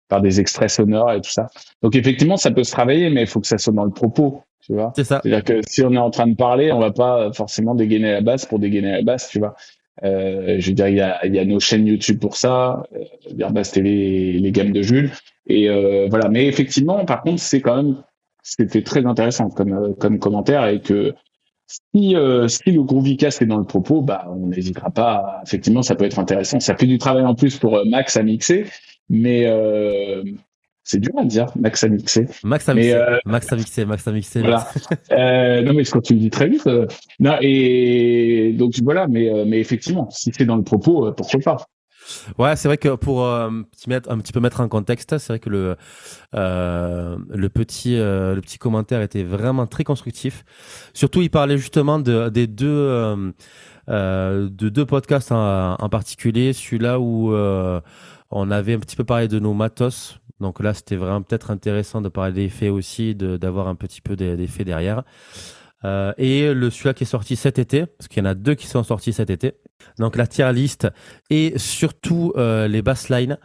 par 0.09 0.21
des 0.21 0.39
extraits 0.39 0.69
sonores 0.69 1.11
et 1.13 1.21
tout 1.21 1.31
ça? 1.31 1.47
Donc 1.81 1.95
effectivement, 1.95 2.37
ça 2.37 2.51
peut 2.51 2.63
se 2.63 2.71
travailler, 2.71 3.09
mais 3.09 3.21
il 3.21 3.27
faut 3.27 3.39
que 3.39 3.47
ça 3.47 3.57
soit 3.57 3.73
dans 3.73 3.85
le 3.85 3.91
propos, 3.91 4.43
tu 4.61 4.73
vois? 4.73 4.93
C'est 4.95 5.03
ça. 5.03 5.21
C'est-à-dire 5.23 5.43
que 5.43 5.61
si 5.67 5.81
on 5.83 5.91
est 5.93 5.97
en 5.97 6.09
train 6.11 6.27
de 6.27 6.35
parler, 6.35 6.71
on 6.71 6.79
va 6.79 6.91
pas 6.91 7.31
forcément 7.33 7.73
dégainer 7.73 8.11
la 8.11 8.21
basse 8.21 8.45
pour 8.45 8.59
dégainer 8.59 8.91
la 8.91 9.01
basse, 9.01 9.29
tu 9.29 9.39
vois? 9.39 9.55
Euh, 10.03 10.55
je 10.59 10.67
veux 10.69 10.73
dire, 10.73 10.87
il 10.87 10.95
y 10.95 11.01
a, 11.01 11.23
il 11.25 11.35
y 11.35 11.39
a 11.39 11.45
nos 11.45 11.59
chaînes 11.59 11.85
YouTube 11.85 12.19
pour 12.19 12.35
ça, 12.35 12.83
euh, 12.95 12.99
Birbas 13.35 13.69
TV, 13.73 14.33
les 14.33 14.51
gammes 14.51 14.71
de 14.71 14.81
Jules, 14.81 15.11
et 15.47 15.69
euh, 15.69 16.07
voilà. 16.09 16.29
Mais 16.29 16.47
effectivement, 16.47 17.05
par 17.05 17.21
contre, 17.21 17.39
c'est 17.41 17.61
quand 17.61 17.75
même, 17.75 17.97
c'était 18.41 18.81
très 18.81 19.05
intéressant 19.05 19.49
comme 19.49 19.73
euh, 19.73 19.93
comme 19.93 20.17
commentaire 20.19 20.67
et 20.67 20.81
que 20.81 21.13
si 21.67 22.15
euh, 22.15 22.47
si 22.47 22.71
le 22.71 22.81
Groovycast 22.83 23.41
est 23.43 23.45
dans 23.45 23.57
le 23.59 23.65
propos, 23.65 24.01
bah 24.01 24.25
on 24.29 24.47
n'hésitera 24.47 24.89
pas. 24.89 25.11
à- 25.13 25.41
effectivement, 25.45 25.83
ça 25.83 25.95
peut 25.95 26.05
être 26.05 26.19
intéressant. 26.19 26.59
Ça 26.59 26.75
fait 26.75 26.87
du 26.87 26.97
travail 26.97 27.23
en 27.23 27.35
plus 27.35 27.57
pour 27.57 27.77
euh, 27.77 27.83
Max 27.85 28.17
à 28.17 28.23
mixer, 28.23 28.65
mais 29.09 29.45
euh, 29.45 30.23
C'est 30.85 30.99
dur 30.99 31.13
à 31.17 31.23
dire, 31.23 31.45
Max 31.55 31.81
a 31.85 31.87
mixé. 31.87 32.25
Max 32.43 32.67
mixé, 32.67 32.93
euh, 32.93 33.17
Max 33.25 33.53
a 33.53 33.55
mixé, 33.55 33.85
Max. 33.85 34.03
Voilà. 34.41 34.67
Euh, 35.13 35.61
non, 35.61 35.73
mais 35.73 35.85
quand 35.85 36.01
tu 36.01 36.13
le 36.13 36.19
dis 36.19 36.29
très 36.29 36.49
vite. 36.49 36.67
euh, 36.67 36.85
non, 37.21 37.37
et 37.39 38.32
donc 38.51 38.73
voilà, 38.83 39.07
mais, 39.07 39.29
euh, 39.29 39.45
mais 39.47 39.59
effectivement, 39.59 40.09
si 40.11 40.31
c'est 40.33 40.45
dans 40.45 40.55
le 40.55 40.63
propos, 40.63 41.07
euh, 41.07 41.11
pourquoi 41.11 41.39
pas? 41.39 41.57
Ouais, 42.37 42.57
c'est 42.57 42.67
vrai 42.67 42.77
que 42.77 42.95
pour 42.95 43.23
euh, 43.23 43.49
un 43.49 44.17
petit 44.19 44.33
peu 44.33 44.41
mettre 44.41 44.59
en 44.59 44.67
contexte, 44.67 45.17
c'est 45.17 45.33
vrai 45.33 45.39
que 45.39 45.49
le 45.49 45.77
petit 47.49 48.57
commentaire 48.59 49.01
était 49.01 49.23
vraiment 49.23 49.67
très 49.67 49.85
constructif. 49.85 50.43
Surtout, 50.93 51.21
il 51.21 51.29
parlait 51.29 51.57
justement 51.57 51.99
de 51.99 52.27
des 52.27 52.45
deux 52.45 53.33
de 53.87 54.69
deux 54.69 54.85
podcasts 54.85 55.31
en, 55.31 55.89
particulier, 55.89 56.51
celui-là 56.51 56.99
où 56.99 57.33
on 58.31 58.51
avait 58.51 58.73
un 58.73 58.79
petit 58.79 58.97
peu 58.97 59.05
parlé 59.05 59.29
de 59.29 59.39
nos 59.39 59.53
matos. 59.53 60.19
Donc 60.41 60.61
là, 60.61 60.73
c'était 60.73 60.97
vraiment 60.97 61.21
peut-être 61.21 61.51
intéressant 61.51 62.01
de 62.01 62.09
parler 62.09 62.33
des 62.33 62.49
faits 62.49 62.71
aussi, 62.71 63.15
d'avoir 63.15 63.69
un 63.69 63.75
petit 63.75 64.01
peu 64.01 64.17
des, 64.17 64.35
des 64.35 64.47
faits 64.47 64.65
derrière. 64.65 65.03
Euh, 65.85 66.13
et 66.17 66.53
le 66.53 66.69
celui-là 66.69 66.93
qui 66.93 67.03
est 67.03 67.07
sorti 67.07 67.35
cet 67.35 67.59
été, 67.59 67.85
parce 67.85 68.07
qu'il 68.07 68.23
y 68.23 68.25
en 68.25 68.29
a 68.29 68.35
deux 68.35 68.55
qui 68.55 68.67
sont 68.67 68.83
sortis 68.83 69.13
cet 69.13 69.29
été. 69.29 69.55
Donc 69.97 70.15
la 70.15 70.27
tier 70.27 70.51
list 70.53 70.87
et 71.29 71.53
surtout 71.57 72.33
euh, 72.37 72.67
les 72.67 72.81
basslines. 72.81 73.37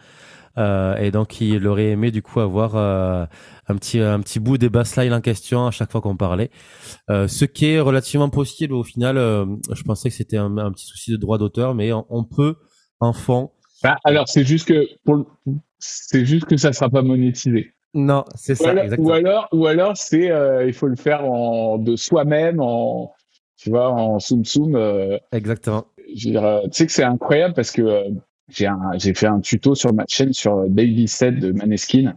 Euh, 0.57 0.97
et 0.97 1.13
donc 1.13 1.41
il 1.41 1.65
aurait 1.69 1.91
aimé 1.91 2.11
du 2.11 2.21
coup 2.21 2.41
avoir 2.41 2.75
euh, 2.75 3.25
un 3.69 3.77
petit 3.77 4.01
un 4.01 4.19
petit 4.21 4.41
bout 4.41 4.59
des 4.59 4.69
basslines 4.69 5.13
en 5.13 5.21
question 5.21 5.69
à 5.69 5.71
chaque 5.71 5.93
fois 5.93 6.01
qu'on 6.01 6.17
parlait. 6.17 6.51
Ce 7.09 7.45
qui 7.45 7.67
est 7.67 7.81
relativement 7.81 8.31
possible 8.31 8.75
au 8.75 8.83
final. 8.83 9.17
je 9.17 9.83
pensais 9.83 10.09
que 10.11 10.17
c'était 10.17 10.37
un, 10.37 10.73
petit 10.73 10.87
souci 10.87 11.13
de 11.13 11.17
droit 11.17 11.39
d'auteur, 11.39 11.75
mais 11.75 11.93
on, 11.93 12.25
peut 12.25 12.57
en 13.01 13.13
fond. 13.13 13.51
Bah, 13.83 13.99
Alors, 14.05 14.29
c'est 14.29 14.45
juste 14.45 14.67
que 14.67 14.87
pour 15.05 15.15
le- 15.17 16.25
juste 16.25 16.47
que 16.47 16.57
ça 16.57 16.73
sera 16.73 16.91
pas 16.91 17.03
monétisé. 17.03 17.75
Non, 17.95 18.25
c'est 18.35 18.55
ça, 18.55 18.71
alors, 18.71 18.85
exactement. 18.85 19.09
ou 19.09 19.13
alors, 19.13 19.49
ou 19.53 19.67
alors 19.67 19.97
c'est 19.97 20.31
euh, 20.31 20.67
il 20.67 20.73
faut 20.75 20.87
le 20.89 20.97
faire 20.97 21.25
en 21.25 21.79
de 21.79 21.97
soi-même, 21.97 22.61
en 22.61 23.13
tu 23.57 23.71
vois, 23.71 23.91
en 23.91 24.19
soum 24.19 24.45
soum. 24.45 24.77
euh, 24.77 25.19
Exactement. 25.33 25.87
je 26.15 26.27
veux 26.27 26.33
dire, 26.33 26.45
euh, 26.45 26.63
tu 26.65 26.69
sais 26.73 26.87
que 26.87 26.93
c'est 26.93 27.03
incroyable 27.05 27.55
parce 27.55 27.71
que 27.71 27.83
euh, 27.83 28.11
j'ai 28.49 28.67
un 28.67 28.79
j'ai 28.97 29.15
fait 29.15 29.27
un 29.27 29.41
tuto 29.41 29.75
sur 29.75 29.93
ma 29.93 30.05
chaîne 30.09 30.33
sur 30.33 30.69
Baby 30.69 31.09
Set 31.09 31.39
de 31.39 31.53
Maneskin. 31.53 32.15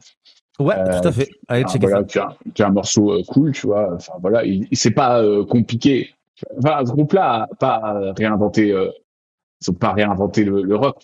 Ouais, 0.60 0.76
tout 0.76 1.08
à 1.08 1.12
fait. 1.12 1.30
Allez, 1.48 1.64
voilà, 1.80 2.04
tu 2.04 2.20
as, 2.20 2.36
tu 2.54 2.62
as 2.62 2.68
un 2.68 2.72
morceau 2.72 3.24
cool, 3.30 3.52
tu 3.54 3.66
vois. 3.68 3.96
Enfin 3.96 4.14
voilà, 4.22 4.44
il, 4.46 4.68
il- 4.70 4.78
c'est 4.78 4.92
pas 4.92 5.24
compliqué. 5.50 6.12
Enfin, 6.58 6.86
ce 6.86 6.92
groupe-là 6.92 7.48
a 7.52 7.56
pas 7.56 8.14
réinventé, 8.18 8.68
ils 8.68 9.70
ont 9.72 9.74
pas 9.74 9.94
réinventé 9.94 10.44
le, 10.44 10.62
le 10.64 10.76
rock. 10.76 10.98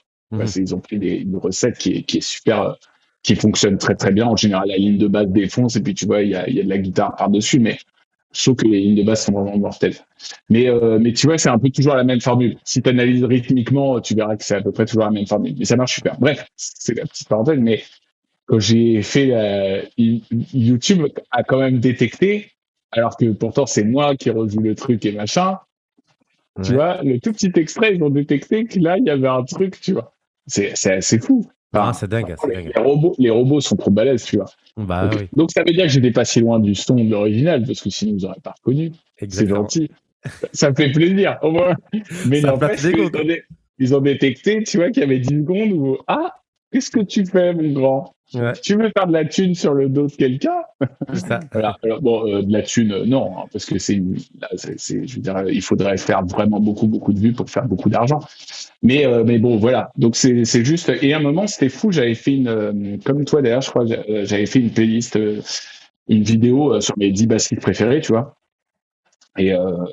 c'est- 0.46 0.60
ils 0.62 0.76
ont 0.76 0.80
pris 0.80 1.00
des, 1.00 1.16
une 1.16 1.38
recette 1.38 1.78
qui 1.78 1.94
est, 1.94 2.04
qui 2.04 2.18
est 2.18 2.22
super, 2.22 2.76
qui 3.24 3.36
fonctionne 3.36 3.78
très 3.78 3.96
très 3.96 4.12
bien. 4.12 4.26
En 4.28 4.36
général, 4.36 4.68
la 4.70 4.78
ligne 4.78 4.98
de 4.98 5.08
base 5.08 5.28
défonce 5.28 5.76
et 5.76 5.82
puis 5.82 5.94
tu 5.94 6.06
vois, 6.06 6.22
il 6.22 6.30
y 6.30 6.36
a, 6.36 6.50
y 6.50 6.60
a 6.60 6.64
de 6.64 6.70
la 6.70 6.78
guitare 6.78 7.16
par 7.16 7.30
dessus, 7.30 7.60
mais 7.60 7.78
trouve 8.44 8.56
que 8.56 8.68
les 8.68 8.80
lignes 8.80 8.96
de 8.96 9.04
base 9.04 9.24
sont 9.24 9.32
vraiment 9.32 9.58
mortelles. 9.58 9.96
Mais 10.50 10.70
euh, 10.70 11.00
mais 11.00 11.14
tu 11.14 11.28
vois, 11.28 11.38
c'est 11.38 11.50
un 11.50 11.60
peu 11.60 11.70
toujours 11.70 11.96
la 11.96 12.04
même 12.04 12.22
formule. 12.22 12.58
Si 12.64 12.82
tu 12.82 12.90
analyses 12.90 13.24
rythmiquement, 13.24 14.00
tu 14.00 14.16
verras 14.16 14.36
que 14.36 14.44
c'est 14.44 14.56
à 14.56 14.62
peu 14.62 14.72
près 14.72 14.86
toujours 14.86 15.04
la 15.04 15.12
même 15.12 15.28
formule. 15.28 15.56
Mais 15.58 15.66
ça 15.66 15.76
marche 15.76 15.96
super. 15.96 16.20
Bref, 16.20 16.46
c'est 16.56 16.96
la 16.96 17.06
petite 17.06 17.28
parenthèse. 17.28 17.60
Mais 17.60 17.84
quand 18.46 18.60
j'ai 18.60 19.02
fait 19.02 19.34
euh, 19.34 19.82
YouTube 19.98 21.08
a 21.32 21.44
quand 21.44 21.60
même 21.60 21.80
détecté, 21.80 22.52
alors 22.92 23.18
que 23.18 23.26
pourtant 23.32 23.66
c'est 23.66 23.84
moi 23.84 24.16
qui 24.16 24.30
rejoue 24.30 24.62
le 24.62 24.76
truc 24.76 25.06
et 25.06 25.12
machin. 25.12 25.60
Tu 26.64 26.74
vois, 26.74 27.04
le 27.04 27.20
tout 27.20 27.32
petit 27.34 27.52
extrait, 27.56 27.96
ils 27.96 28.02
ont 28.02 28.10
détecté 28.10 28.66
que 28.66 28.80
là, 28.80 28.98
il 28.98 29.06
y 29.06 29.12
avait 29.12 29.28
un 29.28 29.44
truc, 29.44 29.80
tu 29.80 29.94
vois. 29.94 30.14
C'est, 30.48 30.72
c'est 30.74 30.94
assez 30.94 31.20
fou. 31.20 31.46
Enfin, 31.80 31.90
Ah, 31.90 31.94
c'est 31.94 32.08
dingue, 32.10 32.36
c'est 32.40 32.48
les, 32.48 32.54
dingue. 32.64 32.72
les 32.76 32.82
robots, 32.82 33.16
les 33.18 33.30
robots 33.30 33.62
sont 33.62 33.76
trop 33.76 33.92
balèzes, 33.92 34.24
tu 34.26 34.38
vois. 34.38 34.46
Bah 34.78 35.08
donc, 35.08 35.20
oui, 35.22 35.28
donc 35.36 35.52
ça 35.52 35.64
veut 35.64 35.74
dire 35.74 35.84
que 35.84 35.90
j'étais 35.92 36.12
pas 36.12 36.26
si 36.26 36.40
loin 36.40 36.60
du 36.60 36.76
son 36.76 36.96
de 36.96 37.10
l'original, 37.10 37.64
parce 37.66 37.82
que 37.82 37.90
sinon 37.90 38.16
ils 38.18 38.26
auraient 38.26 38.42
pas 38.44 38.54
reconnu. 38.58 38.92
C'est 39.28 39.48
gentil. 39.48 39.90
Ça 40.54 40.70
me 40.72 40.76
fait 40.76 40.92
plaisir, 40.92 41.38
au 41.42 41.52
moins. 41.52 41.76
Mais 42.26 42.42
n'empêche 42.42 42.82
ils 43.80 43.96
ont 43.96 44.02
détecté, 44.02 44.64
tu 44.64 44.78
vois, 44.78 44.90
qu'il 44.90 45.02
y 45.02 45.06
avait 45.06 45.20
10 45.20 45.36
secondes 45.36 45.72
où, 45.72 45.98
ah, 46.08 46.34
qu'est-ce 46.72 46.90
que 46.90 47.00
tu 47.02 47.26
fais, 47.26 47.54
mon 47.54 47.72
grand? 47.74 48.14
Ouais, 48.34 48.52
Tu 48.62 48.76
veux 48.76 48.90
faire 48.90 49.08
de 49.08 49.14
la 49.14 49.24
thune 49.24 49.56
sur 49.56 49.74
le 49.74 49.88
dos 49.88 50.08
de 50.08 50.12
quelqu'un? 50.12 50.58
Voilà. 51.54 51.78
Alors, 51.84 52.02
bon, 52.02 52.28
euh, 52.28 52.42
de 52.42 52.52
la 52.52 52.62
thune, 52.64 52.92
euh, 52.92 53.06
non, 53.06 53.32
hein, 53.38 53.44
parce 53.54 53.66
que 53.66 53.78
c'est- 53.80 54.02
je 54.02 55.16
veux 55.16 55.22
dire, 55.22 55.44
il 55.48 55.62
faudrait 55.62 55.96
faire 55.98 56.26
vraiment 56.26 56.60
beaucoup, 56.60 56.88
beaucoup 56.88 57.14
de 57.14 57.20
vues 57.20 57.32
pour 57.34 57.50
faire 57.50 57.66
beaucoup 57.68 57.90
d'argent. 57.90 58.20
Mais, 58.84 59.06
euh, 59.06 59.24
mais 59.26 59.40
bon, 59.40 59.58
voilà. 59.58 59.92
Donc 59.98 60.16
c'est, 60.16 60.46
c'est 60.46 60.64
juste. 60.64 60.92
Et 61.02 61.14
à 61.14 61.18
un 61.18 61.22
moment, 61.22 61.48
c'était 61.48 61.70
fou. 61.70 61.92
J'avais 61.92 62.14
fait 62.16 62.36
une, 62.36 62.48
euh, 62.48 62.98
comme 63.04 63.26
toi 63.26 63.42
d'ailleurs, 63.42 63.62
je 63.62 63.70
crois, 63.70 63.86
euh, 63.90 64.26
j'avais 64.26 64.46
fait 64.46 64.60
une 64.60 64.72
playlist, 64.72 65.16
euh, 65.16 65.42
une 66.08 66.24
vidéo 66.24 66.80
sur 66.80 66.96
mes 66.98 67.12
10 67.12 67.28
bassistes 67.28 67.62
préférés, 67.62 68.02
tu 68.02 68.12
vois. 68.12 68.36
Et, 69.38 69.54
euh, 69.54 69.86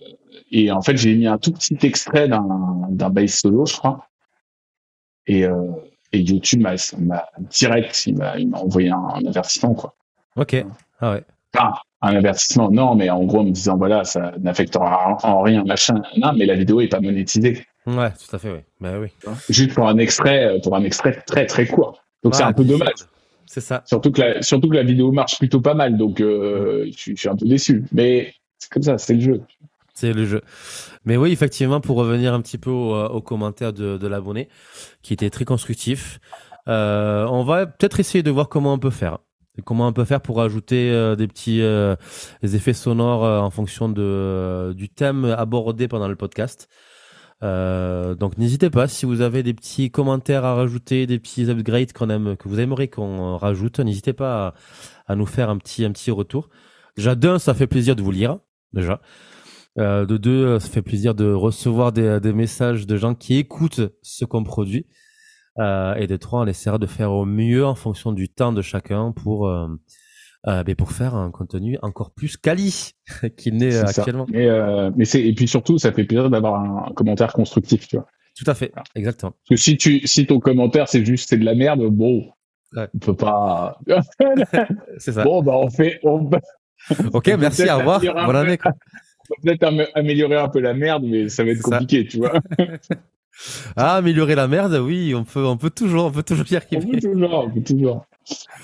et 0.50 0.70
en 0.70 0.82
fait, 0.82 0.96
j'ai 0.96 1.14
mis 1.14 1.26
un 1.26 1.38
tout 1.38 1.52
petit 1.52 1.78
extrait 1.82 2.28
d'un, 2.28 2.46
d'un 2.90 3.10
bass 3.10 3.40
solo, 3.40 3.66
je 3.66 3.76
crois. 3.76 4.06
Et, 5.26 5.44
euh, 5.44 5.70
et 6.12 6.20
YouTube 6.20 6.60
m'a, 6.60 6.74
m'a 6.98 7.26
direct, 7.50 8.04
il 8.06 8.16
m'a, 8.16 8.38
il 8.38 8.48
m'a 8.48 8.58
envoyé 8.58 8.90
un, 8.90 9.08
un 9.14 9.24
avertissement, 9.26 9.74
quoi. 9.74 9.94
Ok. 10.36 10.64
Ah 11.00 11.12
ouais. 11.12 11.24
Enfin, 11.54 11.72
un 12.02 12.16
avertissement, 12.16 12.70
non, 12.70 12.94
mais 12.94 13.10
en 13.10 13.24
gros, 13.24 13.40
en 13.40 13.44
me 13.44 13.50
disant, 13.50 13.76
voilà, 13.76 14.04
ça 14.04 14.32
n'affectera 14.40 15.16
en 15.22 15.42
rien, 15.42 15.64
machin, 15.64 16.02
non, 16.16 16.32
mais 16.36 16.46
la 16.46 16.54
vidéo 16.54 16.80
est 16.80 16.88
pas 16.88 17.00
monétisée. 17.00 17.64
Ouais, 17.86 18.10
tout 18.10 18.34
à 18.34 18.38
fait, 18.38 18.50
oui. 18.50 18.60
Bah 18.80 18.98
oui. 18.98 19.08
Juste 19.50 19.74
pour 19.74 19.88
un 19.88 19.98
extrait, 19.98 20.44
euh, 20.44 20.60
pour 20.60 20.74
un 20.74 20.84
extrait 20.84 21.22
très, 21.26 21.46
très 21.46 21.66
court. 21.66 22.02
Donc, 22.22 22.34
c'est 22.34 22.42
un 22.42 22.52
peu 22.52 22.64
dommage. 22.64 22.94
C'est 23.46 23.60
ça. 23.60 23.82
Surtout 23.86 24.10
que 24.10 24.20
la, 24.20 24.42
surtout 24.42 24.68
que 24.68 24.76
la 24.76 24.82
vidéo 24.82 25.12
marche 25.12 25.38
plutôt 25.38 25.60
pas 25.60 25.74
mal, 25.74 25.98
donc, 25.98 26.20
euh, 26.20 26.86
je, 26.86 26.98
suis, 26.98 27.14
je 27.14 27.20
suis 27.20 27.28
un 27.28 27.36
peu 27.36 27.46
déçu. 27.46 27.84
Mais 27.92 28.34
c'est 28.58 28.70
comme 28.72 28.82
ça, 28.82 28.96
c'est 28.96 29.14
le 29.14 29.20
jeu. 29.20 29.42
C'est 29.94 30.12
le 30.12 30.24
jeu. 30.24 30.42
Mais 31.04 31.16
oui, 31.16 31.30
effectivement, 31.30 31.80
pour 31.80 31.96
revenir 31.98 32.32
un 32.32 32.40
petit 32.40 32.58
peu 32.58 32.70
au, 32.70 32.94
euh, 32.94 33.08
au 33.08 33.20
commentaire 33.20 33.72
de, 33.72 33.98
de 33.98 34.06
l'abonné, 34.08 34.48
qui 35.02 35.12
était 35.12 35.30
très 35.30 35.44
constructif, 35.44 36.18
euh, 36.68 37.26
on 37.26 37.44
va 37.44 37.66
peut-être 37.66 38.00
essayer 38.00 38.22
de 38.22 38.30
voir 38.30 38.48
comment 38.48 38.72
on 38.72 38.78
peut 38.78 38.90
faire. 38.90 39.18
Comment 39.64 39.86
on 39.86 39.92
peut 39.92 40.04
faire 40.04 40.20
pour 40.20 40.40
ajouter 40.42 40.90
euh, 40.90 41.14
des 41.14 41.28
petits 41.28 41.62
euh, 41.62 41.94
des 42.42 42.56
effets 42.56 42.72
sonores 42.72 43.22
en 43.22 43.50
fonction 43.50 43.88
de, 43.88 44.72
du 44.76 44.88
thème 44.88 45.26
abordé 45.26 45.86
pendant 45.86 46.08
le 46.08 46.16
podcast. 46.16 46.68
Euh, 47.44 48.14
donc 48.14 48.38
n'hésitez 48.38 48.70
pas 48.70 48.88
si 48.88 49.04
vous 49.06 49.20
avez 49.20 49.42
des 49.42 49.54
petits 49.54 49.90
commentaires 49.90 50.44
à 50.44 50.54
rajouter, 50.54 51.06
des 51.06 51.18
petits 51.18 51.50
upgrades 51.50 51.92
qu'on 51.92 52.08
aime, 52.08 52.36
que 52.36 52.48
vous 52.48 52.58
aimeriez 52.58 52.88
qu'on 52.88 53.36
rajoute, 53.36 53.80
n'hésitez 53.80 54.14
pas 54.14 54.54
à, 55.06 55.12
à 55.12 55.16
nous 55.16 55.26
faire 55.26 55.50
un 55.50 55.58
petit 55.58 55.84
un 55.84 55.92
petit 55.92 56.10
retour. 56.10 56.48
Déjà 56.96 57.14
d'un, 57.14 57.38
ça 57.38 57.54
fait 57.54 57.66
plaisir 57.66 57.96
de 57.96 58.02
vous 58.02 58.12
lire 58.12 58.38
déjà. 58.72 59.00
Euh, 59.78 60.06
de 60.06 60.16
deux, 60.16 60.46
euh, 60.46 60.60
ça 60.60 60.68
fait 60.68 60.82
plaisir 60.82 61.14
de 61.14 61.32
recevoir 61.32 61.92
des, 61.92 62.20
des 62.20 62.32
messages 62.32 62.86
de 62.86 62.96
gens 62.96 63.14
qui 63.14 63.36
écoutent 63.36 63.92
ce 64.02 64.24
qu'on 64.24 64.44
produit. 64.44 64.86
Euh, 65.58 65.94
et 65.96 66.06
de 66.06 66.16
trois, 66.16 66.42
on 66.42 66.46
essaiera 66.46 66.78
de 66.78 66.86
faire 66.86 67.12
au 67.12 67.24
mieux 67.24 67.66
en 67.66 67.74
fonction 67.74 68.12
du 68.12 68.28
temps 68.28 68.52
de 68.52 68.62
chacun 68.62 69.12
pour 69.12 69.50
euh, 70.46 70.62
ben, 70.62 70.74
pour 70.74 70.92
faire 70.92 71.14
un 71.14 71.30
contenu 71.30 71.78
encore 71.82 72.10
plus 72.10 72.36
quali 72.36 72.92
qu'il 73.36 73.56
n'est 73.56 73.74
euh, 73.76 73.84
actuellement. 73.84 74.26
Mais, 74.30 74.46
euh, 74.48 74.90
mais 74.96 75.04
c'est, 75.04 75.22
et 75.22 75.32
puis 75.34 75.48
surtout, 75.48 75.78
ça 75.78 75.92
fait 75.92 76.04
plaisir 76.04 76.28
d'avoir 76.30 76.60
un 76.88 76.92
commentaire 76.92 77.32
constructif, 77.32 77.88
tu 77.88 77.96
vois. 77.96 78.06
Tout 78.36 78.50
à 78.50 78.54
fait, 78.54 78.72
exactement. 78.96 79.32
Parce 79.32 79.48
que 79.50 79.56
si 79.56 79.76
tu, 79.76 80.06
si 80.06 80.26
ton 80.26 80.40
commentaire, 80.40 80.88
c'est 80.88 81.04
juste, 81.04 81.28
c'est 81.30 81.38
de 81.38 81.44
la 81.44 81.54
merde, 81.54 81.82
bon, 81.88 82.30
Ouais. 82.76 82.88
on 82.92 82.98
peut 82.98 83.14
pas, 83.14 83.78
C'est 84.98 85.12
ça. 85.12 85.22
bon, 85.22 85.42
bah, 85.42 85.52
on 85.56 85.70
fait, 85.70 86.00
on, 86.02 86.28
ok, 87.12 87.28
merci, 87.38 87.62
au 87.70 87.78
revoir. 87.78 88.00
peu. 88.00 88.08
quoi. 88.08 88.72
On 89.30 89.34
peut 89.36 89.40
peut-être 89.44 89.62
am- 89.62 89.86
améliorer 89.94 90.36
un 90.36 90.48
peu 90.48 90.58
la 90.58 90.74
merde, 90.74 91.04
mais 91.06 91.28
ça 91.28 91.44
va 91.44 91.50
être 91.52 91.62
ça. 91.62 91.78
compliqué, 91.78 92.04
tu 92.06 92.18
vois. 92.18 92.32
Ah, 93.76 93.96
améliorer 93.96 94.34
la 94.34 94.48
merde, 94.48 94.74
oui, 94.82 95.14
on 95.14 95.24
peut, 95.24 95.44
on 95.44 95.56
peut 95.56 95.70
toujours, 95.70 96.06
on 96.06 96.10
peut 96.10 96.22
toujours 96.24 96.46
y 96.50 96.54
On 96.54 96.58
arriver. 96.58 96.90
peut 96.92 97.00
toujours, 97.00 97.44
on 97.46 97.50
peut 97.50 97.62
toujours. 97.62 98.06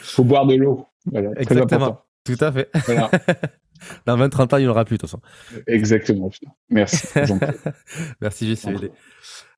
Faut 0.01 0.25
boire 0.25 0.47
de 0.47 0.55
l'eau. 0.57 0.87
Voilà, 1.07 1.31
Exactement. 1.37 2.01
Tout 2.25 2.37
à 2.41 2.53
fait. 2.53 2.71
Voilà, 2.87 3.11
Dans 4.07 4.19
20-30 4.19 4.55
ans, 4.55 4.59
il 4.59 4.63
n'y 4.63 4.69
en 4.69 4.73
aura 4.73 4.85
plus, 4.85 4.97
de 4.97 5.01
toute 5.01 5.09
façon. 5.11 5.23
exactement. 5.67 6.31
Merci. 6.69 7.07
Merci, 8.21 8.55
JCVD. 8.55 8.91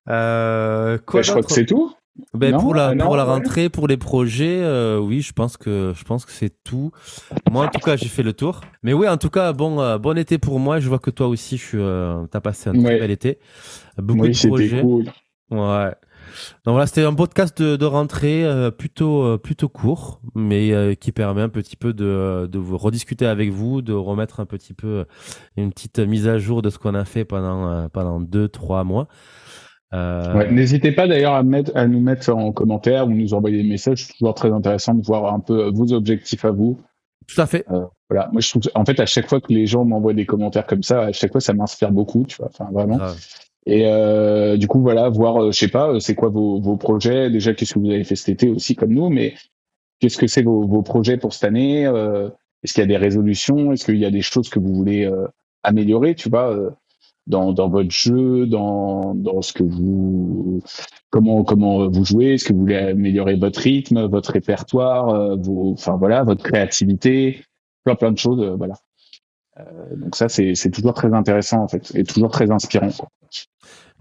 Euh, 0.08 0.98
quoi 0.98 1.18
Ouais, 1.18 1.24
je 1.24 1.30
crois 1.30 1.42
que 1.42 1.52
c'est 1.52 1.66
tout. 1.66 1.92
Ben 2.34 2.52
Non, 2.52 2.60
pour 2.60 2.74
la 2.74 2.90
euh, 2.90 2.94
non, 2.94 3.06
pour 3.06 3.16
la 3.16 3.24
ouais. 3.24 3.30
rentrée, 3.32 3.68
pour 3.70 3.88
les 3.88 3.96
projets, 3.96 4.60
euh, 4.62 4.98
oui, 4.98 5.22
je 5.22 5.32
pense 5.32 5.56
que 5.56 5.92
je 5.96 6.04
pense 6.04 6.26
que 6.26 6.32
c'est 6.32 6.52
tout. 6.62 6.92
Moi, 7.50 7.64
en 7.64 7.68
tout 7.68 7.80
cas, 7.80 7.96
j'ai 7.96 8.08
fait 8.08 8.22
le 8.22 8.34
tour. 8.34 8.60
Mais 8.82 8.92
oui, 8.92 9.08
en 9.08 9.16
tout 9.16 9.30
cas, 9.30 9.52
bon 9.54 9.80
euh, 9.80 9.96
bon 9.96 10.18
été 10.18 10.36
pour 10.38 10.60
moi. 10.60 10.78
Je 10.78 10.88
vois 10.88 10.98
que 10.98 11.10
toi 11.10 11.26
aussi, 11.28 11.60
euh, 11.74 12.26
t'as 12.26 12.40
passé 12.40 12.68
un 12.68 12.74
très 12.74 12.98
bel 13.00 13.10
été. 13.10 13.38
Beaucoup 13.96 14.20
Oui, 14.22 14.32
de 14.32 14.46
projets. 14.48 14.82
cool. 14.82 15.04
Ouais. 15.50 15.90
Donc 16.64 16.72
voilà, 16.72 16.86
c'était 16.86 17.04
un 17.04 17.14
podcast 17.14 17.60
de, 17.60 17.76
de 17.76 17.84
rentrée 17.84 18.44
euh, 18.44 18.70
plutôt 18.70 19.22
euh, 19.22 19.38
plutôt 19.38 19.68
court, 19.68 20.20
mais 20.34 20.72
euh, 20.72 20.94
qui 20.94 21.12
permet 21.12 21.42
un 21.42 21.48
petit 21.48 21.76
peu 21.76 21.92
de 21.92 22.48
de 22.50 22.58
vous 22.58 22.78
rediscuter 22.78 23.26
avec 23.26 23.50
vous, 23.50 23.82
de 23.82 23.92
remettre 23.92 24.40
un 24.40 24.46
petit 24.46 24.74
peu 24.74 25.04
une 25.56 25.72
petite 25.72 25.98
mise 25.98 26.28
à 26.28 26.38
jour 26.38 26.62
de 26.62 26.70
ce 26.70 26.78
qu'on 26.78 26.94
a 26.94 27.04
fait 27.04 27.24
pendant 27.24 27.88
pendant 27.88 28.20
deux 28.20 28.48
trois 28.48 28.84
mois. 28.84 29.08
N'hésitez 29.92 30.92
pas 30.92 31.06
d'ailleurs 31.06 31.34
à, 31.34 31.42
mettre, 31.42 31.70
à 31.74 31.86
nous 31.86 32.00
mettre 32.00 32.30
en 32.30 32.50
commentaire 32.52 33.06
ou 33.06 33.10
nous 33.10 33.34
envoyer 33.34 33.62
des 33.62 33.68
messages. 33.68 34.06
C'est 34.06 34.14
toujours 34.14 34.34
très 34.34 34.50
intéressant 34.50 34.94
de 34.94 35.04
voir 35.04 35.34
un 35.34 35.40
peu 35.40 35.70
vos 35.70 35.92
objectifs 35.92 36.46
à 36.46 36.50
vous. 36.50 36.78
Tout 37.26 37.40
à 37.40 37.46
fait. 37.46 37.64
Euh, 37.70 37.84
voilà. 38.08 38.28
Moi, 38.32 38.40
je 38.40 38.50
trouve, 38.50 38.62
en 38.74 38.84
fait, 38.84 38.98
à 39.00 39.06
chaque 39.06 39.28
fois 39.28 39.40
que 39.40 39.52
les 39.52 39.66
gens 39.66 39.84
m'envoient 39.84 40.14
des 40.14 40.26
commentaires 40.26 40.66
comme 40.66 40.82
ça, 40.82 41.02
à 41.02 41.12
chaque 41.12 41.32
fois, 41.32 41.40
ça 41.40 41.54
m'inspire 41.54 41.90
beaucoup, 41.90 42.24
tu 42.26 42.36
vois. 42.36 42.48
Enfin, 42.48 42.70
vraiment. 42.72 42.98
Et 43.66 43.86
euh, 43.86 44.56
du 44.56 44.66
coup, 44.66 44.80
voilà, 44.80 45.08
voir, 45.08 45.42
euh, 45.42 45.52
je 45.52 45.58
sais 45.58 45.68
pas, 45.68 45.98
c'est 46.00 46.14
quoi 46.14 46.30
vos, 46.30 46.60
vos 46.60 46.76
projets. 46.76 47.30
Déjà, 47.30 47.54
qu'est-ce 47.54 47.74
que 47.74 47.78
vous 47.78 47.90
avez 47.90 48.04
fait 48.04 48.16
cet 48.16 48.30
été 48.30 48.50
aussi, 48.50 48.74
comme 48.74 48.92
nous, 48.92 49.08
mais 49.08 49.34
qu'est-ce 50.00 50.18
que 50.18 50.26
c'est 50.26 50.42
vos, 50.42 50.66
vos 50.66 50.82
projets 50.82 51.16
pour 51.16 51.32
cette 51.32 51.44
année 51.44 51.86
euh, 51.86 52.28
Est-ce 52.62 52.74
qu'il 52.74 52.80
y 52.80 52.84
a 52.84 52.88
des 52.88 52.96
résolutions 52.96 53.72
Est-ce 53.72 53.84
qu'il 53.84 53.98
y 53.98 54.04
a 54.04 54.10
des 54.10 54.22
choses 54.22 54.48
que 54.48 54.58
vous 54.58 54.74
voulez 54.74 55.04
euh, 55.04 55.26
améliorer, 55.62 56.14
tu 56.14 56.28
vois 56.28 56.56
dans, 57.26 57.52
dans 57.52 57.68
votre 57.68 57.90
jeu, 57.90 58.46
dans, 58.46 59.14
dans 59.14 59.42
ce 59.42 59.52
que 59.52 59.62
vous, 59.62 60.62
comment, 61.10 61.44
comment 61.44 61.88
vous 61.88 62.04
jouez, 62.04 62.34
est-ce 62.34 62.44
que 62.44 62.52
vous 62.52 62.60
voulez 62.60 62.76
améliorer 62.76 63.36
votre 63.36 63.60
rythme, 63.60 64.06
votre 64.06 64.32
répertoire, 64.32 65.08
euh, 65.08 65.36
vos, 65.36 65.72
enfin 65.72 65.96
voilà, 65.96 66.24
votre 66.24 66.42
créativité, 66.42 67.44
plein 67.84 67.94
plein 67.94 68.12
de 68.12 68.18
choses, 68.18 68.40
euh, 68.42 68.56
voilà. 68.56 68.74
Euh, 69.60 69.96
donc 69.96 70.16
ça, 70.16 70.28
c'est 70.28 70.70
toujours 70.72 70.94
très 70.94 71.12
intéressant 71.12 71.62
en 71.62 71.68
fait, 71.68 71.94
et 71.94 72.04
toujours 72.04 72.30
très 72.30 72.50
inspirant. 72.50 72.90
Quoi. 72.90 73.08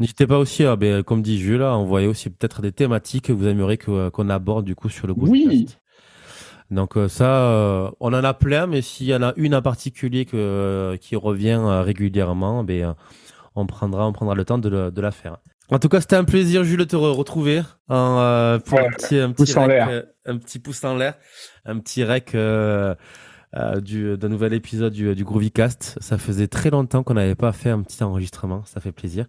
N'hésitez 0.01 0.27
pas 0.27 0.39
aussi, 0.39 0.65
à, 0.65 0.75
ben, 0.75 1.03
comme 1.03 1.21
dit 1.21 1.39
Jules, 1.39 1.61
à 1.61 1.75
envoyer 1.75 2.07
aussi 2.07 2.29
peut-être 2.29 2.61
des 2.61 2.71
thématiques 2.71 3.25
que 3.25 3.33
vous 3.33 3.47
aimeriez 3.47 3.77
que, 3.77 4.09
qu'on 4.09 4.29
aborde 4.29 4.65
du 4.65 4.75
coup 4.75 4.89
sur 4.89 5.07
le 5.07 5.13
groupe. 5.13 5.29
Oui. 5.29 5.67
Donc 6.71 6.97
ça, 7.07 7.91
on 7.99 8.13
en 8.13 8.23
a 8.23 8.33
plein, 8.33 8.65
mais 8.65 8.81
s'il 8.81 9.07
y 9.07 9.13
en 9.15 9.21
a 9.21 9.33
une 9.35 9.53
en 9.53 9.61
particulier 9.61 10.25
que, 10.25 10.97
qui 10.99 11.15
revient 11.15 11.59
régulièrement, 11.85 12.63
ben, 12.63 12.95
on 13.55 13.65
prendra, 13.65 14.07
on 14.07 14.13
prendra 14.13 14.35
le 14.35 14.45
temps 14.45 14.57
de, 14.57 14.89
de 14.89 15.01
la 15.01 15.11
faire. 15.11 15.37
En 15.71 15.79
tout 15.79 15.87
cas, 15.87 16.01
c'était 16.01 16.17
un 16.17 16.25
plaisir, 16.25 16.65
Jules, 16.65 16.79
de 16.79 16.83
te 16.83 16.97
retrouver 16.97 17.61
euh, 17.91 18.59
pour 18.59 18.79
un 18.79 18.89
petit, 18.89 19.17
un 19.17 19.31
petit, 19.31 19.53
euh, 19.57 20.03
un 20.25 20.37
petit 20.37 20.59
pouce 20.59 20.83
en 20.83 20.97
l'air, 20.97 21.15
un 21.63 21.79
petit 21.79 22.03
rec 22.03 22.35
euh, 22.35 22.93
euh, 22.93 22.95
du 23.81 24.17
d'un 24.17 24.29
nouvel 24.29 24.53
épisode 24.53 24.93
du, 24.93 25.13
du 25.13 25.23
Groovycast. 25.23 25.97
Ça 25.99 26.17
faisait 26.17 26.47
très 26.47 26.69
longtemps 26.69 27.03
qu'on 27.03 27.15
n'avait 27.15 27.35
pas 27.35 27.51
fait 27.51 27.69
un 27.69 27.81
petit 27.81 28.03
enregistrement. 28.03 28.63
Ça 28.65 28.79
fait 28.79 28.91
plaisir. 28.91 29.25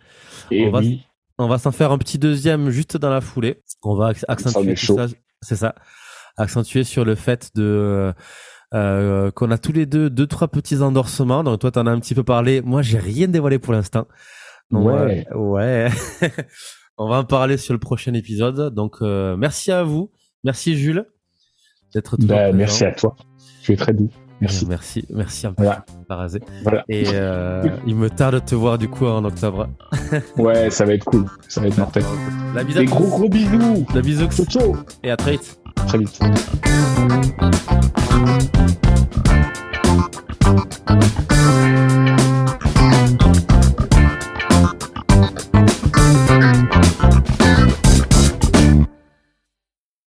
Et 0.50 0.66
on 0.66 0.76
oui. 0.76 1.04
va, 1.38 1.44
on 1.44 1.48
va 1.48 1.58
s'en 1.58 1.72
faire 1.72 1.92
un 1.92 1.98
petit 1.98 2.18
deuxième 2.18 2.70
juste 2.70 2.96
dans 2.96 3.10
la 3.10 3.20
foulée. 3.20 3.62
On 3.82 3.94
va 3.94 4.12
accentuer 4.28 4.74
tout 4.74 4.96
ça. 4.96 5.06
C'est 5.40 5.56
ça. 5.56 5.74
Accentuer 6.36 6.84
sur 6.84 7.04
le 7.04 7.14
fait 7.14 7.50
de 7.54 8.14
euh, 8.74 9.30
qu'on 9.32 9.50
a 9.50 9.58
tous 9.58 9.72
les 9.72 9.84
deux 9.84 10.08
deux 10.08 10.26
trois 10.26 10.48
petits 10.48 10.78
endorsements. 10.78 11.44
Donc 11.44 11.60
toi, 11.60 11.70
t'en 11.70 11.86
as 11.86 11.90
un 11.90 12.00
petit 12.00 12.14
peu 12.14 12.24
parlé. 12.24 12.62
Moi, 12.62 12.82
j'ai 12.82 12.98
rien 12.98 13.28
dévoilé 13.28 13.58
pour 13.58 13.72
l'instant. 13.72 14.06
Ouais. 14.70 15.26
ouais. 15.34 15.88
On 16.98 17.08
va 17.08 17.18
en 17.18 17.24
parler 17.24 17.56
sur 17.56 17.74
le 17.74 17.80
prochain 17.80 18.14
épisode. 18.14 18.74
Donc, 18.74 18.96
euh, 19.02 19.36
merci 19.36 19.72
à 19.72 19.82
vous. 19.82 20.10
Merci 20.44 20.76
Jules 20.76 21.06
d'être 21.94 22.16
bah, 22.18 22.52
Merci 22.52 22.84
à 22.84 22.92
toi. 22.92 23.16
Tu 23.62 23.72
es 23.72 23.76
très 23.76 23.92
doux. 23.92 24.08
Merci. 24.40 24.66
Merci, 24.68 25.04
merci 25.08 25.46
un 25.46 25.52
peu. 25.52 25.62
Voilà. 25.62 25.84
Voilà. 26.64 26.84
Et 26.88 27.04
euh, 27.14 27.62
il 27.86 27.94
me 27.94 28.10
tarde 28.10 28.34
de 28.34 28.40
te 28.40 28.56
voir 28.56 28.76
du 28.76 28.88
coup 28.88 29.06
en 29.06 29.24
octobre. 29.24 29.68
ouais, 30.36 30.68
ça 30.68 30.84
va 30.84 30.94
être 30.94 31.04
cool. 31.04 31.26
Ça 31.48 31.60
va 31.60 31.68
être 31.68 31.78
mortel. 31.78 32.02
La 32.54 32.64
Des 32.64 32.84
gros 32.84 33.06
gros 33.06 33.28
bisous. 33.28 33.86
La 33.94 34.02
bisous. 34.02 34.28
Ciao, 34.30 34.46
ciao. 34.46 34.76
Et 35.04 35.12
à 35.12 35.16
très 35.16 35.32
vite. 35.32 35.60
Très 35.86 35.98
vite. 35.98 36.18
Thank 40.44 42.10
you. 42.10 42.21